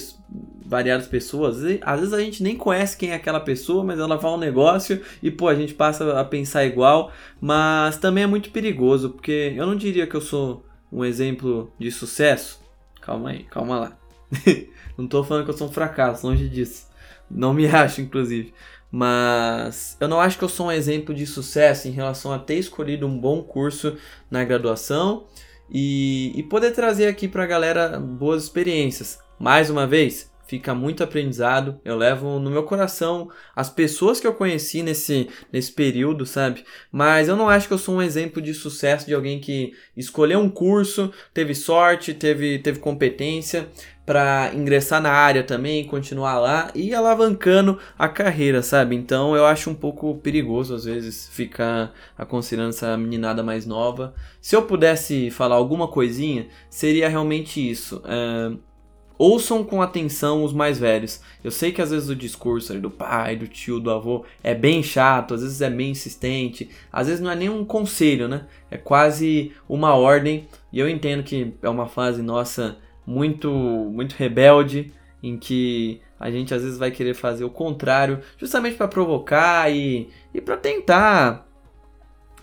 variadas 0.67 1.07
pessoas. 1.07 1.59
Às 1.83 2.01
vezes 2.01 2.15
a 2.15 2.21
gente 2.21 2.43
nem 2.43 2.57
conhece 2.57 2.97
quem 2.97 3.11
é 3.11 3.15
aquela 3.15 3.39
pessoa, 3.39 3.85
mas 3.85 4.01
ela 4.01 4.19
fala 4.19 4.37
um 4.37 4.41
negócio 4.41 5.01
e 5.23 5.31
pô, 5.31 5.47
a 5.47 5.55
gente 5.55 5.75
passa 5.75 6.19
a 6.19 6.25
pensar 6.25 6.65
igual. 6.65 7.13
Mas 7.41 7.99
também 7.99 8.25
é 8.25 8.27
muito 8.27 8.51
perigoso, 8.51 9.11
porque 9.11 9.53
eu 9.55 9.67
não 9.67 9.77
diria 9.77 10.07
que 10.07 10.15
eu 10.17 10.21
sou 10.21 10.65
um 10.91 11.05
exemplo 11.05 11.73
de 11.79 11.91
sucesso. 11.91 12.61
Calma 13.01 13.31
aí, 13.31 13.45
calma 13.45 13.79
lá. 13.79 13.99
não 14.97 15.07
tô 15.07 15.23
falando 15.23 15.45
que 15.45 15.51
eu 15.51 15.57
sou 15.57 15.69
um 15.69 15.73
fracasso, 15.73 16.27
longe 16.27 16.49
disso. 16.49 16.89
Não 17.31 17.53
me 17.53 17.67
acho, 17.69 18.01
inclusive. 18.01 18.55
Mas 18.97 19.97
eu 19.99 20.07
não 20.07 20.21
acho 20.21 20.39
que 20.39 20.45
eu 20.45 20.49
sou 20.49 20.67
um 20.67 20.71
exemplo 20.71 21.13
de 21.13 21.27
sucesso 21.27 21.89
em 21.89 21.91
relação 21.91 22.33
a 22.33 22.39
ter 22.39 22.55
escolhido 22.55 23.09
um 23.09 23.19
bom 23.19 23.43
curso 23.43 23.97
na 24.31 24.45
graduação 24.45 25.27
e, 25.69 26.33
e 26.37 26.45
poder 26.45 26.71
trazer 26.71 27.09
aqui 27.09 27.27
pra 27.27 27.45
galera 27.45 27.99
boas 27.99 28.45
experiências. 28.45 29.19
Mais 29.37 29.69
uma 29.69 29.85
vez, 29.85 30.31
fica 30.47 30.77
muito 30.77 31.03
aprendizado. 31.03 31.81
Eu 31.85 31.97
levo 31.97 32.39
no 32.39 32.49
meu 32.49 32.63
coração 32.63 33.29
as 33.57 33.69
pessoas 33.69 34.21
que 34.21 34.29
eu 34.29 34.35
conheci 34.35 34.81
nesse, 34.81 35.29
nesse 35.53 35.73
período, 35.73 36.25
sabe? 36.25 36.65
Mas 36.93 37.27
eu 37.27 37.35
não 37.35 37.49
acho 37.49 37.67
que 37.67 37.75
eu 37.75 37.79
sou 37.79 37.97
um 37.97 38.03
exemplo 38.03 38.41
de 38.41 38.55
sucesso 38.55 39.07
de 39.07 39.15
alguém 39.15 39.41
que 39.41 39.73
escolheu 39.97 40.39
um 40.39 40.49
curso, 40.49 41.13
teve 41.33 41.53
sorte, 41.53 42.15
teve, 42.15 42.61
teve 42.61 42.79
competência 42.79 43.69
para 44.07 44.53
ingressar 44.55 45.01
na 45.01 45.11
área 45.11 45.43
também, 45.43 45.85
continuar 45.87 46.39
lá 46.39 46.71
e 46.75 46.95
alavancando 46.95 47.79
a 47.99 48.09
carreira, 48.09 48.63
sabe? 48.63 48.95
Então 48.95 49.35
eu 49.35 49.47
acho 49.47 49.71
um 49.71 49.75
pouco 49.75 50.15
perigoso 50.17 50.75
às 50.75 50.85
vezes 50.85 51.29
ficar 51.29 51.93
aconselhando 52.17 52.71
essa 52.71 52.97
meninada 52.97 53.43
mais 53.43 53.65
nova. 53.67 54.15
Se 54.41 54.55
eu 54.55 54.63
pudesse 54.63 55.31
falar 55.31 55.57
alguma 55.57 55.89
coisinha, 55.89 56.49
seria 56.69 57.09
realmente 57.09 57.71
isso. 57.71 58.03
É 58.05 58.75
Ouçam 59.17 59.63
com 59.63 59.81
atenção 59.81 60.43
os 60.43 60.53
mais 60.53 60.79
velhos. 60.79 61.21
Eu 61.43 61.51
sei 61.51 61.71
que 61.71 61.81
às 61.81 61.91
vezes 61.91 62.09
o 62.09 62.17
discurso 62.17 62.79
do 62.81 62.91
pai, 62.91 63.37
do 63.37 63.47
tio, 63.47 63.79
do 63.79 63.91
avô 63.91 64.25
é 64.43 64.55
bem 64.55 64.83
chato, 64.83 65.35
às 65.35 65.43
vezes 65.43 65.61
é 65.61 65.71
bem 65.71 65.91
insistente, 65.91 66.69
às 66.93 67.07
vezes 67.07 67.23
não 67.23 67.31
é 67.31 67.37
nem 67.37 67.49
um 67.49 67.65
conselho, 67.65 68.27
né? 68.27 68.47
É 68.71 68.77
quase 68.77 69.53
uma 69.69 69.95
ordem. 69.95 70.49
E 70.73 70.81
eu 70.81 70.89
entendo 70.89 71.23
que 71.23 71.55
é 71.63 71.69
uma 71.69 71.87
fase 71.87 72.23
nossa 72.23 72.77
muito 73.07 73.51
muito 73.51 74.13
rebelde, 74.15 74.93
em 75.23 75.37
que 75.37 76.01
a 76.19 76.31
gente 76.31 76.55
às 76.55 76.63
vezes 76.63 76.79
vai 76.79 76.91
querer 76.91 77.15
fazer 77.15 77.45
o 77.45 77.51
contrário, 77.51 78.21
justamente 78.39 78.77
para 78.77 78.89
provocar 78.89 79.71
e, 79.71 80.09
e 80.33 80.41
para 80.41 80.57
tentar, 80.57 81.47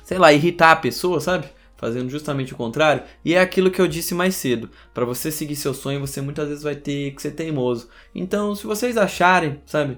sei 0.03 0.18
lá, 0.18 0.32
irritar 0.34 0.72
a 0.72 0.76
pessoa, 0.76 1.20
sabe? 1.20 1.47
fazendo 1.82 2.12
justamente 2.12 2.53
o 2.53 2.55
contrário. 2.55 3.01
E 3.26 3.34
é 3.34 3.41
aquilo 3.41 3.72
que 3.72 3.82
eu 3.82 3.88
disse 3.88 4.14
mais 4.14 4.36
cedo. 4.36 4.70
Para 4.93 5.03
você 5.03 5.32
seguir 5.32 5.55
seu 5.55 5.74
sonho, 5.74 5.99
você 5.99 6.22
muitas 6.22 6.47
vezes 6.47 6.62
vai 6.62 6.76
ter 6.76 7.09
que 7.16 7.22
ser 7.22 7.32
teimoso. 7.32 7.89
Então, 8.14 8.53
se 8.53 8.68
vocês 8.68 8.95
acharem, 8.97 9.59
sabe, 9.66 9.97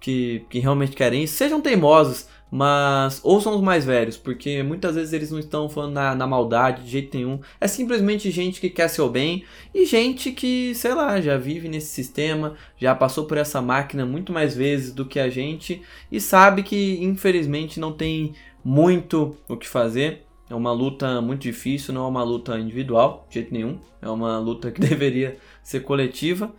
que, 0.00 0.46
que 0.48 0.60
realmente 0.60 0.94
querem 0.94 1.24
isso, 1.24 1.34
sejam 1.34 1.60
teimosos, 1.60 2.28
mas 2.50 3.20
ouçam 3.22 3.54
os 3.54 3.60
mais 3.60 3.84
velhos, 3.84 4.16
porque 4.16 4.62
muitas 4.62 4.94
vezes 4.94 5.12
eles 5.12 5.30
não 5.30 5.38
estão 5.38 5.68
falando 5.68 5.92
na, 5.92 6.14
na 6.14 6.26
maldade 6.26 6.82
de 6.82 6.90
jeito 6.90 7.16
nenhum. 7.16 7.40
É 7.60 7.68
simplesmente 7.68 8.30
gente 8.30 8.60
que 8.60 8.70
quer 8.70 8.88
seu 8.88 9.08
bem 9.08 9.44
e 9.74 9.84
gente 9.84 10.32
que, 10.32 10.74
sei 10.74 10.94
lá, 10.94 11.20
já 11.20 11.36
vive 11.36 11.68
nesse 11.68 11.88
sistema, 11.88 12.54
já 12.76 12.94
passou 12.94 13.26
por 13.26 13.36
essa 13.36 13.60
máquina 13.60 14.06
muito 14.06 14.32
mais 14.32 14.56
vezes 14.56 14.92
do 14.92 15.04
que 15.04 15.20
a 15.20 15.28
gente 15.28 15.82
e 16.10 16.20
sabe 16.20 16.62
que 16.62 16.98
infelizmente 17.02 17.78
não 17.78 17.92
tem 17.92 18.34
muito 18.64 19.36
o 19.48 19.56
que 19.56 19.68
fazer. 19.68 20.24
É 20.50 20.54
uma 20.54 20.72
luta 20.72 21.20
muito 21.20 21.42
difícil, 21.42 21.92
não 21.92 22.06
é 22.06 22.08
uma 22.08 22.22
luta 22.22 22.58
individual, 22.58 23.26
de 23.28 23.34
jeito 23.34 23.52
nenhum. 23.52 23.78
É 24.00 24.08
uma 24.08 24.38
luta 24.38 24.70
que 24.70 24.80
deveria 24.80 25.36
ser 25.62 25.80
coletiva. 25.80 26.52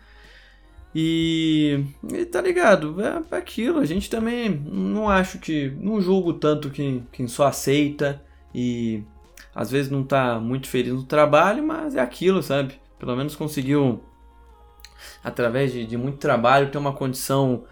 E, 0.93 1.85
e 2.11 2.25
tá 2.25 2.41
ligado? 2.41 2.95
É, 3.01 3.21
é 3.31 3.37
aquilo. 3.37 3.79
A 3.79 3.85
gente 3.85 4.09
também 4.09 4.49
não 4.49 5.09
acho 5.09 5.39
que. 5.39 5.71
Não 5.79 6.01
julgo 6.01 6.33
tanto 6.33 6.69
quem, 6.69 7.07
quem 7.11 7.27
só 7.27 7.47
aceita 7.47 8.21
e 8.53 9.03
às 9.53 9.69
vezes 9.69 9.91
não 9.91 10.03
tá 10.03 10.39
muito 10.39 10.67
feliz 10.67 10.93
no 10.93 11.03
trabalho, 11.03 11.65
mas 11.65 11.95
é 11.95 11.99
aquilo, 11.99 12.41
sabe? 12.41 12.79
Pelo 12.97 13.15
menos 13.15 13.35
conseguiu, 13.35 14.03
através 15.23 15.71
de, 15.71 15.85
de 15.85 15.97
muito 15.97 16.17
trabalho, 16.17 16.71
ter 16.71 16.77
uma 16.77 16.93
condição 16.93 17.63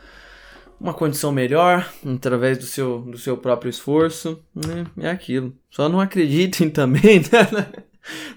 uma 0.80 0.94
condição 0.94 1.32
melhor 1.32 1.92
através 2.06 2.58
do 2.58 2.66
seu, 2.66 3.00
do 3.00 3.18
seu 3.18 3.36
próprio 3.36 3.70
esforço. 3.70 4.40
Né? 4.54 4.86
É 4.98 5.10
aquilo. 5.10 5.54
Só 5.72 5.90
não 5.90 6.00
acreditem 6.00 6.70
também 6.72 7.20
né? 7.20 7.84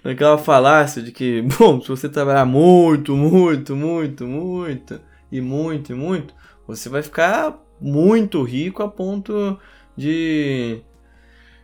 Naquela 0.02 0.38
falácia 0.38 1.02
de 1.02 1.12
que, 1.12 1.42
bom, 1.58 1.80
se 1.80 1.88
você 1.88 2.08
trabalhar 2.08 2.44
muito, 2.44 3.16
muito, 3.16 3.76
muito, 3.76 4.26
muito, 4.26 5.00
e 5.30 5.40
muito, 5.40 5.92
e 5.92 5.94
muito, 5.94 6.34
você 6.66 6.88
vai 6.88 7.02
ficar 7.02 7.58
muito 7.80 8.42
rico 8.42 8.82
a 8.82 8.88
ponto 8.88 9.58
de 9.96 10.82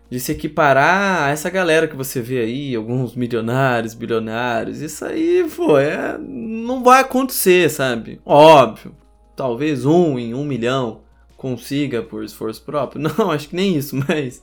de 0.08 0.20
se 0.20 0.30
equiparar 0.30 1.24
a 1.24 1.30
essa 1.30 1.50
galera 1.50 1.88
que 1.88 1.96
você 1.96 2.20
vê 2.20 2.38
aí, 2.38 2.76
alguns 2.76 3.16
milionários, 3.16 3.92
bilionários. 3.92 4.80
Isso 4.80 5.04
aí, 5.04 5.44
pô, 5.56 5.76
é, 5.76 6.16
não 6.16 6.84
vai 6.84 7.00
acontecer, 7.00 7.68
sabe? 7.68 8.20
Óbvio 8.24 8.94
talvez 9.36 9.84
um 9.84 10.18
em 10.18 10.34
um 10.34 10.44
milhão 10.44 11.02
consiga 11.36 12.02
por 12.02 12.24
esforço 12.24 12.64
próprio. 12.64 13.02
Não, 13.16 13.30
acho 13.30 13.50
que 13.50 13.54
nem 13.54 13.76
isso, 13.76 13.94
mas. 14.08 14.42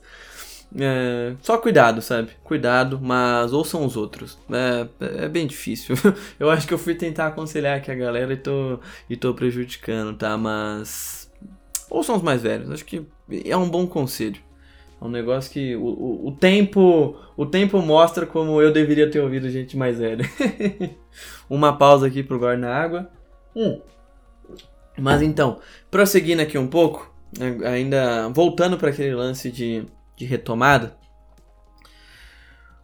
É, 0.76 1.34
só 1.40 1.58
cuidado, 1.58 2.02
sabe? 2.02 2.30
Cuidado, 2.42 3.00
mas 3.00 3.52
ouçam 3.52 3.84
os 3.84 3.96
outros. 3.96 4.38
É, 4.50 5.24
é 5.24 5.28
bem 5.28 5.46
difícil. 5.46 5.94
eu 6.38 6.50
acho 6.50 6.66
que 6.66 6.74
eu 6.74 6.78
fui 6.78 6.94
tentar 6.94 7.28
aconselhar 7.28 7.78
aqui 7.78 7.90
a 7.90 7.94
galera 7.94 8.32
e 8.32 8.36
tô, 8.36 8.78
e 9.08 9.16
tô 9.16 9.34
prejudicando, 9.34 10.16
tá? 10.16 10.36
Mas. 10.36 11.30
Ouçam 11.90 12.16
os 12.16 12.22
mais 12.22 12.42
velhos. 12.42 12.70
Acho 12.70 12.84
que 12.84 13.06
é 13.44 13.56
um 13.56 13.68
bom 13.68 13.86
conselho. 13.86 14.40
É 15.00 15.04
um 15.04 15.10
negócio 15.10 15.52
que 15.52 15.76
o, 15.76 15.84
o, 15.84 16.28
o 16.28 16.32
tempo 16.32 17.16
o 17.36 17.44
tempo 17.44 17.80
mostra 17.82 18.26
como 18.26 18.60
eu 18.62 18.72
deveria 18.72 19.10
ter 19.10 19.20
ouvido 19.20 19.50
gente 19.50 19.76
mais 19.76 19.98
velha. 19.98 20.24
Uma 21.50 21.76
pausa 21.76 22.06
aqui 22.06 22.22
pro 22.22 22.38
guarda 22.38 22.66
na 22.66 22.74
água. 22.74 23.10
Hum. 23.54 23.80
Mas 24.96 25.22
então, 25.22 25.58
prosseguindo 25.90 26.42
aqui 26.42 26.56
um 26.56 26.68
pouco, 26.68 27.12
ainda 27.64 28.28
voltando 28.28 28.78
para 28.78 28.90
aquele 28.90 29.14
lance 29.14 29.50
de, 29.50 29.84
de 30.16 30.24
retomada, 30.24 30.96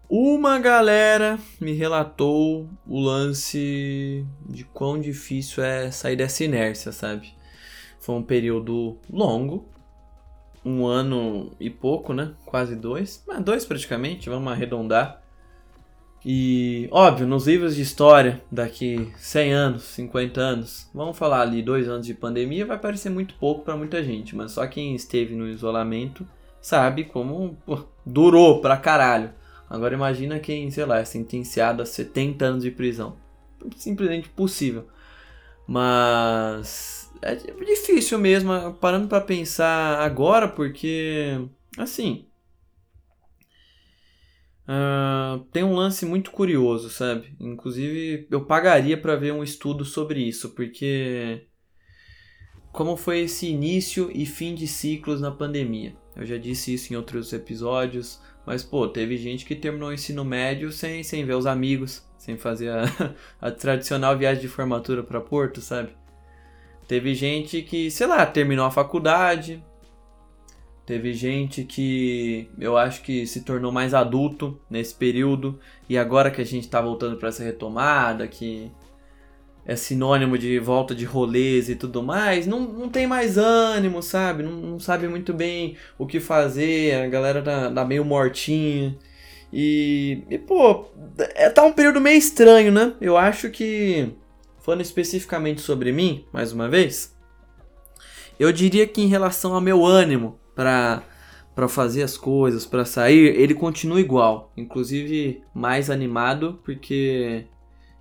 uma 0.09 0.59
galera 0.59 1.39
me 1.61 1.72
relatou 1.72 2.68
o 2.85 2.99
lance 2.99 4.26
de 4.49 4.64
quão 4.64 5.01
difícil 5.01 5.62
é 5.62 5.93
sair 5.93 6.16
dessa 6.16 6.43
inércia, 6.43 6.91
sabe? 6.91 7.33
Foi 8.01 8.16
um 8.16 8.22
período 8.22 8.99
longo, 9.09 9.68
um 10.64 10.85
ano 10.85 11.53
e 11.61 11.70
pouco, 11.70 12.12
né? 12.12 12.35
Quase 12.45 12.74
dois, 12.74 13.22
mas 13.24 13.41
dois 13.41 13.64
praticamente, 13.64 14.28
vamos 14.28 14.53
arredondar. 14.53 15.22
E, 16.26 16.89
óbvio, 16.91 17.26
nos 17.26 17.47
livros 17.47 17.76
de 17.76 17.83
história, 17.83 18.43
daqui 18.51 19.12
100 19.16 19.53
anos, 19.53 19.83
50 19.85 20.41
anos, 20.41 20.91
vamos 20.93 21.16
falar 21.16 21.43
ali 21.43 21.62
dois 21.62 21.89
anos 21.89 22.05
de 22.05 22.14
pandemia, 22.14 22.66
vai 22.66 22.78
parecer 22.78 23.11
muito 23.11 23.35
pouco 23.37 23.64
para 23.64 23.76
muita 23.76 24.03
gente, 24.03 24.35
mas 24.35 24.53
só 24.53 24.66
quem 24.66 24.95
esteve 24.95 25.37
no 25.37 25.49
isolamento 25.49 26.26
sabe 26.61 27.05
como 27.05 27.57
pô, 27.67 27.85
durou 28.05 28.61
pra 28.61 28.77
caralho. 28.77 29.33
Agora 29.69 29.95
imagina 29.95 30.41
quem, 30.41 30.71
sei 30.71 30.85
lá, 30.85 30.99
é 30.99 31.05
sentenciado 31.05 31.83
a 31.83 31.87
70 31.87 32.45
anos 32.45 32.63
de 32.63 32.71
prisão. 32.71 33.17
Simplesmente 33.77 34.29
possível. 34.29 34.89
Mas 35.67 37.13
é 37.23 37.37
difícil 37.37 38.19
mesmo, 38.19 38.75
parando 38.81 39.07
para 39.09 39.21
pensar 39.21 40.01
agora, 40.01 40.49
porque 40.49 41.39
assim, 41.79 42.27
Uh, 44.71 45.41
tem 45.51 45.65
um 45.65 45.75
lance 45.75 46.07
muito 46.07 46.31
curioso, 46.31 46.91
sabe? 46.91 47.35
Inclusive, 47.41 48.29
eu 48.31 48.45
pagaria 48.45 48.97
para 48.97 49.17
ver 49.17 49.33
um 49.33 49.43
estudo 49.43 49.85
sobre 49.85 50.21
isso, 50.23 50.51
porque 50.51 51.49
como 52.73 52.97
foi 52.97 53.21
esse 53.21 53.47
início 53.47 54.11
e 54.14 54.25
fim 54.27 54.55
de 54.55 54.66
ciclos 54.66 55.21
na 55.21 55.31
pandemia. 55.31 55.95
Eu 56.16 56.27
já 56.27 56.37
disse 56.37 56.75
isso 56.75 56.93
em 56.93 56.97
outros 56.97 57.33
episódios, 57.33 58.21
mas 58.47 58.62
pô, 58.62 58.87
teve 58.89 59.16
gente 59.16 59.45
que 59.45 59.55
terminou 59.55 59.91
o 59.91 59.93
ensino 59.93 60.25
médio 60.25 60.73
sem, 60.73 61.03
sem 61.03 61.25
ver 61.25 61.35
os 61.35 61.47
amigos, 61.47 62.05
sem 62.18 62.37
fazer 62.37 62.71
a, 62.71 62.85
a 63.41 63.51
tradicional 63.51 64.16
viagem 64.16 64.43
de 64.43 64.49
formatura 64.49 65.03
para 65.03 65.21
Porto, 65.21 65.61
sabe? 65.61 65.91
Teve 66.87 67.14
gente 67.14 67.62
que, 67.62 67.91
sei 67.91 68.07
lá, 68.07 68.27
terminou 68.27 68.66
a 68.66 68.71
faculdade, 68.71 69.62
Teve 70.91 71.14
gente 71.14 71.62
que 71.62 72.51
eu 72.59 72.77
acho 72.77 73.03
que 73.03 73.25
se 73.25 73.43
tornou 73.43 73.71
mais 73.71 73.95
adulto 73.95 74.59
nesse 74.68 74.93
período 74.93 75.57
e 75.89 75.97
agora 75.97 76.33
que 76.33 76.41
a 76.41 76.45
gente 76.45 76.64
está 76.64 76.81
voltando 76.81 77.16
para 77.16 77.29
essa 77.29 77.45
retomada, 77.45 78.27
que 78.27 78.68
é 79.71 79.77
sinônimo 79.77 80.37
de 80.37 80.59
volta 80.59 80.97
de 80.97 81.05
rolês 81.05 81.68
e 81.68 81.77
tudo 81.77 82.03
mais, 82.03 82.45
não, 82.45 82.59
não 82.59 82.89
tem 82.89 83.07
mais 83.07 83.39
ânimo, 83.39 84.03
sabe? 84.03 84.43
Não, 84.43 84.51
não 84.51 84.81
sabe 84.81 85.07
muito 85.07 85.33
bem 85.33 85.77
o 85.97 86.09
que 86.09 86.18
fazer, 86.18 86.97
a 86.97 87.07
galera 87.07 87.41
tá, 87.41 87.71
tá 87.71 87.85
meio 87.85 88.05
mortinha. 88.05 88.99
E, 89.53 90.25
e, 90.29 90.39
pô, 90.39 90.87
é, 91.37 91.49
tá 91.51 91.62
um 91.62 91.73
período 91.73 92.01
meio 92.01 92.18
estranho, 92.18 92.73
né? 92.73 92.95
Eu 93.01 93.16
acho 93.16 93.49
que, 93.49 94.12
falando 94.59 94.81
especificamente 94.81 95.61
sobre 95.61 95.93
mim, 95.93 96.25
mais 96.33 96.53
uma 96.53 96.68
vez, 96.68 97.16
eu 98.41 98.51
diria 98.51 98.89
que 98.89 99.01
em 99.01 99.07
relação 99.07 99.55
ao 99.55 99.61
meu 99.61 99.87
ânimo 99.87 100.37
para 100.53 101.05
para 101.55 101.68
fazer 101.68 102.03
as 102.03 102.16
coisas, 102.16 102.64
para 102.64 102.85
sair, 102.85 103.37
ele 103.37 103.55
continua 103.55 104.01
igual, 104.01 104.51
inclusive 104.57 105.43
mais 105.55 105.91
animado, 105.91 106.59
porque 106.64 107.45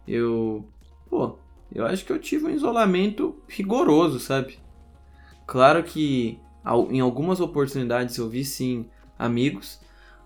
eu, 0.08 0.66
pô, 1.10 1.38
eu 1.74 1.86
acho 1.86 2.06
que 2.06 2.12
eu 2.12 2.20
tive 2.20 2.46
um 2.46 2.50
isolamento 2.50 3.36
rigoroso, 3.48 4.20
sabe? 4.20 4.60
Claro 5.46 5.84
que 5.84 6.40
em 6.90 7.00
algumas 7.00 7.40
oportunidades 7.40 8.18
eu 8.18 8.30
vi 8.30 8.46
sim 8.46 8.86
amigos, 9.18 9.80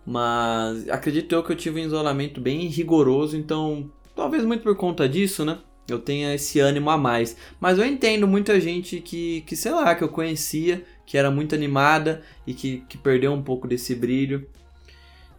mas 0.05 0.89
acredito 0.89 1.33
eu 1.33 1.43
que 1.43 1.51
eu 1.51 1.55
tive 1.55 1.81
um 1.81 1.85
isolamento 1.85 2.41
bem 2.41 2.67
rigoroso, 2.67 3.37
então 3.37 3.89
talvez 4.15 4.43
muito 4.43 4.63
por 4.63 4.75
conta 4.75 5.07
disso, 5.07 5.45
né? 5.45 5.59
eu 5.87 5.99
tenha 5.99 6.33
esse 6.33 6.59
ânimo 6.59 6.89
a 6.89 6.97
mais. 6.97 7.35
Mas 7.59 7.77
eu 7.77 7.85
entendo 7.85 8.27
muita 8.27 8.59
gente 8.59 9.01
que, 9.01 9.41
que 9.41 9.55
sei 9.55 9.71
lá, 9.71 9.93
que 9.95 10.03
eu 10.03 10.09
conhecia, 10.09 10.83
que 11.05 11.17
era 11.17 11.29
muito 11.29 11.53
animada 11.53 12.21
e 12.47 12.53
que, 12.53 12.83
que 12.87 12.97
perdeu 12.97 13.33
um 13.33 13.41
pouco 13.41 13.67
desse 13.67 13.93
brilho. 13.93 14.47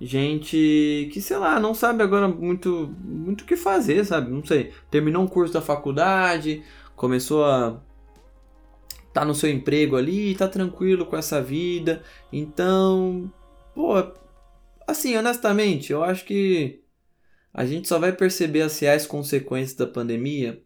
Gente 0.00 1.08
que, 1.12 1.20
sei 1.20 1.36
lá, 1.36 1.58
não 1.60 1.74
sabe 1.74 2.02
agora 2.02 2.28
muito 2.28 2.94
muito 3.02 3.42
o 3.42 3.44
que 3.44 3.56
fazer, 3.56 4.04
sabe? 4.04 4.30
Não 4.30 4.44
sei. 4.44 4.72
Terminou 4.90 5.22
um 5.22 5.28
curso 5.28 5.54
da 5.54 5.62
faculdade, 5.62 6.62
começou 6.96 7.44
a 7.44 7.80
tá 9.12 9.24
no 9.24 9.34
seu 9.34 9.48
emprego 9.48 9.96
ali, 9.96 10.34
tá 10.34 10.48
tranquilo 10.48 11.06
com 11.06 11.16
essa 11.16 11.40
vida. 11.40 12.02
Então, 12.32 13.32
pô, 13.74 13.94
assim, 14.86 15.16
honestamente, 15.16 15.92
eu 15.92 16.02
acho 16.02 16.24
que 16.24 16.82
a 17.52 17.64
gente 17.64 17.86
só 17.86 17.98
vai 17.98 18.12
perceber 18.12 18.62
as 18.62 18.78
reais 18.80 19.06
consequências 19.06 19.76
da 19.76 19.86
pandemia 19.86 20.60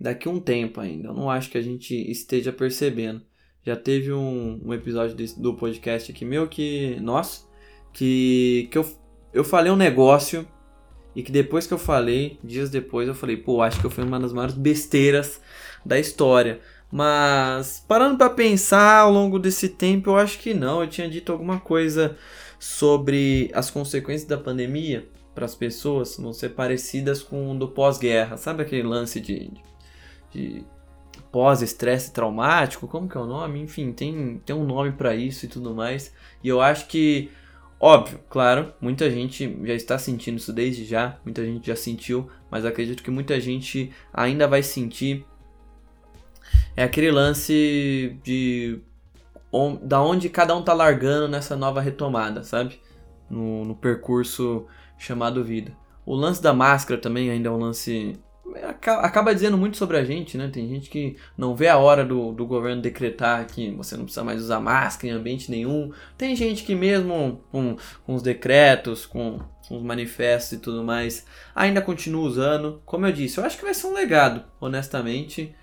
daqui 0.00 0.26
a 0.26 0.30
um 0.30 0.40
tempo 0.40 0.80
ainda. 0.80 1.08
Eu 1.08 1.14
não 1.14 1.30
acho 1.30 1.50
que 1.50 1.58
a 1.58 1.62
gente 1.62 1.94
esteja 2.10 2.50
percebendo. 2.50 3.22
Já 3.62 3.76
teve 3.76 4.12
um, 4.12 4.60
um 4.64 4.72
episódio 4.74 5.14
desse, 5.14 5.40
do 5.40 5.54
podcast 5.54 6.10
aqui 6.10 6.24
meu 6.24 6.48
que, 6.48 6.98
nossa, 7.00 7.46
que, 7.94 8.68
que 8.70 8.76
eu, 8.76 8.86
eu 9.32 9.42
falei 9.42 9.72
um 9.72 9.76
negócio 9.76 10.46
e 11.16 11.22
que 11.22 11.32
depois 11.32 11.66
que 11.66 11.72
eu 11.72 11.78
falei, 11.78 12.38
dias 12.44 12.68
depois 12.68 13.08
eu 13.08 13.14
falei, 13.14 13.36
pô, 13.38 13.62
acho 13.62 13.80
que 13.80 13.86
eu 13.86 13.90
fui 13.90 14.04
uma 14.04 14.20
das 14.20 14.32
maiores 14.32 14.54
besteiras 14.54 15.40
da 15.86 15.98
história. 15.98 16.60
Mas 16.92 17.82
parando 17.88 18.18
para 18.18 18.30
pensar 18.30 19.00
ao 19.00 19.12
longo 19.12 19.38
desse 19.38 19.70
tempo, 19.70 20.10
eu 20.10 20.16
acho 20.16 20.38
que 20.38 20.52
não. 20.52 20.82
Eu 20.82 20.88
tinha 20.88 21.08
dito 21.08 21.32
alguma 21.32 21.58
coisa 21.58 22.16
sobre 22.58 23.50
as 23.54 23.70
consequências 23.70 24.28
da 24.28 24.36
pandemia 24.36 25.08
para 25.34 25.44
as 25.44 25.54
pessoas 25.54 26.16
vão 26.16 26.32
ser 26.32 26.50
parecidas 26.50 27.22
com 27.22 27.50
o 27.50 27.58
do 27.58 27.68
pós-guerra. 27.68 28.36
Sabe 28.36 28.62
aquele 28.62 28.84
lance 28.84 29.20
de, 29.20 29.50
de, 30.30 30.60
de 30.60 31.22
pós-estresse 31.32 32.12
traumático? 32.12 32.86
Como 32.86 33.08
que 33.08 33.16
é 33.16 33.20
o 33.20 33.26
nome? 33.26 33.60
Enfim, 33.60 33.92
tem, 33.92 34.40
tem 34.46 34.54
um 34.54 34.64
nome 34.64 34.92
para 34.92 35.14
isso 35.16 35.46
e 35.46 35.48
tudo 35.48 35.74
mais. 35.74 36.14
E 36.42 36.48
eu 36.48 36.60
acho 36.60 36.86
que, 36.86 37.30
óbvio, 37.78 38.20
claro, 38.28 38.72
muita 38.80 39.10
gente 39.10 39.58
já 39.64 39.74
está 39.74 39.98
sentindo 39.98 40.36
isso 40.38 40.52
desde 40.52 40.84
já, 40.84 41.18
muita 41.24 41.44
gente 41.44 41.66
já 41.66 41.76
sentiu, 41.76 42.28
mas 42.50 42.64
acredito 42.64 43.02
que 43.02 43.10
muita 43.10 43.40
gente 43.40 43.92
ainda 44.12 44.46
vai 44.46 44.62
sentir. 44.62 45.24
É 46.76 46.82
aquele 46.84 47.10
lance 47.10 48.18
de 48.22 48.80
on, 49.52 49.76
da 49.76 50.02
onde 50.02 50.28
cada 50.28 50.54
um 50.56 50.62
tá 50.62 50.72
largando 50.72 51.28
nessa 51.28 51.56
nova 51.56 51.80
retomada, 51.80 52.42
sabe? 52.42 52.80
No, 53.30 53.64
no 53.64 53.74
percurso 53.74 54.66
chamado 54.98 55.44
vida. 55.44 55.72
O 56.04 56.14
lance 56.14 56.42
da 56.42 56.52
máscara 56.52 57.00
também 57.00 57.30
ainda 57.30 57.48
é 57.48 57.52
um 57.52 57.58
lance. 57.58 58.18
Acaba 58.82 59.34
dizendo 59.34 59.56
muito 59.56 59.76
sobre 59.76 59.96
a 59.96 60.04
gente, 60.04 60.36
né? 60.36 60.48
Tem 60.52 60.68
gente 60.68 60.90
que 60.90 61.16
não 61.36 61.56
vê 61.56 61.68
a 61.68 61.78
hora 61.78 62.04
do, 62.04 62.32
do 62.32 62.46
governo 62.46 62.82
decretar 62.82 63.46
que 63.46 63.70
você 63.70 63.96
não 63.96 64.04
precisa 64.04 64.22
mais 64.22 64.40
usar 64.40 64.60
máscara 64.60 65.12
em 65.12 65.16
ambiente 65.16 65.50
nenhum. 65.50 65.90
Tem 66.16 66.36
gente 66.36 66.62
que, 66.62 66.74
mesmo 66.74 67.42
com, 67.50 67.76
com 68.04 68.14
os 68.14 68.22
decretos, 68.22 69.06
com, 69.06 69.40
com 69.66 69.76
os 69.76 69.82
manifestos 69.82 70.52
e 70.52 70.58
tudo 70.58 70.84
mais, 70.84 71.26
ainda 71.54 71.80
continua 71.80 72.22
usando. 72.22 72.82
Como 72.84 73.06
eu 73.06 73.12
disse, 73.12 73.38
eu 73.38 73.44
acho 73.44 73.56
que 73.56 73.64
vai 73.64 73.74
ser 73.74 73.86
um 73.86 73.94
legado, 73.94 74.44
honestamente. 74.60 75.54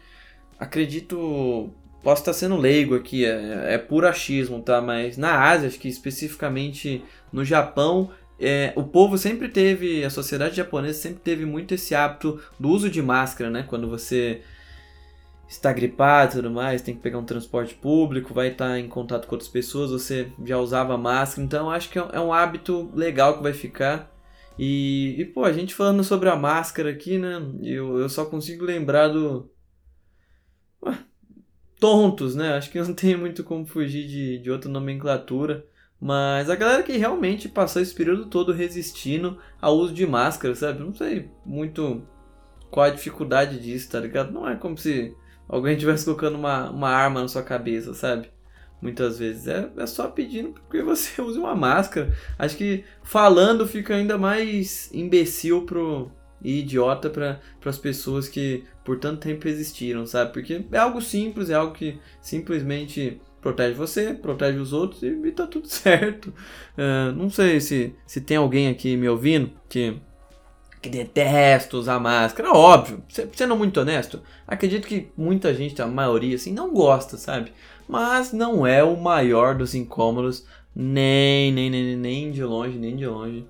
Acredito 0.59 1.71
posso 2.03 2.21
estar 2.21 2.34
sendo 2.34 2.57
leigo 2.57 2.95
aqui, 2.95 3.25
é, 3.25 3.75
é 3.75 3.77
puro 3.77 4.07
achismo, 4.07 4.61
tá? 4.61 4.82
Mas 4.82 5.17
na 5.17 5.39
Ásia, 5.49 5.67
acho 5.67 5.79
que 5.79 5.88
especificamente 5.88 7.03
no 7.32 7.45
Japão, 7.45 8.11
é, 8.42 8.74
o 8.76 8.84
povo 8.84 9.18
sempre 9.18 9.50
teve, 9.50 10.04
a 10.04 10.10
sociedade 10.10 10.56
japonesa 10.56 11.00
sempre 11.00 11.22
teve 11.22 11.46
muito 11.46 11.74
esse 11.74 11.96
hábito 11.96 12.42
do 12.60 12.70
uso 12.70 12.89
de 12.89 13.02
máscara, 13.02 13.50
né? 13.50 13.64
Quando 13.68 13.88
você 13.88 14.42
está 15.48 15.72
gripado 15.74 16.32
e 16.32 16.36
tudo 16.38 16.50
mais, 16.50 16.82
tem 16.82 16.96
que 16.96 17.02
pegar 17.02 17.20
um 17.20 17.26
transporte 17.26 17.76
público, 17.76 18.34
vai 18.34 18.50
estar 18.50 18.80
em 18.80 18.88
contato 18.88 19.28
com 19.28 19.36
outras 19.36 19.50
pessoas, 19.50 19.92
você 19.92 20.32
já 20.46 20.58
usava 20.58 20.98
máscara, 20.98 21.46
então 21.46 21.70
acho 21.70 21.89
que 21.89 22.00
é 22.00 22.20
um 22.20 22.34
é 22.34 22.39
hábito 22.39 22.89
legal 22.96 23.38
que 23.38 23.44
vai 23.44 23.54
ficar. 23.54 24.12
E, 24.58 25.16
e 25.20 25.26
pô, 25.26 25.44
a 25.44 25.52
gente 25.52 25.74
falando 25.74 26.04
sobre 26.04 26.30
a 26.30 26.36
máscara 26.36 26.89
aqui, 26.89 27.18
né? 27.18 27.42
Eu, 27.64 28.00
eu 28.00 28.10
só 28.10 28.26
consigo 28.26 28.66
lembrar 28.66 29.08
do. 29.08 29.50
Ué, 30.84 30.98
tontos, 31.80 32.36
né? 32.36 32.54
Acho 32.54 32.70
que 32.72 32.80
não 32.80 32.94
tem 32.94 33.18
muito 33.18 33.44
como 33.44 33.66
fugir 33.66 34.08
de, 34.08 34.39
de 34.39 34.52
outra 34.52 34.70
nomenclatura. 34.70 35.66
Mas 36.02 36.49
a 36.49 36.56
galera 36.56 36.82
que 36.82 36.97
realmente 36.97 37.47
passou 37.47 37.80
esse 37.80 37.93
período 37.93 38.26
todo 38.26 38.52
resistindo 38.52 39.38
ao 39.62 39.78
uso 39.78 39.93
de 39.93 40.08
máscara, 40.08 40.56
sabe? 40.56 40.80
Não 40.80 40.91
sei 40.91 41.30
muito 41.45 42.02
qual 42.72 42.88
a 42.88 42.89
dificuldade 42.89 43.60
disso, 43.60 43.91
tá 43.91 43.99
ligado? 43.99 44.32
Não 44.32 44.49
é 44.49 44.56
como 44.56 44.76
se 44.76 45.16
alguém 45.47 45.74
estivesse 45.78 46.06
colocando 46.06 46.39
uma, 46.39 46.72
uma 46.72 46.89
arma 46.89 47.22
na 47.22 47.28
sua 47.28 47.43
cabeça, 47.43 47.93
sabe? 47.93 48.32
Muitas 48.82 49.20
vezes. 49.20 49.47
É, 49.47 49.70
é 49.78 49.86
só 49.86 50.08
pedindo 50.08 50.60
que 50.72 50.82
você 50.82 51.22
use 51.22 51.38
uma 51.38 51.56
máscara. 51.56 52.12
Acho 52.39 52.58
que 52.58 52.84
falando 53.04 53.68
fica 53.68 53.93
ainda 53.93 54.18
mais 54.18 54.91
imbecil 54.91 55.68
pro, 55.68 56.12
e 56.43 56.62
idiota 56.62 57.12
para 57.12 57.39
as 57.64 57.78
pessoas 57.78 58.28
que 58.28 58.64
por 58.84 58.97
tanto 58.99 59.22
tempo 59.22 59.47
existiram, 59.47 60.06
sabe? 60.08 60.34
Porque 60.34 60.66
é 60.72 60.78
algo 60.78 60.99
simples, 60.99 61.52
é 61.52 61.54
algo 61.54 61.74
que 61.74 61.99
simplesmente 62.20 63.22
protege 63.42 63.74
você, 63.74 64.14
protege 64.14 64.58
os 64.60 64.72
outros 64.72 65.02
e, 65.02 65.08
e 65.08 65.32
tá 65.32 65.48
tudo 65.48 65.68
certo. 65.70 66.28
Uh, 66.78 67.12
não 67.16 67.30
sei 67.30 67.60
se, 67.60 67.96
se 68.06 68.22
tem 68.22 68.38
alguém 68.38 68.70
aqui 68.70 68.96
me 68.96 69.10
ouvindo 69.10 69.52
que, 69.68 69.98
que 70.82 70.89
detesta 70.89 71.76
usar 71.76 72.00
máscara. 72.00 72.52
Óbvio, 72.52 73.04
sendo 73.34 73.56
muito 73.56 73.80
honesto, 73.80 74.22
acredito 74.48 74.88
que 74.88 75.12
muita 75.18 75.54
gente, 75.54 75.82
a 75.82 75.88
maioria, 75.88 76.36
assim, 76.36 76.54
não 76.54 76.72
gosta, 76.72 77.18
sabe? 77.18 77.52
Mas 77.88 78.32
não 78.32 78.66
é 78.66 78.84
o 78.84 78.96
maior 78.96 79.56
dos 79.56 79.76
incômodos, 79.76 80.46
nem, 80.74 81.52
nem, 81.52 81.70
nem, 81.70 81.98
nem 81.98 82.32
de 82.32 82.44
longe, 82.44 82.78
nem 82.78 82.96
de 82.96 83.06
longe. 83.06 83.46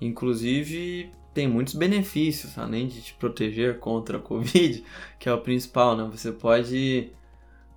Inclusive, 0.00 1.10
tem 1.32 1.48
muitos 1.48 1.74
benefícios, 1.74 2.56
além 2.58 2.86
de 2.86 3.02
te 3.02 3.14
proteger 3.14 3.78
contra 3.80 4.18
a 4.18 4.20
Covid, 4.22 4.84
que 5.18 5.28
é 5.28 5.32
o 5.32 5.40
principal, 5.40 5.96
né? 5.96 6.08
Você 6.12 6.30
pode 6.30 7.10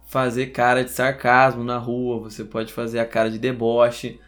fazer 0.08 0.48
cara 0.48 0.84
de 0.86 0.90
sarcasmo 0.90 1.64
na 1.64 1.78
rua, 1.78 2.20
você 2.20 2.44
pode 2.44 2.72
fazer 2.72 3.00
a 3.00 3.06
cara 3.06 3.30
de 3.30 3.38
deboche. 3.38 4.20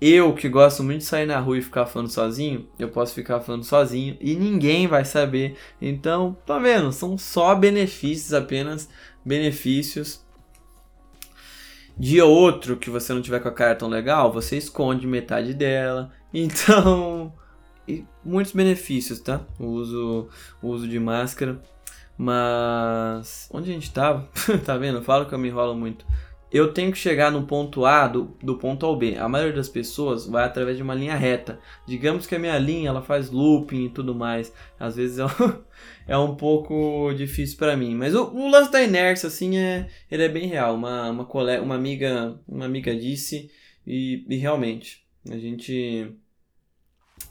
Eu, 0.00 0.32
que 0.34 0.48
gosto 0.48 0.82
muito 0.82 0.98
de 0.98 1.04
sair 1.04 1.26
na 1.26 1.38
rua 1.40 1.58
e 1.58 1.62
ficar 1.62 1.86
falando 1.86 2.10
sozinho, 2.10 2.68
eu 2.78 2.88
posso 2.88 3.14
ficar 3.14 3.40
falando 3.40 3.64
sozinho 3.64 4.16
e 4.20 4.34
ninguém 4.36 4.86
vai 4.86 5.04
saber. 5.04 5.56
Então, 5.82 6.36
tá 6.46 6.58
vendo? 6.58 6.92
São 6.92 7.18
só 7.18 7.54
benefícios, 7.54 8.32
apenas 8.32 8.88
benefícios. 9.24 10.24
Dia 11.96 12.24
outro 12.24 12.76
que 12.76 12.90
você 12.90 13.12
não 13.12 13.22
tiver 13.22 13.40
com 13.40 13.48
a 13.48 13.52
cara 13.52 13.74
tão 13.74 13.88
legal, 13.88 14.32
você 14.32 14.56
esconde 14.56 15.06
metade 15.06 15.52
dela. 15.52 16.12
Então, 16.36 17.32
muitos 18.24 18.52
benefícios, 18.52 19.20
tá? 19.20 19.46
O 19.56 19.66
uso, 19.66 20.28
o 20.60 20.68
uso 20.68 20.88
de 20.88 20.98
máscara. 20.98 21.62
Mas. 22.16 23.48
Onde 23.52 23.70
a 23.70 23.74
gente 23.74 23.92
tava? 23.92 24.28
tá 24.64 24.76
vendo? 24.76 25.02
Falo 25.02 25.26
que 25.26 25.34
eu 25.34 25.38
me 25.38 25.48
enrolo 25.48 25.74
muito. 25.74 26.06
Eu 26.54 26.72
tenho 26.72 26.92
que 26.92 26.98
chegar 26.98 27.32
no 27.32 27.48
ponto 27.48 27.84
A 27.84 28.06
do, 28.06 28.36
do 28.40 28.56
ponto 28.56 28.86
ao 28.86 28.96
B. 28.96 29.16
A 29.18 29.28
maioria 29.28 29.56
das 29.56 29.68
pessoas 29.68 30.24
vai 30.24 30.44
através 30.44 30.76
de 30.76 30.84
uma 30.84 30.94
linha 30.94 31.16
reta. 31.16 31.58
Digamos 31.84 32.28
que 32.28 32.34
a 32.36 32.38
minha 32.38 32.56
linha 32.58 32.90
ela 32.90 33.02
faz 33.02 33.28
looping 33.28 33.86
e 33.86 33.88
tudo 33.88 34.14
mais. 34.14 34.52
Às 34.78 34.94
vezes 34.94 35.18
é 35.18 35.24
um, 35.24 35.28
é 36.06 36.16
um 36.16 36.36
pouco 36.36 37.12
difícil 37.12 37.58
para 37.58 37.76
mim. 37.76 37.96
Mas 37.96 38.14
o, 38.14 38.30
o, 38.32 38.48
lance 38.48 38.70
da 38.70 38.80
inércia, 38.80 39.26
assim, 39.26 39.56
é, 39.56 39.88
ele 40.08 40.22
é 40.22 40.28
bem 40.28 40.46
real. 40.46 40.76
Uma, 40.76 41.10
uma, 41.10 41.24
colega, 41.24 41.60
uma, 41.60 41.74
amiga, 41.74 42.38
uma 42.46 42.66
amiga 42.66 42.94
disse 42.94 43.50
e, 43.84 44.24
e 44.28 44.36
realmente 44.36 45.04
a 45.28 45.36
gente. 45.36 46.14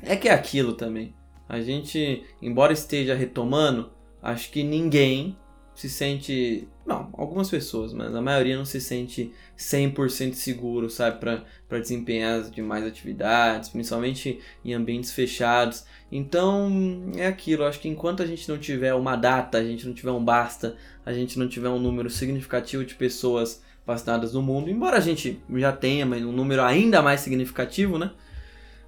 É 0.01 0.17
que 0.17 0.27
é 0.27 0.33
aquilo 0.33 0.73
também. 0.73 1.15
A 1.47 1.61
gente, 1.61 2.25
embora 2.41 2.73
esteja 2.73 3.15
retomando, 3.15 3.89
acho 4.23 4.49
que 4.49 4.63
ninguém 4.63 5.37
se 5.75 5.89
sente. 5.89 6.67
Não, 6.85 7.09
algumas 7.13 7.49
pessoas, 7.49 7.93
mas 7.93 8.13
a 8.13 8.21
maioria 8.21 8.57
não 8.57 8.65
se 8.65 8.79
sente 8.79 9.31
100% 9.57 10.33
seguro, 10.33 10.89
sabe, 10.89 11.19
para 11.19 11.79
desempenhar 11.79 12.41
demais 12.49 12.85
atividades, 12.85 13.69
principalmente 13.69 14.39
em 14.65 14.73
ambientes 14.73 15.11
fechados. 15.11 15.85
Então, 16.11 17.11
é 17.15 17.27
aquilo. 17.27 17.63
Acho 17.63 17.79
que 17.79 17.87
enquanto 17.87 18.21
a 18.21 18.25
gente 18.25 18.47
não 18.49 18.57
tiver 18.57 18.93
uma 18.93 19.15
data, 19.15 19.57
a 19.57 19.63
gente 19.63 19.85
não 19.85 19.93
tiver 19.93 20.11
um 20.11 20.23
basta, 20.23 20.75
a 21.05 21.13
gente 21.13 21.39
não 21.39 21.47
tiver 21.47 21.69
um 21.69 21.79
número 21.79 22.09
significativo 22.09 22.83
de 22.83 22.95
pessoas 22.95 23.63
vacinadas 23.85 24.33
no 24.33 24.41
mundo, 24.41 24.69
embora 24.69 24.97
a 24.97 25.01
gente 25.01 25.41
já 25.55 25.71
tenha, 25.71 26.05
mas 26.05 26.23
um 26.23 26.31
número 26.31 26.63
ainda 26.63 27.01
mais 27.01 27.19
significativo, 27.19 27.97
né? 27.97 28.11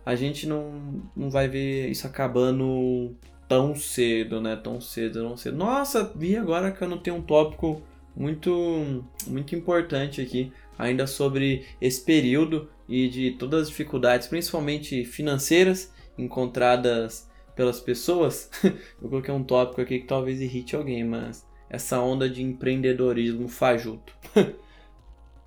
A 0.05 0.15
gente 0.15 0.47
não, 0.47 1.03
não 1.15 1.29
vai 1.29 1.47
ver 1.47 1.89
isso 1.89 2.05
acabando 2.07 3.15
tão 3.47 3.75
cedo, 3.75 4.41
né? 4.41 4.55
Tão 4.55 4.79
cedo, 4.81 5.23
não 5.23 5.37
cedo. 5.37 5.57
Nossa, 5.57 6.11
vi 6.15 6.35
agora 6.35 6.71
que 6.71 6.81
eu 6.81 6.89
não 6.89 6.97
tenho 6.97 7.17
um 7.17 7.21
tópico 7.21 7.81
muito, 8.15 9.03
muito 9.27 9.55
importante 9.55 10.21
aqui, 10.21 10.51
ainda 10.77 11.05
sobre 11.05 11.65
esse 11.81 12.01
período 12.01 12.69
e 12.87 13.07
de 13.07 13.31
todas 13.31 13.63
as 13.63 13.69
dificuldades, 13.69 14.27
principalmente 14.27 15.03
financeiras, 15.03 15.93
encontradas 16.17 17.29
pelas 17.55 17.79
pessoas, 17.79 18.49
eu 19.01 19.09
coloquei 19.09 19.33
um 19.33 19.43
tópico 19.43 19.81
aqui 19.81 19.99
que 19.99 20.07
talvez 20.07 20.41
irrite 20.41 20.75
alguém, 20.75 21.03
mas 21.03 21.45
essa 21.69 21.99
onda 21.99 22.29
de 22.29 22.43
empreendedorismo 22.43 23.47
fajuto. 23.47 24.13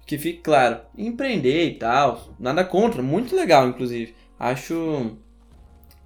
que 0.07 0.16
fique 0.16 0.40
claro, 0.40 0.80
empreender 0.96 1.66
e 1.66 1.74
tal, 1.74 2.34
nada 2.38 2.64
contra, 2.64 3.03
muito 3.03 3.36
legal 3.36 3.68
inclusive. 3.68 4.14
Acho 4.38 5.16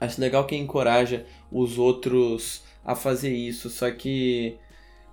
acho 0.01 0.20
legal 0.20 0.45
quem 0.45 0.62
encoraja 0.62 1.24
os 1.53 1.79
outros 1.79 2.63
a 2.85 2.95
fazer 2.95 3.33
isso, 3.33 3.71
só 3.71 3.91
que 3.91 4.57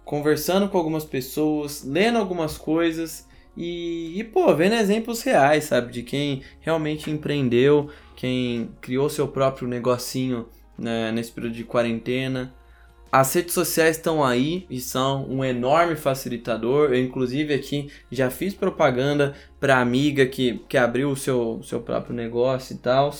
conversando 0.04 0.68
com 0.70 0.78
algumas 0.78 1.06
pessoas, 1.06 1.84
lendo 1.84 2.18
algumas 2.18 2.58
coisas 2.58 3.28
e, 3.56 4.20
e 4.20 4.24
pô, 4.24 4.56
vendo 4.56 4.74
exemplos 4.76 5.22
reais, 5.22 5.66
sabe, 5.66 5.92
de 5.92 6.02
quem 6.02 6.42
realmente 6.62 7.12
empreendeu, 7.12 7.90
quem 8.16 8.72
criou 8.82 9.10
seu 9.10 9.28
próprio 9.28 9.68
negocinho 9.68 10.48
né, 10.78 11.12
nesse 11.12 11.32
período 11.32 11.54
de 11.54 11.64
quarentena. 11.64 12.54
As 13.12 13.34
redes 13.34 13.54
sociais 13.54 13.98
estão 13.98 14.24
aí 14.24 14.68
e 14.70 14.80
são 14.80 15.26
um 15.28 15.44
enorme 15.44 15.96
facilitador. 15.96 16.92
Eu, 16.92 17.04
inclusive, 17.04 17.54
aqui 17.54 17.92
já 18.12 18.30
fiz 18.30 18.54
propaganda 18.54 19.36
para 19.60 19.82
amiga 19.82 20.26
que, 20.28 20.60
que 20.70 20.78
abriu 20.78 21.10
o 21.10 21.16
seu, 21.16 21.60
seu 21.64 21.82
próprio 21.82 22.16
negócio 22.16 22.76
e 22.76 22.78
tal. 22.78 23.12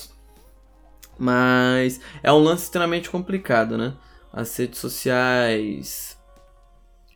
Mas 1.20 2.00
é 2.24 2.32
um 2.32 2.38
lance 2.40 2.64
extremamente 2.64 3.10
complicado, 3.10 3.78
né? 3.78 3.94
As 4.32 4.56
redes 4.56 4.80
sociais. 4.80 6.18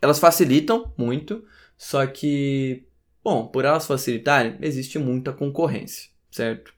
Elas 0.02 0.20
facilitam 0.20 0.92
muito, 0.98 1.46
só 1.78 2.06
que, 2.06 2.86
bom, 3.24 3.48
por 3.48 3.64
elas 3.64 3.88
facilitarem, 3.88 4.58
existe 4.62 5.00
muita 5.00 5.32
concorrência, 5.32 6.10
certo? 6.30 6.74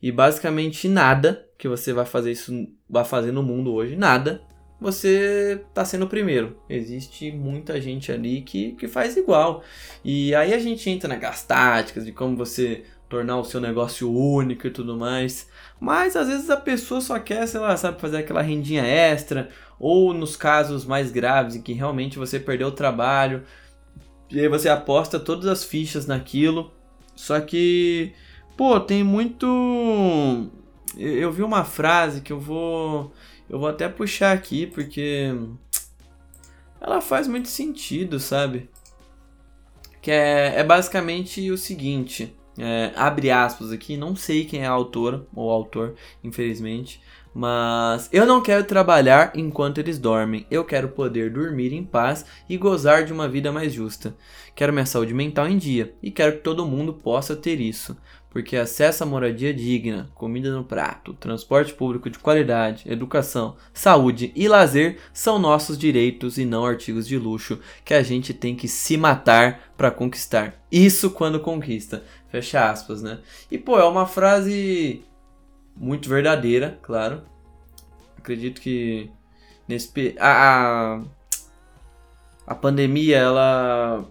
E 0.00 0.12
basicamente 0.12 0.86
nada 0.86 1.48
que 1.58 1.66
você 1.66 1.92
vai 1.92 2.06
fazer 2.06 2.30
isso 2.30 2.52
vai 2.88 3.04
fazer 3.04 3.32
no 3.32 3.42
mundo 3.42 3.72
hoje, 3.72 3.96
nada, 3.96 4.42
você 4.80 5.64
tá 5.72 5.84
sendo 5.84 6.04
o 6.04 6.08
primeiro. 6.08 6.60
Existe 6.68 7.32
muita 7.32 7.80
gente 7.80 8.12
ali 8.12 8.42
que, 8.42 8.72
que 8.72 8.86
faz 8.86 9.16
igual. 9.16 9.62
E 10.04 10.34
aí 10.34 10.52
a 10.52 10.58
gente 10.58 10.90
entra 10.90 11.08
nas 11.08 11.42
táticas 11.44 12.04
de 12.04 12.12
como 12.12 12.36
você 12.36 12.84
tornar 13.08 13.38
o 13.38 13.44
seu 13.44 13.60
negócio 13.60 14.10
único 14.10 14.66
e 14.66 14.70
tudo 14.70 14.96
mais. 14.96 15.48
Mas 15.80 16.16
às 16.16 16.28
vezes 16.28 16.50
a 16.50 16.56
pessoa 16.56 17.00
só 17.00 17.18
quer, 17.18 17.46
sei 17.46 17.60
lá, 17.60 17.76
sabe, 17.76 18.00
fazer 18.00 18.18
aquela 18.18 18.42
rendinha 18.42 18.84
extra, 18.84 19.50
ou 19.78 20.12
nos 20.14 20.36
casos 20.36 20.84
mais 20.84 21.10
graves 21.10 21.56
em 21.56 21.62
que 21.62 21.72
realmente 21.72 22.18
você 22.18 22.38
perdeu 22.40 22.68
o 22.68 22.72
trabalho, 22.72 23.44
e 24.30 24.40
aí 24.40 24.48
você 24.48 24.68
aposta 24.68 25.20
todas 25.20 25.46
as 25.46 25.64
fichas 25.64 26.06
naquilo. 26.06 26.72
Só 27.14 27.40
que, 27.40 28.12
pô, 28.56 28.80
tem 28.80 29.04
muito 29.04 30.50
eu 30.96 31.32
vi 31.32 31.42
uma 31.42 31.64
frase 31.64 32.20
que 32.20 32.32
eu 32.32 32.38
vou 32.38 33.12
eu 33.48 33.58
vou 33.58 33.68
até 33.68 33.88
puxar 33.88 34.32
aqui 34.32 34.66
porque 34.66 35.34
ela 36.80 37.00
faz 37.00 37.26
muito 37.26 37.48
sentido, 37.48 38.20
sabe? 38.20 38.68
Que 40.00 40.10
é, 40.10 40.60
é 40.60 40.64
basicamente 40.64 41.50
o 41.50 41.58
seguinte: 41.58 42.34
é, 42.58 42.92
abre 42.94 43.30
aspas 43.30 43.72
aqui, 43.72 43.96
não 43.96 44.14
sei 44.14 44.44
quem 44.44 44.62
é 44.62 44.66
a 44.66 44.70
autora 44.70 45.26
ou 45.34 45.50
autor, 45.50 45.94
infelizmente, 46.22 47.00
mas 47.34 48.08
eu 48.12 48.24
não 48.24 48.40
quero 48.40 48.62
trabalhar 48.62 49.32
enquanto 49.34 49.78
eles 49.78 49.98
dormem. 49.98 50.46
Eu 50.48 50.64
quero 50.64 50.88
poder 50.88 51.30
dormir 51.30 51.72
em 51.72 51.82
paz 51.82 52.24
e 52.48 52.56
gozar 52.56 53.04
de 53.04 53.12
uma 53.12 53.28
vida 53.28 53.50
mais 53.50 53.72
justa. 53.72 54.14
Quero 54.54 54.72
minha 54.72 54.86
saúde 54.86 55.12
mental 55.12 55.48
em 55.48 55.58
dia 55.58 55.92
e 56.00 56.12
quero 56.12 56.36
que 56.36 56.42
todo 56.42 56.64
mundo 56.64 56.94
possa 56.94 57.34
ter 57.34 57.60
isso 57.60 57.96
porque 58.34 58.56
acesso 58.56 59.04
à 59.04 59.06
moradia 59.06 59.54
digna, 59.54 60.10
comida 60.12 60.52
no 60.52 60.64
prato, 60.64 61.14
transporte 61.14 61.72
público 61.72 62.10
de 62.10 62.18
qualidade, 62.18 62.82
educação, 62.90 63.54
saúde 63.72 64.32
e 64.34 64.48
lazer 64.48 64.98
são 65.12 65.38
nossos 65.38 65.78
direitos 65.78 66.36
e 66.36 66.44
não 66.44 66.66
artigos 66.66 67.06
de 67.06 67.16
luxo 67.16 67.60
que 67.84 67.94
a 67.94 68.02
gente 68.02 68.34
tem 68.34 68.56
que 68.56 68.66
se 68.66 68.96
matar 68.96 69.72
para 69.76 69.92
conquistar. 69.92 70.60
Isso 70.70 71.10
quando 71.10 71.38
conquista. 71.38 72.02
Fecha 72.34 72.68
aspas, 72.68 73.00
né? 73.00 73.20
E 73.48 73.56
pô, 73.56 73.78
é 73.78 73.84
uma 73.84 74.06
frase 74.06 75.04
muito 75.76 76.08
verdadeira, 76.08 76.80
claro. 76.82 77.22
Acredito 78.18 78.60
que 78.60 79.08
nesse 79.68 80.16
a, 80.18 81.00
a, 82.44 82.54
pandemia 82.56 83.18
ela 83.18 84.04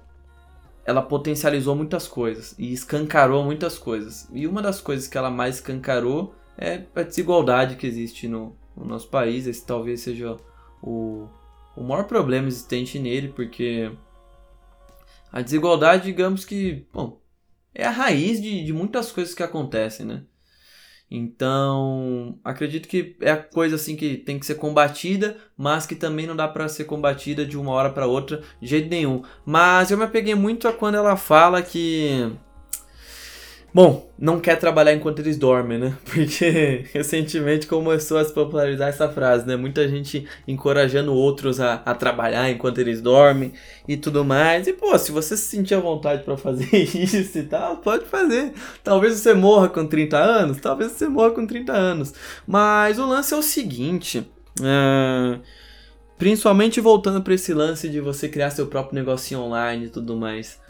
ela 0.85 1.01
potencializou 1.01 1.75
muitas 1.75 2.07
coisas 2.07 2.55
e 2.57 2.71
escancarou 2.71 3.43
muitas 3.43 3.77
coisas. 3.77 4.29
E 4.31 4.47
uma 4.47 4.61
das 4.61 4.79
coisas 4.79 5.05
que 5.05 5.17
ela 5.17 5.29
mais 5.29 5.55
escancarou 5.55 6.33
é 6.57 6.81
a 6.95 7.03
desigualdade 7.03 7.75
que 7.75 7.85
existe 7.85 8.29
no, 8.29 8.55
no 8.73 8.85
nosso 8.85 9.09
país. 9.09 9.47
Esse 9.47 9.65
talvez 9.65 9.99
seja 9.99 10.37
o, 10.81 11.27
o 11.75 11.83
maior 11.83 12.05
problema 12.05 12.47
existente 12.47 12.97
nele, 12.99 13.33
porque 13.35 13.91
a 15.29 15.41
desigualdade, 15.41 16.05
digamos 16.05 16.45
que, 16.45 16.87
bom, 16.93 17.21
é 17.73 17.85
a 17.85 17.91
raiz 17.91 18.41
de, 18.41 18.63
de 18.63 18.73
muitas 18.73 19.11
coisas 19.11 19.33
que 19.33 19.43
acontecem, 19.43 20.05
né? 20.05 20.23
Então, 21.15 22.39
acredito 22.43 22.87
que 22.87 23.15
é 23.21 23.35
coisa 23.35 23.75
assim 23.75 23.95
que 23.95 24.17
tem 24.17 24.39
que 24.39 24.45
ser 24.47 24.55
combatida, 24.55 25.37
mas 25.55 25.85
que 25.85 25.93
também 25.93 26.25
não 26.25 26.35
dá 26.35 26.47
para 26.47 26.67
ser 26.67 26.85
combatida 26.85 27.45
de 27.45 27.55
uma 27.55 27.71
hora 27.71 27.91
para 27.91 28.07
outra 28.07 28.41
de 28.59 28.67
jeito 28.67 28.89
nenhum. 28.89 29.21
Mas 29.45 29.91
eu 29.91 29.97
me 29.97 30.05
apeguei 30.05 30.33
muito 30.33 30.67
a 30.67 30.73
quando 30.73 30.95
ela 30.95 31.15
fala 31.15 31.61
que 31.61 32.31
Bom, 33.73 34.07
não 34.19 34.39
quer 34.39 34.59
trabalhar 34.59 34.93
enquanto 34.93 35.17
eles 35.17 35.35
dormem, 35.35 35.79
né? 35.79 35.97
Porque 36.05 36.85
recentemente 36.93 37.65
começou 37.65 38.19
a 38.19 38.23
se 38.23 38.31
popularizar 38.31 38.87
essa 38.87 39.09
frase, 39.09 39.47
né? 39.47 39.55
Muita 39.55 39.87
gente 39.87 40.27
encorajando 40.47 41.11
outros 41.11 41.59
a, 41.59 41.81
a 41.83 41.95
trabalhar 41.95 42.51
enquanto 42.51 42.77
eles 42.77 43.01
dormem 43.01 43.51
e 43.87 43.97
tudo 43.97 44.23
mais. 44.23 44.67
E, 44.67 44.73
pô, 44.73 44.95
se 44.99 45.11
você 45.11 45.35
se 45.35 45.47
sentir 45.47 45.73
à 45.73 45.79
vontade 45.79 46.21
para 46.23 46.37
fazer 46.37 46.69
isso 46.71 47.39
e 47.39 47.43
tal, 47.43 47.77
pode 47.77 48.05
fazer. 48.05 48.53
Talvez 48.83 49.15
você 49.15 49.33
morra 49.33 49.67
com 49.69 49.87
30 49.87 50.19
anos, 50.19 50.57
talvez 50.61 50.91
você 50.91 51.09
morra 51.09 51.31
com 51.31 51.47
30 51.47 51.73
anos. 51.73 52.13
Mas 52.45 52.99
o 52.99 53.07
lance 53.07 53.33
é 53.33 53.37
o 53.37 53.41
seguinte. 53.41 54.23
É... 54.61 55.39
Principalmente 56.19 56.79
voltando 56.79 57.23
para 57.23 57.33
esse 57.33 57.55
lance 57.55 57.89
de 57.89 57.99
você 57.99 58.29
criar 58.29 58.51
seu 58.51 58.67
próprio 58.67 58.93
negocinho 58.93 59.39
online 59.39 59.87
e 59.87 59.89
tudo 59.89 60.15
mais. 60.15 60.61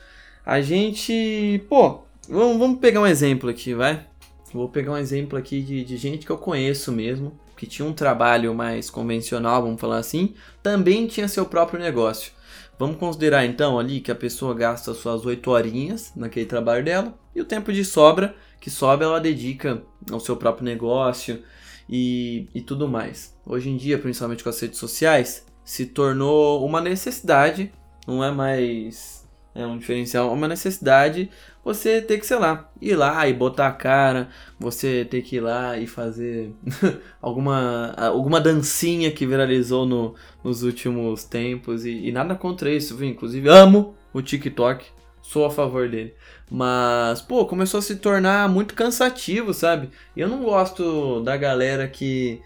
A 0.46 0.62
gente, 0.62 1.64
pô, 1.70 2.04
Vamos, 2.28 2.58
vamos 2.58 2.80
pegar 2.80 3.02
um 3.02 3.08
exemplo 3.08 3.50
aqui, 3.50 3.74
vai? 3.74 4.08
Vou 4.54 4.70
pegar 4.70 4.94
um 4.94 4.98
exemplo 4.98 5.38
aqui 5.38 5.62
de, 5.62 5.84
de 5.84 5.98
gente 5.98 6.26
que 6.26 6.32
eu 6.32 6.38
conheço 6.38 6.92
mesmo, 6.92 7.38
que 7.58 7.68
tinha 7.68 7.86
um 7.86 7.92
trabalho 7.92 8.54
mais 8.54 8.90
convencional, 8.90 9.62
vamos 9.64 9.82
falar 9.82 9.98
assim, 9.98 10.34
também 10.62 11.06
tinha 11.06 11.28
seu 11.28 11.46
próprio 11.46 11.80
negócio. 11.80 12.32
Vamos 12.80 12.98
considerar 12.98 13.46
então 13.46 13.78
ali 13.78 14.00
que 14.00 14.12
a 14.12 14.16
pessoa 14.16 14.54
gasta 14.54 14.94
suas 14.94 15.26
8 15.26 15.52
horinhas 15.52 16.14
naquele 16.16 16.46
trabalho 16.46 16.84
dela 16.84 17.14
e 17.36 17.42
o 17.42 17.46
tempo 17.46 17.74
de 17.74 17.84
sobra, 17.84 18.36
que 18.60 18.70
sobra 18.70 19.06
ela 19.06 19.20
dedica 19.20 19.84
ao 20.10 20.20
seu 20.20 20.38
próprio 20.38 20.64
negócio 20.64 21.44
e, 21.90 22.48
e 22.56 22.62
tudo 22.62 22.88
mais. 22.88 23.38
Hoje 23.46 23.70
em 23.70 23.76
dia, 23.76 23.98
principalmente 23.98 24.44
com 24.44 24.50
as 24.50 24.60
redes 24.60 24.80
sociais, 24.80 25.46
se 25.66 25.88
tornou 25.88 26.66
uma 26.66 26.80
necessidade, 26.80 27.72
não 28.08 28.24
é 28.24 28.32
mais 28.32 29.24
é 29.56 29.66
um 29.66 29.78
diferencial, 29.78 30.30
é 30.30 30.34
uma 30.34 30.48
necessidade 30.48 31.30
você 31.64 32.02
ter 32.02 32.20
que, 32.20 32.26
sei 32.26 32.38
lá, 32.38 32.70
ir 32.82 32.96
lá 32.96 33.28
e 33.28 33.34
botar 33.34 33.68
a 33.68 33.72
cara, 33.72 34.30
você 34.60 35.06
ter 35.06 35.22
que 35.22 35.38
ir 35.38 35.40
lá 35.40 35.78
e 35.78 35.88
fazer 35.88 36.54
alguma, 37.22 37.94
alguma 37.96 38.42
dancinha 38.42 39.12
que 39.12 39.26
viralizou 39.26 39.86
no, 39.86 40.16
nos 40.44 40.64
últimos 40.64 41.24
tempos. 41.24 41.86
E, 41.86 42.08
e, 42.08 42.12
nada 42.12 42.36
contra 42.36 42.70
isso, 42.72 42.98
viu? 42.98 43.08
Inclusive, 43.08 43.48
amo 43.48 43.96
o 44.14 44.22
TikTok, 44.22 44.86
sou 45.22 45.46
a 45.46 45.52
favor 45.52 45.90
dele. 45.90 46.14
Mas, 46.52 47.22
pô, 47.22 47.46
começou 47.46 47.78
a 47.78 47.82
se 47.82 47.96
tornar 47.96 48.50
muito 48.50 48.74
cansativo, 48.74 49.54
sabe? 49.54 49.90
E 50.16 50.20
eu 50.20 50.28
não 50.28 50.44
gosto 50.44 51.22
da 51.22 51.38
galera 51.38 51.88
que 51.88 52.42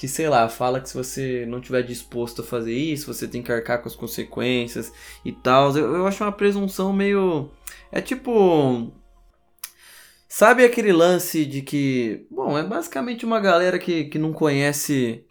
que, 0.00 0.08
sei 0.08 0.30
lá, 0.30 0.48
fala 0.48 0.80
que 0.80 0.88
se 0.88 0.96
você 0.96 1.44
não 1.46 1.60
tiver 1.60 1.82
disposto 1.82 2.40
a 2.40 2.44
fazer 2.44 2.72
isso, 2.72 3.12
você 3.12 3.28
tem 3.28 3.42
que 3.42 3.52
arcar 3.52 3.82
com 3.82 3.86
as 3.86 3.94
consequências 3.94 4.90
e 5.22 5.30
tal. 5.30 5.76
Eu, 5.76 5.94
eu 5.94 6.06
acho 6.06 6.24
uma 6.24 6.32
presunção 6.32 6.90
meio 6.90 7.50
é 7.92 8.00
tipo. 8.00 8.92
Sabe 10.28 10.64
aquele 10.64 10.92
lance 10.92 11.44
de 11.44 11.62
que. 11.62 12.26
Bom, 12.30 12.56
é 12.56 12.64
basicamente 12.64 13.24
uma 13.24 13.40
galera 13.40 13.78
que, 13.78 14.04
que 14.04 14.18
não 14.18 14.32
conhece. 14.32 15.24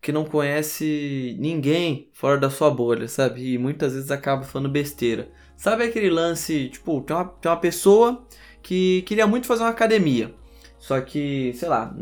Que 0.00 0.12
não 0.12 0.24
conhece 0.24 1.36
ninguém 1.40 2.08
fora 2.14 2.38
da 2.38 2.48
sua 2.50 2.70
bolha, 2.70 3.08
sabe? 3.08 3.54
E 3.54 3.58
muitas 3.58 3.94
vezes 3.94 4.10
acaba 4.10 4.44
falando 4.44 4.70
besteira. 4.70 5.30
Sabe 5.56 5.84
aquele 5.84 6.08
lance, 6.08 6.68
tipo, 6.68 7.00
tem 7.02 7.16
uma, 7.16 7.24
tem 7.24 7.50
uma 7.50 7.60
pessoa 7.60 8.24
que 8.62 9.02
queria 9.02 9.26
muito 9.26 9.46
fazer 9.46 9.64
uma 9.64 9.70
academia. 9.70 10.34
Só 10.78 11.00
que, 11.00 11.52
sei 11.54 11.68
lá, 11.68 11.92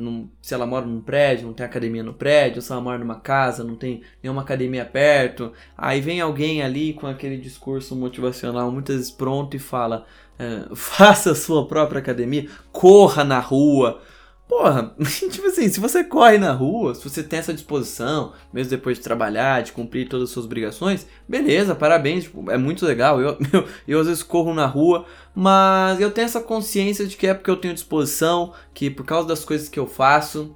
se 0.43 0.53
ela 0.53 0.66
mora 0.66 0.85
num 0.85 1.01
prédio, 1.01 1.47
não 1.47 1.55
tem 1.55 1.64
academia 1.64 2.03
no 2.03 2.12
prédio, 2.12 2.61
se 2.61 2.70
ela 2.70 2.81
mora 2.81 2.99
numa 2.99 3.18
casa, 3.18 3.64
não 3.64 3.74
tem 3.74 4.03
nenhuma 4.22 4.43
academia 4.43 4.85
perto, 4.85 5.53
aí 5.77 6.01
vem 6.01 6.20
alguém 6.20 6.62
ali 6.62 6.93
com 6.93 7.07
aquele 7.07 7.39
discurso 7.39 7.97
motivacional 7.97 8.70
muitas 8.70 8.97
vezes 8.97 9.11
pronto 9.11 9.57
e 9.57 9.59
fala: 9.59 10.05
é, 10.39 10.66
faça 10.77 11.33
a 11.33 11.35
sua 11.35 11.66
própria 11.66 12.01
academia, 12.01 12.49
corra 12.70 13.24
na 13.24 13.39
rua, 13.41 14.03
Porra, 14.49 14.94
tipo 15.30 15.47
assim, 15.49 15.68
se 15.68 15.80
você 15.80 16.05
corre 16.05 16.38
na 16.38 16.53
rua, 16.53 16.94
se 16.94 17.03
você 17.03 17.22
tem 17.22 17.40
essa 17.40 17.53
disposição, 17.53 18.32
mesmo 18.53 18.70
depois 18.70 18.97
de 18.97 19.03
trabalhar, 19.03 19.62
de 19.62 19.72
cumprir 19.72 20.09
todas 20.09 20.28
as 20.28 20.32
suas 20.32 20.47
obrigações, 20.47 21.07
beleza, 21.28 21.74
parabéns, 21.74 22.24
tipo, 22.24 22.49
é 22.51 22.57
muito 22.57 22.86
legal. 22.86 23.20
Eu, 23.20 23.36
eu, 23.53 23.68
eu 23.88 24.01
às 24.01 24.07
vezes 24.07 24.22
corro 24.22 24.55
na 24.55 24.66
rua, 24.66 25.05
mas 25.34 26.01
eu 26.01 26.12
tenho 26.12 26.26
essa 26.26 26.40
consciência 26.40 27.07
de 27.07 27.16
que 27.16 27.26
é 27.26 27.34
porque 27.34 27.51
eu 27.51 27.57
tenho 27.57 27.74
disposição, 27.74 28.53
que 28.72 28.88
por 28.88 29.05
causa 29.05 29.26
das 29.26 29.44
coisas 29.44 29.68
que 29.68 29.80
eu 29.80 29.86
faço, 29.86 30.55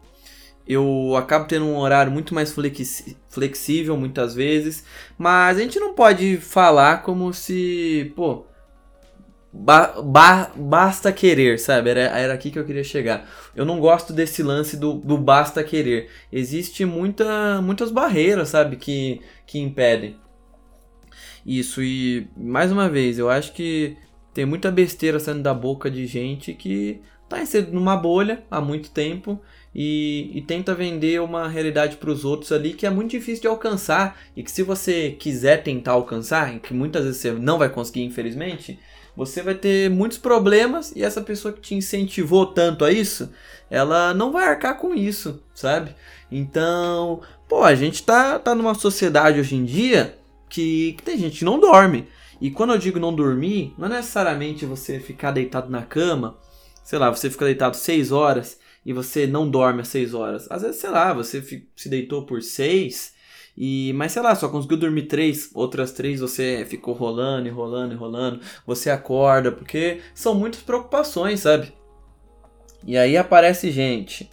eu 0.66 1.16
acabo 1.16 1.46
tendo 1.46 1.64
um 1.64 1.76
horário 1.76 2.12
muito 2.12 2.32
mais 2.32 2.54
flexível 3.28 3.96
muitas 3.96 4.34
vezes, 4.34 4.84
mas 5.18 5.58
a 5.58 5.60
gente 5.60 5.80
não 5.80 5.94
pode 5.94 6.36
falar 6.36 7.02
como 7.02 7.32
se, 7.34 8.12
pô, 8.14 8.44
Ba 9.52 10.00
ba 10.00 10.52
basta 10.54 11.12
querer, 11.12 11.58
sabe? 11.58 11.90
Era, 11.90 12.00
era 12.00 12.34
aqui 12.34 12.50
que 12.50 12.58
eu 12.58 12.64
queria 12.64 12.84
chegar. 12.84 13.28
Eu 13.54 13.64
não 13.64 13.80
gosto 13.80 14.12
desse 14.12 14.42
lance 14.42 14.76
do, 14.76 14.94
do 14.94 15.18
basta 15.18 15.62
querer. 15.64 16.08
Existe 16.32 16.84
muita, 16.84 17.60
muitas 17.60 17.90
barreiras, 17.90 18.50
sabe? 18.50 18.76
Que, 18.76 19.20
que 19.46 19.58
impedem 19.58 20.16
isso. 21.44 21.82
E, 21.82 22.28
mais 22.36 22.70
uma 22.70 22.88
vez, 22.88 23.18
eu 23.18 23.28
acho 23.28 23.52
que 23.52 23.96
tem 24.32 24.44
muita 24.44 24.70
besteira 24.70 25.18
saindo 25.18 25.42
da 25.42 25.54
boca 25.54 25.90
de 25.90 26.06
gente 26.06 26.54
que 26.54 27.00
tá 27.28 27.38
numa 27.70 27.96
bolha 27.96 28.42
há 28.50 28.60
muito 28.60 28.90
tempo 28.90 29.40
e, 29.74 30.30
e 30.34 30.42
tenta 30.42 30.74
vender 30.74 31.20
uma 31.20 31.48
realidade 31.48 31.96
para 31.96 32.10
os 32.10 32.24
outros 32.24 32.50
ali 32.50 32.72
que 32.72 32.86
é 32.86 32.90
muito 32.90 33.12
difícil 33.12 33.42
de 33.42 33.48
alcançar 33.48 34.20
e 34.36 34.42
que 34.42 34.50
se 34.50 34.62
você 34.62 35.12
quiser 35.12 35.62
tentar 35.62 35.92
alcançar, 35.92 36.58
que 36.58 36.74
muitas 36.74 37.04
vezes 37.04 37.20
você 37.20 37.32
não 37.32 37.58
vai 37.58 37.68
conseguir, 37.68 38.02
infelizmente 38.02 38.78
você 39.16 39.42
vai 39.42 39.54
ter 39.54 39.90
muitos 39.90 40.18
problemas 40.18 40.92
e 40.94 41.02
essa 41.02 41.20
pessoa 41.20 41.52
que 41.52 41.60
te 41.60 41.74
incentivou 41.74 42.46
tanto 42.46 42.84
a 42.84 42.92
isso, 42.92 43.30
ela 43.70 44.14
não 44.14 44.32
vai 44.32 44.46
arcar 44.46 44.78
com 44.78 44.94
isso, 44.94 45.42
sabe? 45.54 45.94
Então, 46.30 47.20
pô, 47.48 47.62
a 47.62 47.74
gente 47.74 48.02
tá, 48.02 48.38
tá 48.38 48.54
numa 48.54 48.74
sociedade 48.74 49.40
hoje 49.40 49.56
em 49.56 49.64
dia 49.64 50.18
que, 50.48 50.94
que 50.94 51.02
tem 51.02 51.18
gente 51.18 51.38
que 51.40 51.44
não 51.44 51.58
dorme. 51.58 52.08
E 52.40 52.50
quando 52.50 52.72
eu 52.72 52.78
digo 52.78 52.98
não 52.98 53.14
dormir, 53.14 53.74
não 53.76 53.86
é 53.86 53.90
necessariamente 53.90 54.64
você 54.64 54.98
ficar 54.98 55.30
deitado 55.30 55.70
na 55.70 55.82
cama, 55.82 56.38
sei 56.82 56.98
lá, 56.98 57.10
você 57.10 57.28
fica 57.28 57.44
deitado 57.44 57.76
6 57.76 58.12
horas 58.12 58.58
e 58.84 58.92
você 58.92 59.26
não 59.26 59.48
dorme 59.48 59.82
às 59.82 59.88
6 59.88 60.14
horas. 60.14 60.50
Às 60.50 60.62
vezes, 60.62 60.80
sei 60.80 60.90
lá, 60.90 61.12
você 61.12 61.42
se 61.76 61.88
deitou 61.88 62.24
por 62.24 62.42
6 62.42 63.12
e, 63.62 63.92
mas 63.92 64.12
sei 64.12 64.22
lá, 64.22 64.34
só 64.34 64.48
conseguiu 64.48 64.78
dormir 64.78 65.02
três, 65.02 65.50
outras 65.52 65.92
três 65.92 66.20
você 66.20 66.64
ficou 66.66 66.94
rolando 66.94 67.46
e 67.46 67.50
rolando 67.50 67.92
e 67.92 67.96
rolando, 67.96 68.40
você 68.66 68.88
acorda, 68.88 69.52
porque 69.52 70.00
são 70.14 70.34
muitas 70.34 70.62
preocupações, 70.62 71.40
sabe? 71.40 71.70
E 72.86 72.96
aí 72.96 73.18
aparece 73.18 73.70
gente 73.70 74.30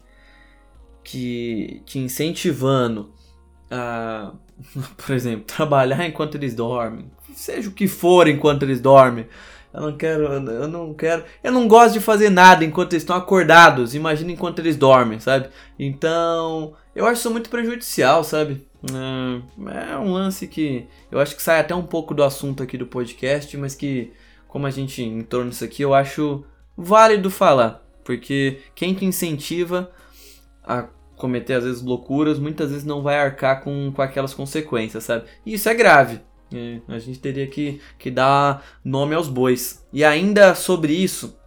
que 1.03 1.81
te 1.85 1.99
incentivando 1.99 3.11
a, 3.69 4.31
por 4.95 5.13
exemplo, 5.13 5.43
trabalhar 5.43 6.07
enquanto 6.07 6.35
eles 6.35 6.55
dormem, 6.55 7.11
seja 7.33 7.67
o 7.67 7.73
que 7.73 7.85
for 7.85 8.29
enquanto 8.29 8.63
eles 8.63 8.79
dormem. 8.79 9.27
Eu 9.73 9.81
não 9.81 9.97
quero, 9.97 10.23
eu 10.23 10.67
não 10.69 10.93
quero, 10.93 11.25
eu 11.43 11.51
não 11.51 11.67
gosto 11.67 11.95
de 11.95 11.99
fazer 11.99 12.29
nada 12.29 12.63
enquanto 12.63 12.93
eles 12.93 13.03
estão 13.03 13.17
acordados. 13.17 13.93
Imagina 13.93 14.31
enquanto 14.31 14.59
eles 14.59 14.77
dormem, 14.77 15.19
sabe? 15.19 15.49
Então, 15.77 16.73
eu 16.95 17.05
acho 17.05 17.19
isso 17.19 17.29
muito 17.29 17.49
prejudicial, 17.49 18.23
sabe? 18.23 18.65
É, 18.93 19.93
é 19.93 19.97
um 19.97 20.13
lance 20.13 20.47
que 20.47 20.87
eu 21.11 21.19
acho 21.19 21.35
que 21.35 21.41
sai 21.41 21.59
até 21.59 21.73
um 21.73 21.85
pouco 21.85 22.13
do 22.13 22.23
assunto 22.23 22.63
aqui 22.63 22.77
do 22.77 22.85
podcast, 22.85 23.55
mas 23.57 23.75
que, 23.75 24.11
como 24.47 24.65
a 24.65 24.71
gente 24.71 25.03
entrou 25.03 25.43
nisso 25.43 25.63
aqui, 25.63 25.81
eu 25.81 25.93
acho 25.93 26.45
válido 26.75 27.29
falar. 27.29 27.85
Porque 28.03 28.59
quem 28.73 28.93
te 28.93 29.03
incentiva 29.05 29.91
a 30.63 30.87
cometer, 31.15 31.55
às 31.55 31.63
vezes, 31.63 31.81
loucuras, 31.81 32.39
muitas 32.39 32.69
vezes 32.69 32.85
não 32.85 33.01
vai 33.01 33.19
arcar 33.19 33.63
com, 33.63 33.91
com 33.91 34.01
aquelas 34.01 34.33
consequências, 34.33 35.03
sabe? 35.03 35.25
E 35.45 35.53
isso 35.55 35.67
é 35.67 35.73
grave. 35.73 36.21
É, 36.53 36.79
a 36.87 36.99
gente 36.99 37.19
teria 37.19 37.47
que, 37.47 37.81
que 37.99 38.09
dar 38.09 38.65
nome 38.83 39.15
aos 39.15 39.27
bois. 39.27 39.85
E 39.91 40.05
ainda 40.05 40.55
sobre 40.55 40.93
isso, 40.93 41.37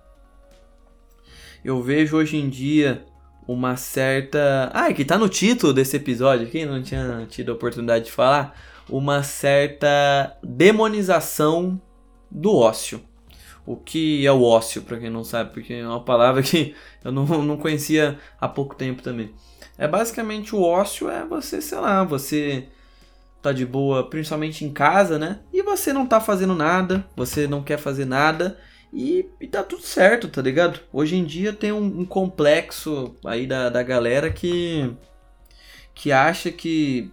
eu 1.65 1.83
vejo 1.83 2.17
hoje 2.17 2.37
em 2.37 2.49
dia 2.49 3.05
uma 3.53 3.77
certa. 3.77 4.71
Ah, 4.73 4.93
que 4.93 5.05
tá 5.05 5.19
no 5.19 5.29
título 5.29 5.73
desse 5.73 5.97
episódio, 5.97 6.49
quem 6.49 6.65
não 6.65 6.81
tinha 6.81 7.27
tido 7.29 7.51
a 7.51 7.55
oportunidade 7.55 8.05
de 8.05 8.13
falar, 8.13 8.55
uma 8.89 9.25
certa 9.25 10.37
demonização 10.43 11.81
do 12.31 12.55
ócio. 12.55 13.03
O 13.67 13.77
que 13.77 14.25
é 14.25 14.33
o 14.33 14.43
ócio, 14.43 14.83
para 14.83 14.99
quem 14.99 15.11
não 15.11 15.25
sabe, 15.25 15.53
porque 15.53 15.75
é 15.75 15.87
uma 15.87 16.05
palavra 16.05 16.43
que 16.43 16.75
eu 17.05 17.11
não, 17.11 17.25
não 17.43 17.57
conhecia 17.57 18.19
há 18.41 18.49
pouco 18.49 18.77
tempo 18.77 19.03
também. 19.03 19.35
É 19.77 19.89
basicamente 19.89 20.55
o 20.55 20.63
ócio 20.63 21.11
é 21.11 21.25
você, 21.25 21.61
sei 21.61 21.79
lá, 21.79 22.05
você 22.05 22.69
tá 23.43 23.53
de 23.53 23.67
boa, 23.67 24.09
principalmente 24.09 24.65
em 24.65 24.73
casa, 24.73 25.19
né? 25.19 25.41
E 25.53 25.63
você 25.63 25.93
não 25.93 26.07
tá 26.07 26.21
fazendo 26.21 26.55
nada, 26.55 27.05
você 27.17 27.49
não 27.49 27.63
quer 27.63 27.79
fazer 27.79 28.05
nada 28.05 28.59
e, 28.93 29.29
e 29.41 29.47
tá 29.47 29.63
tudo 29.63 29.83
certo, 29.83 30.29
tá 30.29 30.43
ligado? 30.43 30.81
Hoje 30.93 31.17
em 31.17 31.25
dia 31.25 31.53
tem 31.53 31.71
um, 31.71 32.01
um 32.01 32.05
complexo 32.05 33.15
aí 33.25 33.47
da, 33.47 33.69
da 33.69 33.83
galera 33.83 34.31
que, 34.31 34.93
que 35.95 36.11
acha 36.11 36.51
que, 36.51 37.11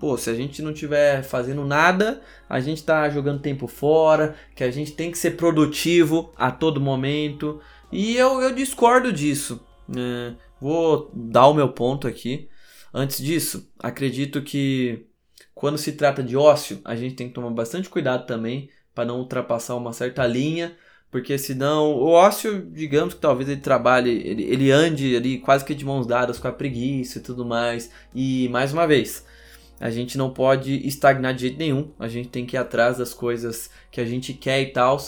pô, 0.00 0.16
se 0.16 0.28
a 0.30 0.34
gente 0.34 0.60
não 0.60 0.72
tiver 0.72 1.22
fazendo 1.22 1.64
nada, 1.64 2.20
a 2.48 2.60
gente 2.60 2.82
tá 2.82 3.08
jogando 3.08 3.40
tempo 3.40 3.68
fora, 3.68 4.34
que 4.54 4.64
a 4.64 4.70
gente 4.70 4.92
tem 4.92 5.12
que 5.12 5.18
ser 5.18 5.32
produtivo 5.32 6.32
a 6.36 6.50
todo 6.50 6.80
momento. 6.80 7.60
E 7.90 8.16
eu, 8.16 8.40
eu 8.40 8.52
discordo 8.52 9.12
disso. 9.12 9.64
É, 9.96 10.34
vou 10.60 11.10
dar 11.14 11.46
o 11.46 11.54
meu 11.54 11.68
ponto 11.68 12.08
aqui. 12.08 12.48
Antes 12.92 13.18
disso, 13.18 13.70
acredito 13.78 14.42
que 14.42 15.06
quando 15.54 15.78
se 15.78 15.92
trata 15.92 16.22
de 16.22 16.36
ócio, 16.36 16.80
a 16.84 16.96
gente 16.96 17.14
tem 17.14 17.28
que 17.28 17.34
tomar 17.34 17.50
bastante 17.50 17.88
cuidado 17.88 18.26
também 18.26 18.68
para 18.92 19.04
não 19.04 19.20
ultrapassar 19.20 19.76
uma 19.76 19.92
certa 19.92 20.26
linha 20.26 20.76
porque 21.12 21.36
senão, 21.36 21.92
o 21.92 22.08
ócio, 22.08 22.66
digamos 22.72 23.12
que 23.12 23.20
talvez 23.20 23.46
ele 23.46 23.60
trabalhe, 23.60 24.10
ele, 24.26 24.44
ele 24.44 24.70
ande 24.72 25.14
ali 25.14 25.38
quase 25.38 25.62
que 25.62 25.74
de 25.74 25.84
mãos 25.84 26.06
dadas 26.06 26.38
com 26.38 26.48
a 26.48 26.52
preguiça 26.52 27.18
e 27.18 27.20
tudo 27.20 27.44
mais. 27.44 27.90
E 28.14 28.48
mais 28.48 28.72
uma 28.72 28.86
vez, 28.86 29.22
a 29.78 29.90
gente 29.90 30.16
não 30.16 30.30
pode 30.30 30.74
estagnar 30.88 31.34
de 31.34 31.42
jeito 31.42 31.58
nenhum. 31.58 31.90
A 31.98 32.08
gente 32.08 32.30
tem 32.30 32.46
que 32.46 32.56
ir 32.56 32.58
atrás 32.58 32.96
das 32.96 33.12
coisas 33.12 33.68
que 33.90 34.00
a 34.00 34.06
gente 34.06 34.32
quer 34.32 34.62
e 34.62 34.72
tal. 34.72 34.98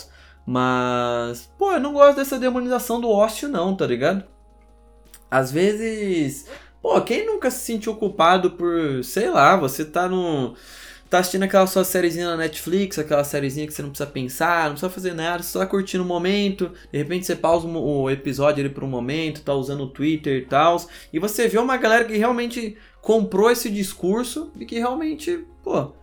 Mas, 0.45 1.51
pô, 1.57 1.71
eu 1.71 1.79
não 1.79 1.93
gosto 1.93 2.17
dessa 2.17 2.37
demonização 2.37 3.01
do 3.01 3.09
ócio, 3.09 3.49
não, 3.49 3.75
tá 3.75 3.87
ligado? 3.87 4.23
Às 5.31 5.51
vezes, 5.51 6.47
pô, 6.83 7.01
quem 7.01 7.25
nunca 7.25 7.49
se 7.49 7.65
sentiu 7.65 7.95
culpado 7.95 8.51
por, 8.51 9.03
sei 9.03 9.27
lá, 9.31 9.55
você 9.55 9.83
tá 9.83 10.07
no 10.07 10.53
tá 11.09 11.19
assistindo 11.19 11.43
aquela 11.43 11.67
sua 11.67 11.83
sériezinha 11.83 12.25
na 12.25 12.37
Netflix, 12.37 12.97
aquela 12.97 13.23
sériezinha 13.23 13.67
que 13.67 13.73
você 13.73 13.81
não 13.81 13.89
precisa 13.89 14.09
pensar, 14.09 14.65
não 14.65 14.71
precisa 14.71 14.89
fazer 14.89 15.13
nada, 15.13 15.43
só 15.43 15.59
tá 15.59 15.65
curtindo 15.65 16.03
o 16.03 16.07
momento, 16.07 16.71
de 16.91 16.97
repente 16.97 17.25
você 17.25 17.35
pausa 17.35 17.67
o 17.67 18.09
episódio 18.09 18.63
ali 18.63 18.73
por 18.73 18.83
um 18.83 18.89
momento, 18.89 19.43
tá 19.43 19.53
usando 19.53 19.83
o 19.83 19.89
Twitter 19.89 20.37
e 20.37 20.45
tal, 20.45 20.83
e 21.13 21.19
você 21.19 21.47
vê 21.47 21.57
uma 21.57 21.77
galera 21.77 22.05
que 22.05 22.17
realmente 22.17 22.75
comprou 23.01 23.51
esse 23.51 23.69
discurso 23.69 24.51
e 24.59 24.65
que 24.65 24.79
realmente, 24.79 25.45
pô, 25.63 25.93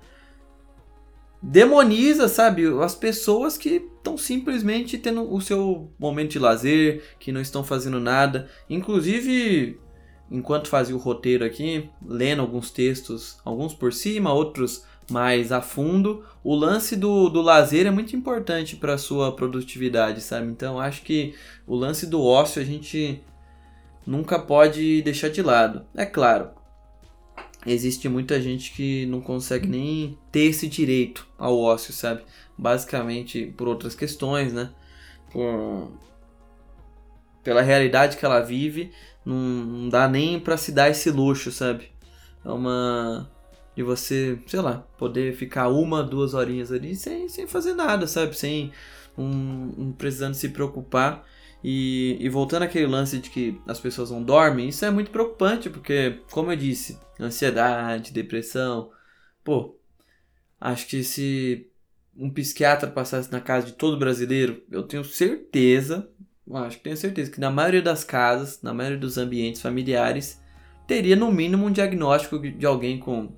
demoniza, 1.43 2.29
sabe, 2.29 2.65
as 2.81 2.95
pessoas 2.95 3.59
que 3.59 3.83
estão 3.97 4.17
simplesmente 4.17 4.97
tendo 4.97 5.33
o 5.33 5.41
seu 5.41 5.91
momento 5.99 6.33
de 6.33 6.39
lazer, 6.39 7.03
que 7.19 7.33
não 7.33 7.41
estão 7.41 7.65
fazendo 7.65 7.99
nada. 7.99 8.49
Inclusive, 8.71 9.81
enquanto 10.31 10.69
fazia 10.69 10.95
o 10.95 10.99
roteiro 10.99 11.45
aqui, 11.45 11.91
lendo 12.07 12.41
alguns 12.41 12.71
textos, 12.71 13.39
alguns 13.45 13.75
por 13.75 13.93
cima, 13.93 14.33
outros 14.33 14.85
mais 15.11 15.53
a 15.53 15.61
fundo, 15.61 16.25
o 16.43 16.55
lance 16.55 16.97
do, 16.97 17.29
do 17.29 17.43
lazer 17.43 17.87
é 17.87 17.91
muito 17.91 18.17
importante 18.17 18.77
para 18.77 18.95
a 18.95 18.99
sua 18.99 19.35
produtividade, 19.35 20.21
sabe? 20.21 20.47
Então 20.49 20.81
acho 20.81 21.03
que 21.03 21.35
o 21.67 21.75
lance 21.77 22.07
do 22.07 22.23
ócio 22.23 22.61
a 22.61 22.65
gente 22.65 23.23
nunca 24.07 24.39
pode 24.39 25.03
deixar 25.03 25.29
de 25.29 25.43
lado. 25.43 25.85
É 25.95 26.07
claro, 26.07 26.51
existe 27.67 28.09
muita 28.09 28.41
gente 28.41 28.73
que 28.73 29.07
não 29.07 29.21
consegue 29.21 29.69
nem 29.69 30.19
ter 30.31 30.47
esse 30.47 30.69
direito 30.69 31.27
ao 31.39 31.59
ócio, 31.59 31.93
sabe? 31.93 32.23
Basicamente 32.57 33.47
por 33.57 33.69
outras 33.69 33.95
questões, 33.95 34.53
né? 34.53 34.71
Por... 35.31 35.93
Pela 37.43 37.61
realidade 37.63 38.17
que 38.17 38.25
ela 38.25 38.41
vive, 38.41 38.93
não, 39.25 39.37
não 39.37 39.89
dá 39.89 40.09
nem 40.09 40.39
para 40.39 40.57
se 40.57 40.71
dar 40.71 40.91
esse 40.91 41.11
luxo, 41.11 41.51
sabe? 41.51 41.91
É 42.45 42.51
uma 42.51 43.29
de 43.75 43.83
você, 43.83 44.39
sei 44.47 44.61
lá, 44.61 44.87
poder 44.99 45.35
ficar 45.35 45.69
uma, 45.69 46.03
duas 46.03 46.35
horinhas 46.35 46.71
ali 46.71 46.95
sem, 46.95 47.29
sem 47.29 47.47
fazer 47.47 47.75
nada, 47.75 48.07
sabe? 48.07 48.37
Sem 48.37 48.73
um, 49.17 49.73
um 49.79 49.93
precisando 49.93 50.35
se 50.35 50.51
preocupar. 50.51 51.25
E, 51.65 52.17
e, 52.21 52.29
voltando 52.29 52.65
àquele 52.65 52.87
lance 52.87 53.19
de 53.19 53.31
que 53.31 53.61
as 53.69 53.79
pessoas 53.79 54.11
não 54.11 54.23
dormem, 54.23 54.69
isso 54.69 54.85
é 54.85 54.91
muito 54.91 55.13
preocupante, 55.13 55.71
porque, 55.71 56.21
como 56.31 56.51
eu 56.51 56.57
disse, 56.57 56.99
ansiedade, 57.21 58.13
depressão. 58.13 58.91
Pô, 59.45 59.79
acho 60.61 60.87
que 60.89 61.05
se 61.05 61.71
um 62.17 62.31
psiquiatra 62.31 62.91
passasse 62.91 63.31
na 63.31 63.41
casa 63.41 63.67
de 63.67 63.73
todo 63.73 63.97
brasileiro, 63.97 64.63
eu 64.71 64.83
tenho 64.83 65.05
certeza, 65.05 66.11
acho 66.53 66.79
que 66.79 66.83
tenho 66.83 66.97
certeza 66.97 67.31
que 67.31 67.41
na 67.41 67.51
maioria 67.51 67.81
das 67.81 68.03
casas, 68.03 68.61
na 68.61 68.75
maioria 68.75 68.99
dos 68.99 69.17
ambientes 69.17 69.63
familiares, 69.63 70.43
teria 70.87 71.15
no 71.15 71.31
mínimo 71.31 71.67
um 71.67 71.71
diagnóstico 71.71 72.39
de 72.39 72.67
alguém 72.67 72.99
com 72.99 73.33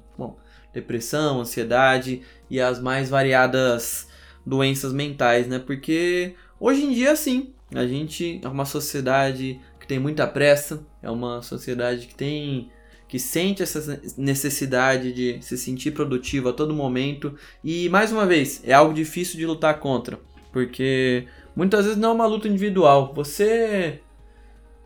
depressão, 0.75 1.41
ansiedade 1.41 2.22
e 2.51 2.61
as 2.61 2.81
mais 2.81 3.09
variadas 3.09 4.09
doenças 4.45 4.93
mentais, 4.93 5.47
né? 5.47 5.59
Porque 5.59 6.35
hoje 6.61 6.85
em 6.85 6.93
dia, 6.93 7.16
sim, 7.16 7.55
a 7.75 7.87
gente 7.87 8.41
é 8.43 8.49
uma 8.49 8.64
sociedade 8.64 9.61
que 9.81 9.87
tem 9.87 9.99
muita 9.99 10.27
pressa, 10.27 10.85
é 11.03 11.11
uma 11.11 11.41
sociedade 11.41 12.07
que 12.07 12.14
tem 12.14 12.70
que 13.07 13.18
sente 13.18 13.62
essa 13.62 14.01
necessidade 14.16 15.12
de 15.12 15.41
se 15.41 15.57
sentir 15.57 15.93
produtivo 15.93 16.49
a 16.49 16.53
todo 16.53 16.75
momento 16.75 17.37
e 17.62 17.89
mais 17.89 18.11
uma 18.11 18.27
vez, 18.27 18.61
é 18.64 18.72
algo 18.72 18.93
difícil 18.93 19.39
de 19.39 19.47
lutar 19.47 19.79
contra, 19.79 20.18
porque 20.51 21.27
muitas 21.55 21.85
vezes 21.85 22.01
não 22.01 22.11
é 22.11 22.12
uma 22.12 22.27
luta 22.27 22.49
individual. 22.49 23.12
Você 23.14 24.01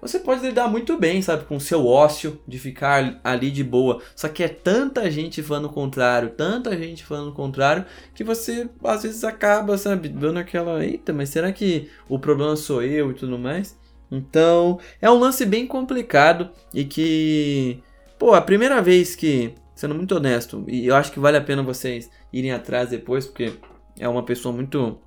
você 0.01 0.19
pode 0.19 0.43
lidar 0.43 0.69
muito 0.69 0.97
bem, 0.97 1.21
sabe, 1.21 1.45
com 1.45 1.57
o 1.57 1.61
seu 1.61 1.87
ócio, 1.87 2.41
de 2.47 2.59
ficar 2.59 3.21
ali 3.25 3.51
de 3.51 3.65
boa. 3.65 4.01
Só 4.15 4.29
que 4.29 4.43
é 4.43 4.49
tanta 4.49 5.11
gente 5.11 5.43
falando 5.43 5.67
o 5.67 5.73
contrário, 5.73 6.31
tanta 6.31 6.77
gente 6.77 7.05
falando 7.05 7.31
o 7.31 7.35
contrário, 7.35 7.85
que 8.15 8.23
você 8.23 8.69
às 8.85 9.03
vezes 9.03 9.25
acaba, 9.25 9.77
sabe, 9.77 10.09
dando 10.09 10.39
aquela, 10.39 10.85
eita, 10.85 11.13
mas 11.13 11.31
será 11.31 11.53
que 11.53 11.91
o 12.09 12.19
problema 12.19 12.55
sou 12.57 12.83
eu 12.83 13.11
e 13.11 13.15
tudo 13.15 13.39
mais? 13.39 13.77
Então, 14.11 14.79
é 15.03 15.11
um 15.11 15.19
lance 15.19 15.45
bem 15.45 15.67
complicado 15.67 16.51
e 16.73 16.85
que, 16.85 17.83
pô, 18.19 18.35
a 18.35 18.41
primeira 18.41 18.81
vez 18.81 19.15
que, 19.15 19.55
sendo 19.75 19.95
muito 19.95 20.15
honesto, 20.15 20.65
e 20.69 20.87
eu 20.87 20.95
acho 20.95 21.13
que 21.13 21.21
vale 21.21 21.37
a 21.37 21.43
pena 21.43 21.63
vocês 21.63 22.11
irem 22.33 22.53
atrás 22.53 22.91
depois, 22.91 23.27
porque 23.27 23.53
é 23.99 24.09
uma 24.09 24.23
pessoa 24.23 24.55
muito 24.55 24.99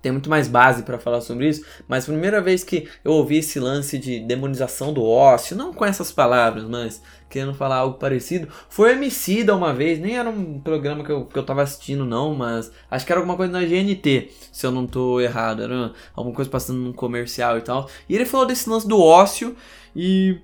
tem 0.00 0.12
muito 0.12 0.30
mais 0.30 0.48
base 0.48 0.82
para 0.82 0.98
falar 0.98 1.20
sobre 1.20 1.48
isso, 1.48 1.64
mas 1.86 2.04
a 2.04 2.12
primeira 2.12 2.40
vez 2.40 2.64
que 2.64 2.88
eu 3.04 3.12
ouvi 3.12 3.38
esse 3.38 3.60
lance 3.60 3.98
de 3.98 4.20
demonização 4.20 4.92
do 4.92 5.04
ócio, 5.04 5.56
não 5.56 5.72
com 5.72 5.84
essas 5.84 6.10
palavras, 6.10 6.64
mas 6.64 7.02
querendo 7.28 7.54
falar 7.54 7.76
algo 7.76 7.98
parecido, 7.98 8.48
foi 8.68 8.92
Emicida 8.92 9.54
uma 9.54 9.72
vez, 9.72 10.00
nem 10.00 10.16
era 10.18 10.28
um 10.28 10.58
programa 10.58 11.04
que 11.04 11.12
eu, 11.12 11.26
que 11.26 11.38
eu 11.38 11.44
tava 11.44 11.62
assistindo 11.62 12.04
não, 12.04 12.34
mas 12.34 12.72
acho 12.90 13.06
que 13.06 13.12
era 13.12 13.20
alguma 13.20 13.36
coisa 13.36 13.52
na 13.52 13.64
GNT, 13.64 14.30
se 14.50 14.66
eu 14.66 14.72
não 14.72 14.86
tô 14.86 15.20
errado, 15.20 15.62
era 15.62 15.92
alguma 16.14 16.34
coisa 16.34 16.50
passando 16.50 16.80
num 16.80 16.92
comercial 16.92 17.58
e 17.58 17.62
tal, 17.62 17.88
e 18.08 18.14
ele 18.16 18.24
falou 18.24 18.46
desse 18.46 18.68
lance 18.68 18.88
do 18.88 19.00
ócio 19.00 19.54
e... 19.94 20.38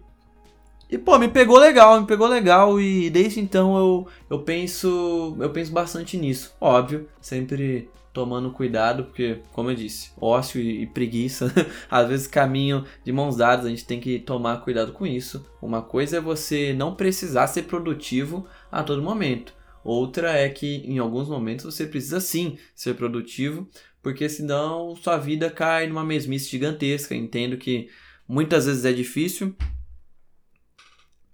E 0.89 0.97
pô, 0.97 1.19
me 1.19 1.27
pegou 1.27 1.59
legal, 1.59 2.01
me 2.01 2.07
pegou 2.07 2.29
legal 2.29 2.81
e 2.81 3.11
desde 3.11 3.41
então 3.41 3.77
eu, 3.77 4.07
eu 4.31 4.39
penso 4.39 5.37
eu 5.41 5.51
penso 5.51 5.73
bastante 5.73 6.17
nisso. 6.17 6.55
Óbvio, 6.61 7.09
sempre 7.21 7.91
tomando 8.17 8.51
cuidado, 8.51 9.05
porque, 9.05 9.43
como 9.53 9.71
eu 9.71 9.75
disse, 9.75 10.11
ócio 10.19 10.59
e, 10.59 10.87
preguiça 10.87 11.53
às 11.91 12.09
vezes 12.09 12.27
caminham 12.27 12.83
de 13.05 13.13
mãos 13.13 13.37
dadas, 13.37 13.67
a 13.67 13.69
gente 13.69 13.85
tem 13.85 14.01
que 14.01 14.19
tomar 14.19 14.63
cuidado 14.63 14.93
com 14.93 15.07
isso. 15.07 15.45
Uma 15.61 15.83
coisa 15.83 16.17
é 16.17 16.21
você 16.21 16.73
não 16.73 16.95
precisar 16.95 17.47
ser 17.47 17.65
produtivo 17.65 18.47
a 18.73 18.83
todo 18.83 19.03
momento. 19.03 19.53
Outra 19.85 20.33
é 20.33 20.49
que 20.49 20.77
em 20.87 20.99
alguns 20.99 21.29
momentos 21.29 21.67
você 21.67 21.87
precisa 21.87 22.19
sim 22.19 22.57
ser 22.75 22.95
produtivo, 22.95 23.69
porque 24.03 24.31
senão 24.31 24.97
sua 24.97 25.19
vida 25.19 25.51
cai 25.51 25.87
numa 25.87 26.03
mesmice 26.03 26.49
gigantesca. 26.49 27.15
Entendo 27.15 27.59
que 27.59 27.91
muitas 28.27 28.65
vezes 28.65 28.87
é 28.87 28.95
difícil. 28.95 29.55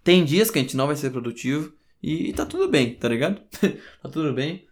Tem 0.03 0.25
dias 0.25 0.51
que 0.51 0.59
a 0.59 0.63
gente 0.63 0.77
não 0.77 0.89
vai 0.89 0.97
ser 0.97 1.11
produtivo 1.11 1.73
e 2.03 2.33
tá 2.33 2.45
tudo 2.45 2.69
bem, 2.69 2.97
tá 2.97 3.09
ligado? 3.09 3.41
tá 4.03 4.09
tudo 4.09 4.33
bem. 4.33 4.67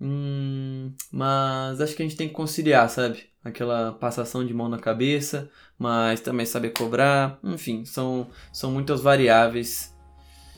Hum, 0.00 0.92
mas 1.10 1.80
acho 1.80 1.96
que 1.96 2.02
a 2.02 2.06
gente 2.06 2.16
tem 2.16 2.28
que 2.28 2.34
conciliar, 2.34 2.88
sabe? 2.90 3.24
Aquela 3.42 3.92
passação 3.92 4.44
de 4.44 4.52
mão 4.52 4.68
na 4.68 4.78
cabeça, 4.78 5.50
mas 5.78 6.20
também 6.20 6.44
saber 6.44 6.70
cobrar. 6.70 7.38
Enfim, 7.42 7.84
são, 7.84 8.28
são 8.52 8.70
muitas 8.70 9.00
variáveis. 9.00 9.94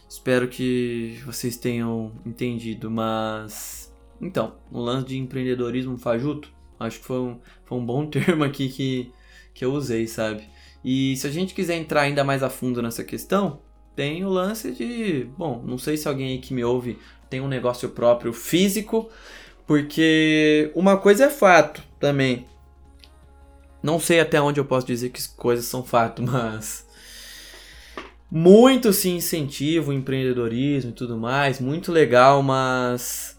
Espero 0.09 0.49
que 0.49 1.21
vocês 1.25 1.57
tenham 1.57 2.13
entendido, 2.25 2.91
mas. 2.91 3.95
Então, 4.21 4.57
o 4.73 4.81
lance 4.81 5.07
de 5.07 5.19
empreendedorismo 5.19 5.97
fajuto, 5.97 6.53
acho 6.81 6.99
que 6.99 7.05
foi 7.05 7.21
um, 7.21 7.41
foi 7.65 7.79
um 7.79 7.85
bom 7.85 8.07
termo 8.11 8.43
aqui 8.43 8.69
que, 8.69 9.13
que 9.55 9.65
eu 9.65 9.73
usei, 9.73 10.07
sabe? 10.07 10.49
E 10.85 11.17
se 11.17 11.27
a 11.27 11.31
gente 11.31 11.55
quiser 11.55 11.77
entrar 11.77 12.03
ainda 12.03 12.25
mais 12.25 12.43
a 12.43 12.51
fundo 12.51 12.81
nessa 12.83 13.05
questão, 13.05 13.61
tem 13.95 14.25
o 14.25 14.29
lance 14.29 14.73
de. 14.73 15.29
Bom, 15.37 15.63
não 15.65 15.77
sei 15.77 15.97
se 15.97 16.09
alguém 16.09 16.29
aí 16.29 16.39
que 16.39 16.55
me 16.55 16.65
ouve 16.65 16.99
tem 17.29 17.41
um 17.41 17.49
negócio 17.49 17.91
próprio 17.91 18.33
físico, 18.33 19.11
porque 19.67 20.71
uma 20.75 20.97
coisa 20.97 21.25
é 21.25 21.31
fato 21.31 21.83
também. 22.01 22.47
Não 23.83 24.01
sei 24.01 24.21
até 24.21 24.41
onde 24.41 24.59
eu 24.59 24.65
posso 24.65 24.87
dizer 24.87 25.11
que 25.11 25.29
coisas 25.37 25.67
são 25.67 25.85
fato, 25.85 26.23
mas 26.25 26.87
muito 28.31 28.93
se 28.93 29.09
incentiva 29.09 29.91
o 29.91 29.95
empreendedorismo 29.95 30.91
e 30.91 30.95
tudo 30.95 31.17
mais, 31.17 31.61
muito 31.61 31.91
legal, 31.91 32.43
mas 32.43 33.39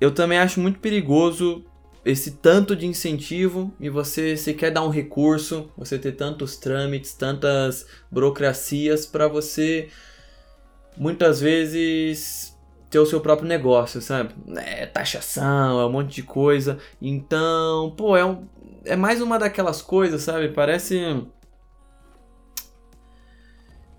eu 0.00 0.10
também 0.10 0.38
acho 0.38 0.60
muito 0.60 0.78
perigoso 0.78 1.64
esse 2.04 2.32
tanto 2.32 2.76
de 2.76 2.86
incentivo 2.86 3.72
e 3.80 3.88
você 3.88 4.36
se 4.36 4.52
quer 4.52 4.70
dar 4.70 4.84
um 4.84 4.90
recurso, 4.90 5.70
você 5.76 5.98
ter 5.98 6.12
tantos 6.12 6.56
trâmites, 6.56 7.14
tantas 7.14 7.86
burocracias 8.10 9.06
para 9.06 9.26
você 9.26 9.88
muitas 10.96 11.40
vezes 11.40 12.53
ter 12.94 13.00
o 13.00 13.06
seu 13.06 13.20
próprio 13.20 13.48
negócio, 13.48 14.00
sabe? 14.00 14.32
É 14.56 14.86
taxação, 14.86 15.80
é 15.80 15.86
um 15.86 15.90
monte 15.90 16.14
de 16.14 16.22
coisa. 16.22 16.78
Então, 17.02 17.92
pô, 17.96 18.16
é, 18.16 18.24
um, 18.24 18.46
é 18.84 18.94
mais 18.94 19.20
uma 19.20 19.36
daquelas 19.36 19.82
coisas, 19.82 20.22
sabe? 20.22 20.50
Parece. 20.50 21.26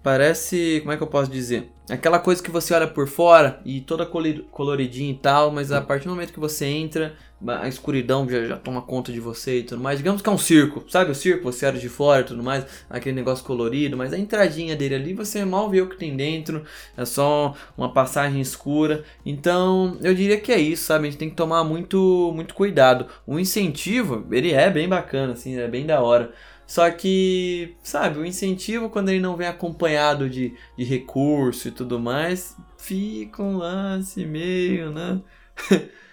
Parece. 0.01 0.79
Como 0.79 0.93
é 0.93 0.97
que 0.97 1.03
eu 1.03 1.07
posso 1.07 1.29
dizer? 1.29 1.69
Aquela 1.89 2.19
coisa 2.19 2.41
que 2.41 2.49
você 2.49 2.73
olha 2.73 2.87
por 2.87 3.05
fora 3.05 3.59
e 3.65 3.81
toda 3.81 4.05
coloridinha 4.05 5.11
e 5.11 5.17
tal, 5.17 5.51
mas 5.51 5.73
a 5.73 5.81
partir 5.81 6.05
do 6.05 6.11
momento 6.11 6.31
que 6.31 6.39
você 6.39 6.65
entra, 6.65 7.17
a 7.47 7.67
escuridão 7.67 8.27
já, 8.29 8.45
já 8.45 8.57
toma 8.57 8.81
conta 8.81 9.11
de 9.11 9.19
você 9.19 9.59
e 9.59 9.63
tudo 9.63 9.81
mais. 9.81 9.97
Digamos 9.97 10.21
que 10.21 10.29
é 10.29 10.31
um 10.31 10.37
circo, 10.37 10.83
sabe 10.89 11.11
o 11.11 11.15
circo? 11.15 11.51
Você 11.51 11.65
olha 11.65 11.79
de 11.79 11.89
fora 11.89 12.21
e 12.21 12.25
tudo 12.25 12.41
mais, 12.41 12.65
aquele 12.89 13.15
negócio 13.15 13.45
colorido, 13.45 13.97
mas 13.97 14.13
a 14.13 14.17
entradinha 14.17 14.75
dele 14.75 14.95
ali 14.95 15.13
você 15.13 15.43
mal 15.43 15.69
vê 15.69 15.81
o 15.81 15.89
que 15.89 15.97
tem 15.97 16.15
dentro, 16.15 16.63
é 16.97 17.05
só 17.05 17.55
uma 17.77 17.91
passagem 17.91 18.39
escura. 18.41 19.03
Então 19.25 19.97
eu 20.01 20.13
diria 20.13 20.39
que 20.39 20.51
é 20.51 20.59
isso, 20.59 20.85
sabe? 20.85 21.07
A 21.07 21.11
gente 21.11 21.19
tem 21.19 21.29
que 21.29 21.35
tomar 21.35 21.63
muito, 21.63 22.31
muito 22.33 22.53
cuidado. 22.53 23.07
O 23.27 23.39
incentivo, 23.39 24.25
ele 24.31 24.51
é 24.51 24.69
bem 24.69 24.87
bacana, 24.87 25.33
assim, 25.33 25.57
é 25.57 25.67
bem 25.67 25.85
da 25.85 26.01
hora. 26.01 26.31
Só 26.67 26.89
que, 26.89 27.75
sabe, 27.83 28.17
o 28.17 28.25
incentivo 28.25 28.89
quando 28.89 29.09
ele 29.09 29.19
não 29.19 29.35
vem 29.35 29.47
acompanhado 29.47 30.29
de, 30.29 30.55
de 30.77 30.83
recurso 30.83 31.67
e 31.67 31.71
tudo 31.71 31.99
mais, 31.99 32.57
fica 32.77 33.43
um 33.43 33.57
lance 33.57 34.25
meio, 34.25 34.91
né? 34.91 35.21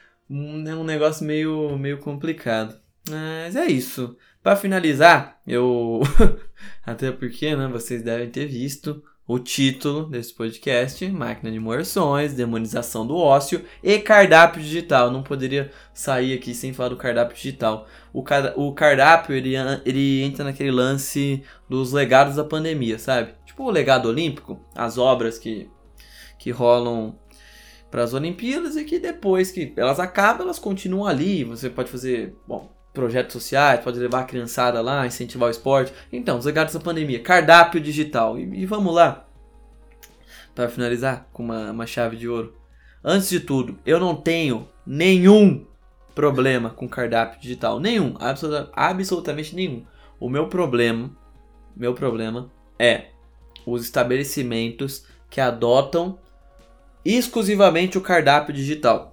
é 0.67 0.75
um 0.75 0.85
negócio 0.85 1.27
meio, 1.27 1.77
meio 1.79 1.99
complicado. 1.99 2.75
Mas 3.09 3.57
é 3.57 3.67
isso. 3.67 4.17
Para 4.43 4.57
finalizar, 4.57 5.41
eu. 5.47 6.01
Até 6.85 7.13
porque, 7.13 7.55
né, 7.55 7.69
vocês 7.69 8.03
devem 8.03 8.31
ter 8.31 8.47
visto 8.47 9.03
o 9.27 9.39
título 9.39 10.07
desse 10.07 10.35
podcast: 10.35 11.07
Máquina 11.09 11.51
de 11.51 11.59
Moerções, 11.59 12.35
Demonização 12.35 13.07
do 13.07 13.17
Ócio 13.17 13.65
e 13.83 13.99
Cardápio 13.99 14.63
Digital. 14.63 15.11
Não 15.11 15.23
poderia 15.23 15.71
sair 15.95 16.35
aqui 16.35 16.55
sem 16.55 16.73
falar 16.73 16.91
do 16.91 16.97
cardápio 16.97 17.37
digital. 17.37 17.87
O, 18.13 18.23
car 18.23 18.53
o 18.57 18.73
cardápio 18.73 19.35
ele, 19.35 19.55
ele 19.85 20.23
entra 20.23 20.45
naquele 20.45 20.71
lance 20.71 21.43
dos 21.69 21.93
legados 21.93 22.37
da 22.37 22.45
pandemia, 22.45 22.99
sabe? 22.99 23.35
Tipo 23.47 23.65
o 23.65 23.71
legado 23.71 24.09
olímpico, 24.09 24.61
as 24.75 24.99
obras 24.99 25.39
que, 25.39 25.69
que 26.39 26.51
rolam 26.51 27.19
para 27.93 28.03
as 28.03 28.15
Olimpíadas 28.15 28.75
e 28.75 28.85
que 28.85 28.99
depois 28.99 29.51
que 29.51 29.71
elas 29.77 30.01
acabam, 30.01 30.47
elas 30.47 30.59
continuam 30.59 31.07
ali. 31.07 31.45
Você 31.45 31.69
pode 31.69 31.91
fazer, 31.91 32.35
bom, 32.49 32.73
projetos 32.95 33.35
sociais, 33.35 33.81
pode 33.85 33.99
levar 33.99 34.21
a 34.21 34.25
criançada 34.25 34.81
lá, 34.81 35.07
incentivar 35.07 35.49
o 35.49 35.51
esporte. 35.51 35.93
Então, 36.11 36.39
os 36.39 36.47
legados 36.47 36.73
da 36.73 36.81
pandemia, 36.81 37.23
cardápio 37.23 37.79
digital. 37.79 38.39
E, 38.39 38.63
e 38.63 38.65
vamos 38.65 38.95
lá, 38.95 39.29
para 40.55 40.71
finalizar 40.71 41.29
com 41.35 41.43
uma, 41.43 41.71
uma 41.71 41.87
chave 41.87 42.17
de 42.17 42.27
ouro. 42.27 42.57
Antes 43.05 43.29
de 43.29 43.41
tudo, 43.41 43.79
eu 43.85 44.01
não 44.01 44.17
tenho 44.17 44.67
nenhum 44.87 45.67
problema 46.15 46.71
com 46.71 46.89
cardápio 46.89 47.43
digital, 47.43 47.79
nenhum, 47.79 48.15
absoluta, 48.19 48.71
absolutamente 48.73 49.55
nenhum. 49.55 49.85
O 50.19 50.31
meu 50.31 50.49
problema, 50.49 51.11
meu 51.77 51.93
problema 51.93 52.51
é 52.79 53.09
os 53.67 53.85
estabelecimentos 53.85 55.05
que 55.29 55.43
adotam 55.43 56.19
exclusivamente 57.05 57.99
o 57.99 58.01
cardápio 58.01 58.55
digital. 58.55 59.13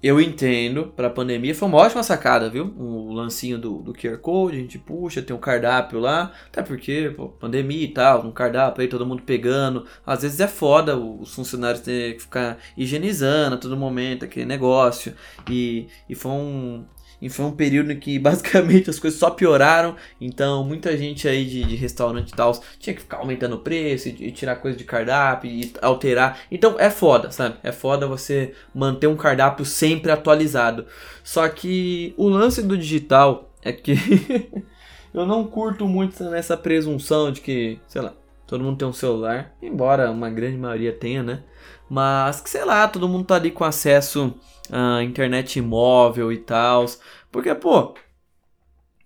Eu 0.00 0.20
entendo, 0.20 0.92
para 0.94 1.08
a 1.08 1.10
pandemia 1.10 1.52
foi 1.52 1.66
uma 1.66 1.78
ótima 1.78 2.04
sacada, 2.04 2.48
viu? 2.48 2.72
O 2.78 3.12
lancinho 3.12 3.58
do, 3.58 3.78
do 3.78 3.92
QR 3.92 4.16
Code, 4.18 4.56
a 4.56 4.60
gente 4.60 4.78
puxa, 4.78 5.20
tem 5.20 5.34
um 5.34 5.40
cardápio 5.40 5.98
lá, 5.98 6.30
até 6.46 6.62
porque, 6.62 7.12
pô, 7.16 7.30
pandemia 7.30 7.84
e 7.84 7.88
tal, 7.88 8.24
um 8.24 8.30
cardápio 8.30 8.80
aí, 8.80 8.86
todo 8.86 9.04
mundo 9.04 9.22
pegando. 9.22 9.84
Às 10.06 10.22
vezes 10.22 10.38
é 10.38 10.46
foda 10.46 10.96
os 10.96 11.34
funcionários 11.34 11.80
terem 11.80 12.14
que 12.14 12.22
ficar 12.22 12.58
higienizando 12.76 13.56
a 13.56 13.58
todo 13.58 13.76
momento 13.76 14.24
aquele 14.24 14.46
negócio. 14.46 15.14
E, 15.50 15.88
e 16.08 16.14
foi 16.14 16.30
um. 16.30 16.84
E 17.20 17.28
foi 17.28 17.44
um 17.46 17.52
período 17.52 17.94
que 17.96 18.18
basicamente 18.20 18.90
as 18.90 18.98
coisas 18.98 19.18
só 19.18 19.30
pioraram. 19.30 19.96
Então, 20.20 20.64
muita 20.64 20.96
gente 20.96 21.26
aí 21.28 21.44
de, 21.44 21.64
de 21.64 21.76
restaurante 21.76 22.30
e 22.30 22.34
tal 22.34 22.52
tinha 22.78 22.94
que 22.94 23.02
ficar 23.02 23.18
aumentando 23.18 23.56
o 23.56 23.60
preço 23.60 24.08
e, 24.08 24.28
e, 24.28 24.32
tirar 24.32 24.56
coisa 24.56 24.76
de 24.76 24.84
cardápio 24.84 25.50
e 25.50 25.72
alterar. 25.82 26.40
Então, 26.50 26.76
é 26.78 26.90
foda, 26.90 27.30
sabe? 27.30 27.56
É 27.62 27.72
foda 27.72 28.06
você 28.06 28.54
manter 28.74 29.06
um 29.06 29.16
cardápio 29.16 29.64
sempre 29.64 30.10
atualizado. 30.10 30.86
Só 31.22 31.48
que 31.48 32.14
o 32.16 32.28
lance 32.28 32.62
do 32.62 32.76
digital 32.76 33.50
é 33.62 33.72
que 33.72 33.94
eu 35.12 35.26
não 35.26 35.44
curto 35.44 35.86
muito 35.86 36.22
nessa 36.24 36.56
presunção 36.56 37.32
de 37.32 37.40
que, 37.40 37.78
sei 37.88 38.02
lá, 38.02 38.14
todo 38.46 38.64
mundo 38.64 38.78
tem 38.78 38.88
um 38.88 38.92
celular, 38.92 39.52
embora 39.60 40.10
uma 40.10 40.30
grande 40.30 40.56
maioria 40.56 40.92
tenha, 40.92 41.22
né? 41.22 41.42
Mas 41.88 42.40
que 42.40 42.50
sei 42.50 42.64
lá, 42.64 42.86
todo 42.86 43.08
mundo 43.08 43.24
tá 43.24 43.36
ali 43.36 43.50
com 43.50 43.64
acesso 43.64 44.34
à 44.70 45.02
internet 45.02 45.60
móvel 45.60 46.32
e 46.32 46.38
tal. 46.38 46.86
Porque, 47.30 47.54
pô, 47.54 47.94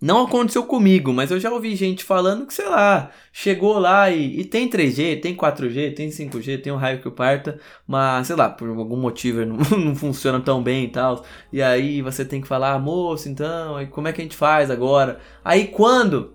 não 0.03 0.25
aconteceu 0.25 0.65
comigo, 0.65 1.13
mas 1.13 1.31
eu 1.31 1.39
já 1.39 1.53
ouvi 1.53 1.77
gente 1.77 2.03
falando 2.03 2.45
que, 2.45 2.53
sei 2.53 2.69
lá, 2.69 3.13
chegou 3.33 3.79
lá 3.79 4.11
e, 4.11 4.41
e, 4.41 4.45
tem 4.45 4.69
3G, 4.69 5.21
tem 5.21 5.37
4G, 5.37 5.95
tem 5.95 6.09
5G, 6.09 6.61
tem 6.61 6.73
um 6.73 6.77
raio 6.77 7.01
que 7.01 7.09
parta, 7.09 7.61
mas, 7.87 8.27
sei 8.27 8.35
lá, 8.35 8.51
por 8.51 8.69
algum 8.69 8.97
motivo 8.97 9.47
não, 9.47 9.57
não 9.79 9.95
funciona 9.95 10.41
tão 10.41 10.61
bem 10.61 10.87
e 10.87 10.89
tal. 10.89 11.25
E 11.53 11.63
aí 11.63 12.03
você 12.03 12.25
tem 12.25 12.41
que 12.41 12.49
falar, 12.49 12.81
moço, 12.81 13.29
então, 13.29 13.87
como 13.93 14.09
é 14.09 14.13
que 14.13 14.21
a 14.21 14.25
gente 14.25 14.37
faz 14.37 14.73
agora? 14.73 15.21
Aí 15.45 15.69
quando 15.69 16.35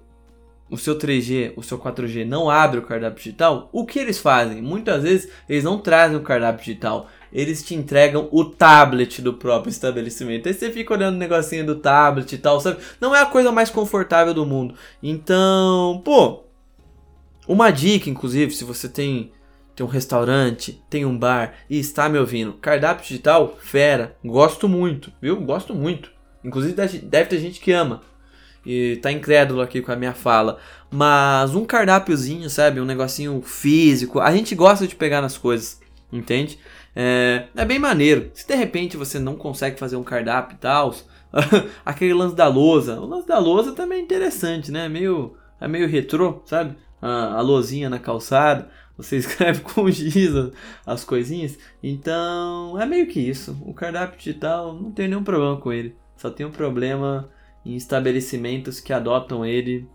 o 0.69 0.77
seu 0.77 0.97
3G, 0.97 1.51
o 1.57 1.63
seu 1.63 1.77
4G 1.77 2.25
não 2.25 2.49
abre 2.49 2.79
o 2.79 2.83
cardápio 2.83 3.17
digital, 3.17 3.69
o 3.73 3.85
que 3.85 3.99
eles 3.99 4.17
fazem? 4.17 4.61
Muitas 4.61 5.03
vezes 5.03 5.29
eles 5.47 5.65
não 5.65 5.77
trazem 5.77 6.17
o 6.17 6.21
cardápio 6.21 6.63
digital, 6.63 7.07
eles 7.31 7.63
te 7.63 7.75
entregam 7.75 8.27
o 8.31 8.45
tablet 8.45 9.21
do 9.21 9.33
próprio 9.33 9.69
estabelecimento. 9.69 10.47
Aí 10.47 10.53
você 10.53 10.71
fica 10.71 10.93
olhando 10.93 11.15
o 11.15 11.19
negocinho 11.19 11.65
do 11.65 11.75
tablet 11.75 12.31
e 12.33 12.37
tal, 12.37 12.59
sabe? 12.59 12.77
Não 12.99 13.15
é 13.15 13.21
a 13.21 13.25
coisa 13.25 13.51
mais 13.51 13.69
confortável 13.69 14.33
do 14.33 14.45
mundo. 14.45 14.75
Então, 15.01 16.01
pô, 16.03 16.43
uma 17.47 17.71
dica, 17.71 18.09
inclusive, 18.09 18.51
se 18.51 18.63
você 18.63 18.89
tem, 18.89 19.31
tem 19.75 19.85
um 19.85 19.89
restaurante, 19.89 20.83
tem 20.89 21.05
um 21.05 21.17
bar 21.17 21.53
e 21.69 21.79
está 21.79 22.09
me 22.09 22.17
ouvindo, 22.17 22.53
cardápio 22.53 23.05
digital, 23.05 23.57
fera, 23.59 24.15
gosto 24.23 24.67
muito, 24.67 25.11
viu? 25.21 25.39
Gosto 25.41 25.73
muito. 25.73 26.11
Inclusive 26.43 26.73
deve 26.73 27.25
ter 27.29 27.39
gente 27.39 27.59
que 27.59 27.71
ama 27.71 28.01
e 28.67 28.97
tá 28.97 29.09
incrédulo 29.09 29.61
aqui 29.61 29.81
com 29.81 29.93
a 29.93 29.95
minha 29.95 30.13
fala. 30.13 30.59
Mas 30.91 31.55
um 31.55 31.63
cardápiozinho, 31.63 32.49
sabe? 32.49 32.81
Um 32.81 32.85
negocinho 32.85 33.41
físico. 33.41 34.19
A 34.19 34.29
gente 34.35 34.53
gosta 34.53 34.85
de 34.85 34.93
pegar 34.93 35.21
nas 35.21 35.37
coisas, 35.37 35.79
entende? 36.11 36.59
É, 36.99 37.45
é 37.55 37.63
bem 37.63 37.77
maneiro. 37.77 38.31
Se 38.33 38.47
de 38.47 38.55
repente 38.55 38.97
você 38.97 39.19
não 39.19 39.35
consegue 39.35 39.77
fazer 39.77 39.95
um 39.97 40.03
cardápio 40.03 40.55
e 40.55 40.57
tal, 40.57 40.95
aquele 41.85 42.15
lance 42.15 42.35
da 42.35 42.47
lousa. 42.47 42.99
O 42.99 43.05
lance 43.05 43.27
da 43.27 43.37
lousa 43.37 43.73
também 43.73 43.99
é 43.99 44.01
interessante, 44.01 44.71
né? 44.71 44.87
É 44.87 44.89
meio, 44.89 45.37
é 45.61 45.67
meio 45.67 45.87
retrô, 45.87 46.41
sabe? 46.43 46.75
A, 46.99 47.35
a 47.35 47.41
lousinha 47.41 47.87
na 47.87 47.99
calçada. 47.99 48.71
Você 48.97 49.17
escreve 49.21 49.61
com 49.61 49.87
giz 49.91 50.31
as 50.87 51.03
coisinhas. 51.03 51.59
Então, 51.83 52.81
é 52.81 52.85
meio 52.87 53.05
que 53.05 53.19
isso. 53.19 53.55
O 53.63 53.75
cardápio 53.75 54.17
digital 54.17 54.73
não 54.73 54.91
tem 54.91 55.07
nenhum 55.07 55.23
problema 55.23 55.55
com 55.57 55.71
ele. 55.71 55.95
Só 56.15 56.31
tem 56.31 56.47
um 56.47 56.51
problema 56.51 57.29
em 57.63 57.75
estabelecimentos 57.75 58.79
que 58.79 58.91
adotam 58.91 59.45
ele 59.45 59.87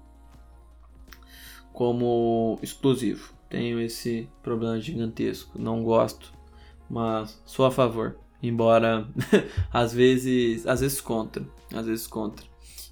como 1.73 2.61
exclusivo. 2.63 3.35
Tenho 3.51 3.81
esse 3.81 4.29
problema 4.41 4.81
gigantesco, 4.81 5.59
não 5.59 5.83
gosto, 5.83 6.33
mas 6.93 7.41
sou 7.47 7.65
a 7.65 7.71
favor, 7.71 8.19
embora 8.43 9.09
às 9.73 9.95
vezes, 9.95 10.67
às 10.67 10.83
vezes 10.83 11.01
contra, 11.01 11.43
às 11.75 11.87
vezes 11.87 12.07
contra. 12.07 12.45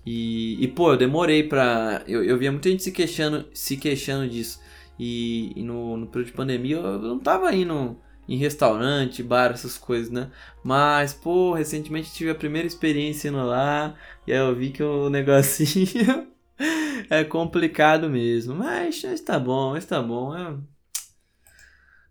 E, 0.07 0.57
e 0.65 0.69
pô, 0.69 0.93
eu 0.93 0.97
demorei 0.97 1.43
pra. 1.43 2.03
Eu, 2.09 2.25
eu 2.25 2.39
via 2.39 2.51
muita 2.51 2.71
gente 2.71 2.83
se 2.83 2.93
queixando, 2.93 3.47
se 3.53 3.77
queixando 3.77 4.27
disso. 4.27 4.59
E, 4.99 5.53
e 5.55 5.63
no, 5.63 5.99
no 5.99 6.07
período 6.07 6.29
de 6.29 6.33
pandemia 6.33 6.77
eu 6.77 6.99
não 6.99 7.19
tava 7.19 7.55
indo 7.55 7.97
em 8.27 8.37
restaurante, 8.37 9.23
bar, 9.23 9.51
essas 9.51 9.77
coisas, 9.77 10.11
né? 10.11 10.31
Mas, 10.65 11.13
pô, 11.13 11.53
recentemente 11.53 12.13
tive 12.13 12.31
a 12.31 12.35
primeira 12.35 12.67
experiência 12.67 13.29
indo 13.29 13.45
lá 13.45 13.95
e 14.27 14.33
aí 14.33 14.39
eu 14.39 14.55
vi 14.55 14.71
que 14.71 14.83
o 14.83 15.11
negocinho 15.11 16.27
é 17.11 17.25
complicado 17.25 18.09
mesmo. 18.09 18.55
Mas, 18.55 19.03
mas 19.03 19.21
tá 19.21 19.39
bom, 19.39 19.73
mas 19.73 19.85
tá 19.85 20.01
bom. 20.01 20.35
É... 20.35 20.57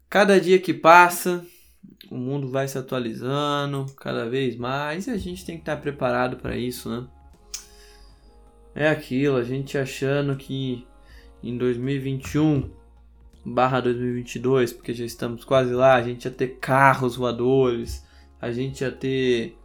Cada 0.09 0.39
dia 0.39 0.59
que 0.59 0.73
passa, 0.73 1.45
o 2.09 2.15
mundo 2.15 2.49
vai 2.49 2.67
se 2.67 2.77
atualizando 2.77 3.85
cada 3.95 4.29
vez 4.29 4.55
mais 4.55 5.07
e 5.07 5.11
a 5.11 5.17
gente 5.17 5.45
tem 5.45 5.55
que 5.55 5.61
estar 5.61 5.77
preparado 5.77 6.37
para 6.37 6.57
isso, 6.57 6.89
né? 6.89 7.07
É 8.75 8.89
aquilo, 8.89 9.35
a 9.35 9.43
gente 9.43 9.77
achando 9.77 10.35
que 10.35 10.87
em 11.43 11.57
2021 11.57 12.69
barra 13.45 13.79
2022, 13.79 14.73
porque 14.73 14.93
já 14.93 15.05
estamos 15.05 15.43
quase 15.43 15.73
lá, 15.73 15.95
a 15.95 16.01
gente 16.01 16.25
ia 16.25 16.31
ter 16.31 16.57
carros 16.59 17.15
voadores, 17.15 18.05
a 18.39 18.51
gente 18.51 18.81
ia 18.81 18.91
ter 18.91 19.57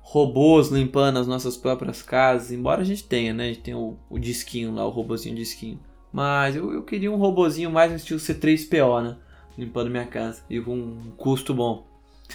robôs 0.00 0.68
limpando 0.68 1.18
as 1.18 1.26
nossas 1.26 1.56
próprias 1.56 2.02
casas, 2.02 2.52
embora 2.52 2.82
a 2.82 2.84
gente 2.84 3.04
tenha, 3.04 3.32
né? 3.34 3.44
A 3.44 3.48
gente 3.48 3.60
tem 3.60 3.74
o, 3.74 3.96
o 4.08 4.18
disquinho 4.18 4.74
lá, 4.74 4.86
o 4.86 4.90
robôzinho 4.90 5.34
disquinho. 5.34 5.80
Mas 6.12 6.54
eu, 6.54 6.72
eu 6.72 6.82
queria 6.84 7.10
um 7.10 7.16
robozinho 7.16 7.70
mais 7.70 7.90
no 7.90 7.96
estilo 7.96 8.20
C3PO, 8.20 9.02
né? 9.02 9.16
Limpando 9.56 9.90
minha 9.90 10.06
casa 10.06 10.42
e 10.48 10.60
com 10.60 10.76
um 10.76 11.12
custo 11.16 11.54
bom. 11.54 11.86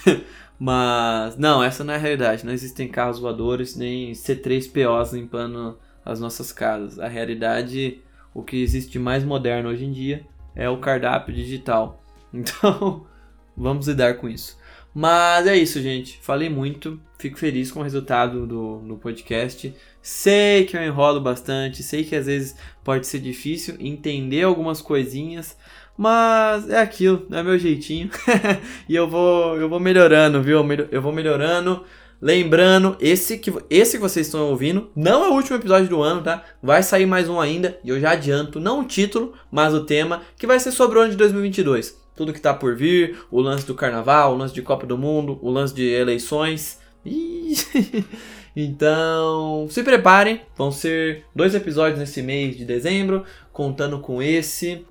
Mas 0.58 1.36
não, 1.36 1.62
essa 1.62 1.82
não 1.82 1.92
é 1.92 1.96
a 1.96 2.00
realidade. 2.00 2.44
Não 2.46 2.52
existem 2.52 2.88
carros 2.88 3.18
voadores 3.18 3.76
nem 3.76 4.12
C3POs 4.12 5.12
limpando 5.12 5.78
as 6.04 6.20
nossas 6.20 6.52
casas. 6.52 6.98
A 6.98 7.08
realidade, 7.08 8.00
o 8.32 8.42
que 8.42 8.62
existe 8.62 8.92
de 8.92 8.98
mais 8.98 9.24
moderno 9.24 9.70
hoje 9.70 9.84
em 9.84 9.92
dia 9.92 10.24
é 10.54 10.68
o 10.68 10.78
cardápio 10.78 11.34
digital. 11.34 11.98
Então, 12.34 13.06
vamos 13.54 13.88
lidar 13.88 14.14
com 14.14 14.26
isso. 14.26 14.56
Mas 14.94 15.46
é 15.46 15.54
isso, 15.54 15.82
gente. 15.82 16.18
Falei 16.22 16.48
muito. 16.48 16.98
Fico 17.18 17.38
feliz 17.38 17.70
com 17.70 17.80
o 17.80 17.82
resultado 17.82 18.46
do, 18.46 18.78
do 18.78 18.96
podcast. 18.96 19.74
Sei 20.00 20.64
que 20.64 20.74
eu 20.74 20.82
enrolo 20.82 21.20
bastante. 21.20 21.82
Sei 21.82 22.04
que 22.04 22.16
às 22.16 22.24
vezes 22.24 22.56
pode 22.82 23.06
ser 23.06 23.20
difícil 23.20 23.76
entender 23.78 24.44
algumas 24.44 24.80
coisinhas. 24.80 25.56
Mas 25.96 26.68
é 26.68 26.80
aquilo, 26.80 27.26
é 27.30 27.42
meu 27.42 27.58
jeitinho. 27.58 28.10
e 28.88 28.94
eu 28.94 29.08
vou, 29.08 29.56
eu 29.56 29.68
vou 29.68 29.78
melhorando, 29.78 30.42
viu? 30.42 30.64
Eu 30.90 31.02
vou 31.02 31.12
melhorando. 31.12 31.84
Lembrando, 32.20 32.96
esse 33.00 33.36
que, 33.36 33.52
esse 33.68 33.96
que 33.96 34.02
vocês 34.02 34.28
estão 34.28 34.48
ouvindo 34.48 34.88
não 34.94 35.24
é 35.24 35.28
o 35.28 35.32
último 35.32 35.56
episódio 35.56 35.88
do 35.88 36.00
ano, 36.00 36.22
tá? 36.22 36.44
Vai 36.62 36.80
sair 36.80 37.04
mais 37.04 37.28
um 37.28 37.40
ainda, 37.40 37.76
e 37.82 37.88
eu 37.88 37.98
já 37.98 38.12
adianto, 38.12 38.60
não 38.60 38.78
o 38.78 38.84
título, 38.84 39.32
mas 39.50 39.74
o 39.74 39.84
tema, 39.84 40.22
que 40.38 40.46
vai 40.46 40.60
ser 40.60 40.70
sobre 40.70 40.98
o 40.98 41.02
ano 41.02 41.10
de 41.10 41.16
2022. 41.16 42.00
Tudo 42.14 42.32
que 42.32 42.40
tá 42.40 42.54
por 42.54 42.76
vir, 42.76 43.18
o 43.28 43.40
lance 43.40 43.66
do 43.66 43.74
carnaval, 43.74 44.34
o 44.34 44.36
lance 44.36 44.54
de 44.54 44.62
Copa 44.62 44.86
do 44.86 44.96
Mundo, 44.96 45.36
o 45.42 45.50
lance 45.50 45.74
de 45.74 45.84
eleições. 45.84 46.78
então, 48.54 49.66
se 49.68 49.82
preparem, 49.82 50.42
vão 50.56 50.70
ser 50.70 51.24
dois 51.34 51.56
episódios 51.56 51.98
nesse 51.98 52.22
mês 52.22 52.56
de 52.56 52.64
dezembro, 52.64 53.24
contando 53.52 53.98
com 53.98 54.22
esse. 54.22 54.86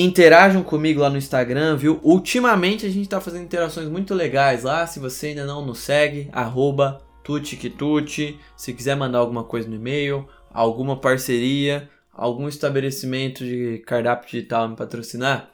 Interajam 0.00 0.62
comigo 0.62 1.00
lá 1.00 1.10
no 1.10 1.16
Instagram, 1.16 1.76
viu? 1.76 1.98
Ultimamente 2.04 2.86
a 2.86 2.88
gente 2.88 3.02
está 3.02 3.20
fazendo 3.20 3.42
interações 3.42 3.88
muito 3.88 4.14
legais 4.14 4.62
lá. 4.62 4.86
Se 4.86 5.00
você 5.00 5.26
ainda 5.28 5.44
não 5.44 5.66
nos 5.66 5.80
segue, 5.80 6.28
arroba 6.30 7.02
tutikituti. 7.24 8.38
Se 8.56 8.72
quiser 8.72 8.94
mandar 8.94 9.18
alguma 9.18 9.42
coisa 9.42 9.68
no 9.68 9.74
e-mail, 9.74 10.28
alguma 10.52 11.00
parceria, 11.00 11.90
algum 12.12 12.46
estabelecimento 12.46 13.44
de 13.44 13.82
cardápio 13.84 14.30
digital 14.30 14.68
me 14.68 14.76
patrocinar, 14.76 15.50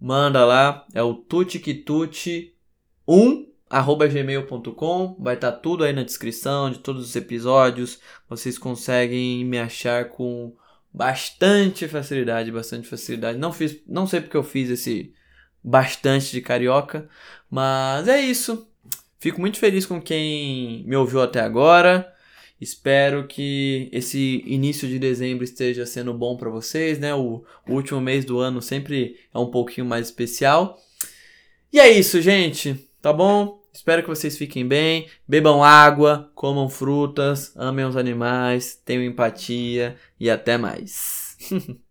manda 0.00 0.42
lá. 0.46 0.86
É 0.94 1.02
o 1.02 1.14
tutikituti1 1.14 3.46
arroba 3.68 4.06
gmail.com 4.06 5.16
vai 5.18 5.34
estar 5.34 5.52
tá 5.52 5.58
tudo 5.58 5.84
aí 5.84 5.92
na 5.92 6.02
descrição 6.02 6.70
de 6.70 6.78
todos 6.78 7.04
os 7.04 7.16
episódios 7.16 7.98
vocês 8.28 8.56
conseguem 8.56 9.44
me 9.44 9.58
achar 9.58 10.08
com 10.08 10.54
bastante 10.96 11.86
facilidade, 11.86 12.50
bastante 12.50 12.88
facilidade. 12.88 13.38
Não 13.38 13.52
fiz, 13.52 13.76
não 13.86 14.06
sei 14.06 14.22
porque 14.22 14.36
eu 14.36 14.42
fiz 14.42 14.70
esse 14.70 15.12
bastante 15.62 16.32
de 16.32 16.40
carioca, 16.40 17.06
mas 17.50 18.08
é 18.08 18.18
isso. 18.18 18.66
Fico 19.18 19.38
muito 19.38 19.58
feliz 19.58 19.84
com 19.84 20.00
quem 20.00 20.84
me 20.86 20.96
ouviu 20.96 21.20
até 21.20 21.40
agora. 21.40 22.10
Espero 22.58 23.26
que 23.26 23.90
esse 23.92 24.42
início 24.46 24.88
de 24.88 24.98
dezembro 24.98 25.44
esteja 25.44 25.84
sendo 25.84 26.14
bom 26.14 26.34
para 26.34 26.48
vocês, 26.48 26.98
né? 26.98 27.14
O, 27.14 27.44
o, 27.68 27.72
último 27.74 28.00
mês 28.00 28.24
do 28.24 28.38
ano 28.38 28.62
sempre 28.62 29.18
é 29.34 29.38
um 29.38 29.50
pouquinho 29.50 29.86
mais 29.86 30.06
especial. 30.06 30.78
E 31.70 31.78
é 31.78 31.90
isso, 31.90 32.22
gente. 32.22 32.88
Tá 33.02 33.12
bom? 33.12 33.60
Espero 33.76 34.02
que 34.02 34.08
vocês 34.08 34.38
fiquem 34.38 34.66
bem, 34.66 35.06
bebam 35.28 35.62
água, 35.62 36.32
comam 36.34 36.66
frutas, 36.66 37.54
amem 37.54 37.84
os 37.84 37.94
animais, 37.94 38.74
tenham 38.74 39.04
empatia 39.04 39.96
e 40.18 40.30
até 40.30 40.56
mais. 40.56 41.36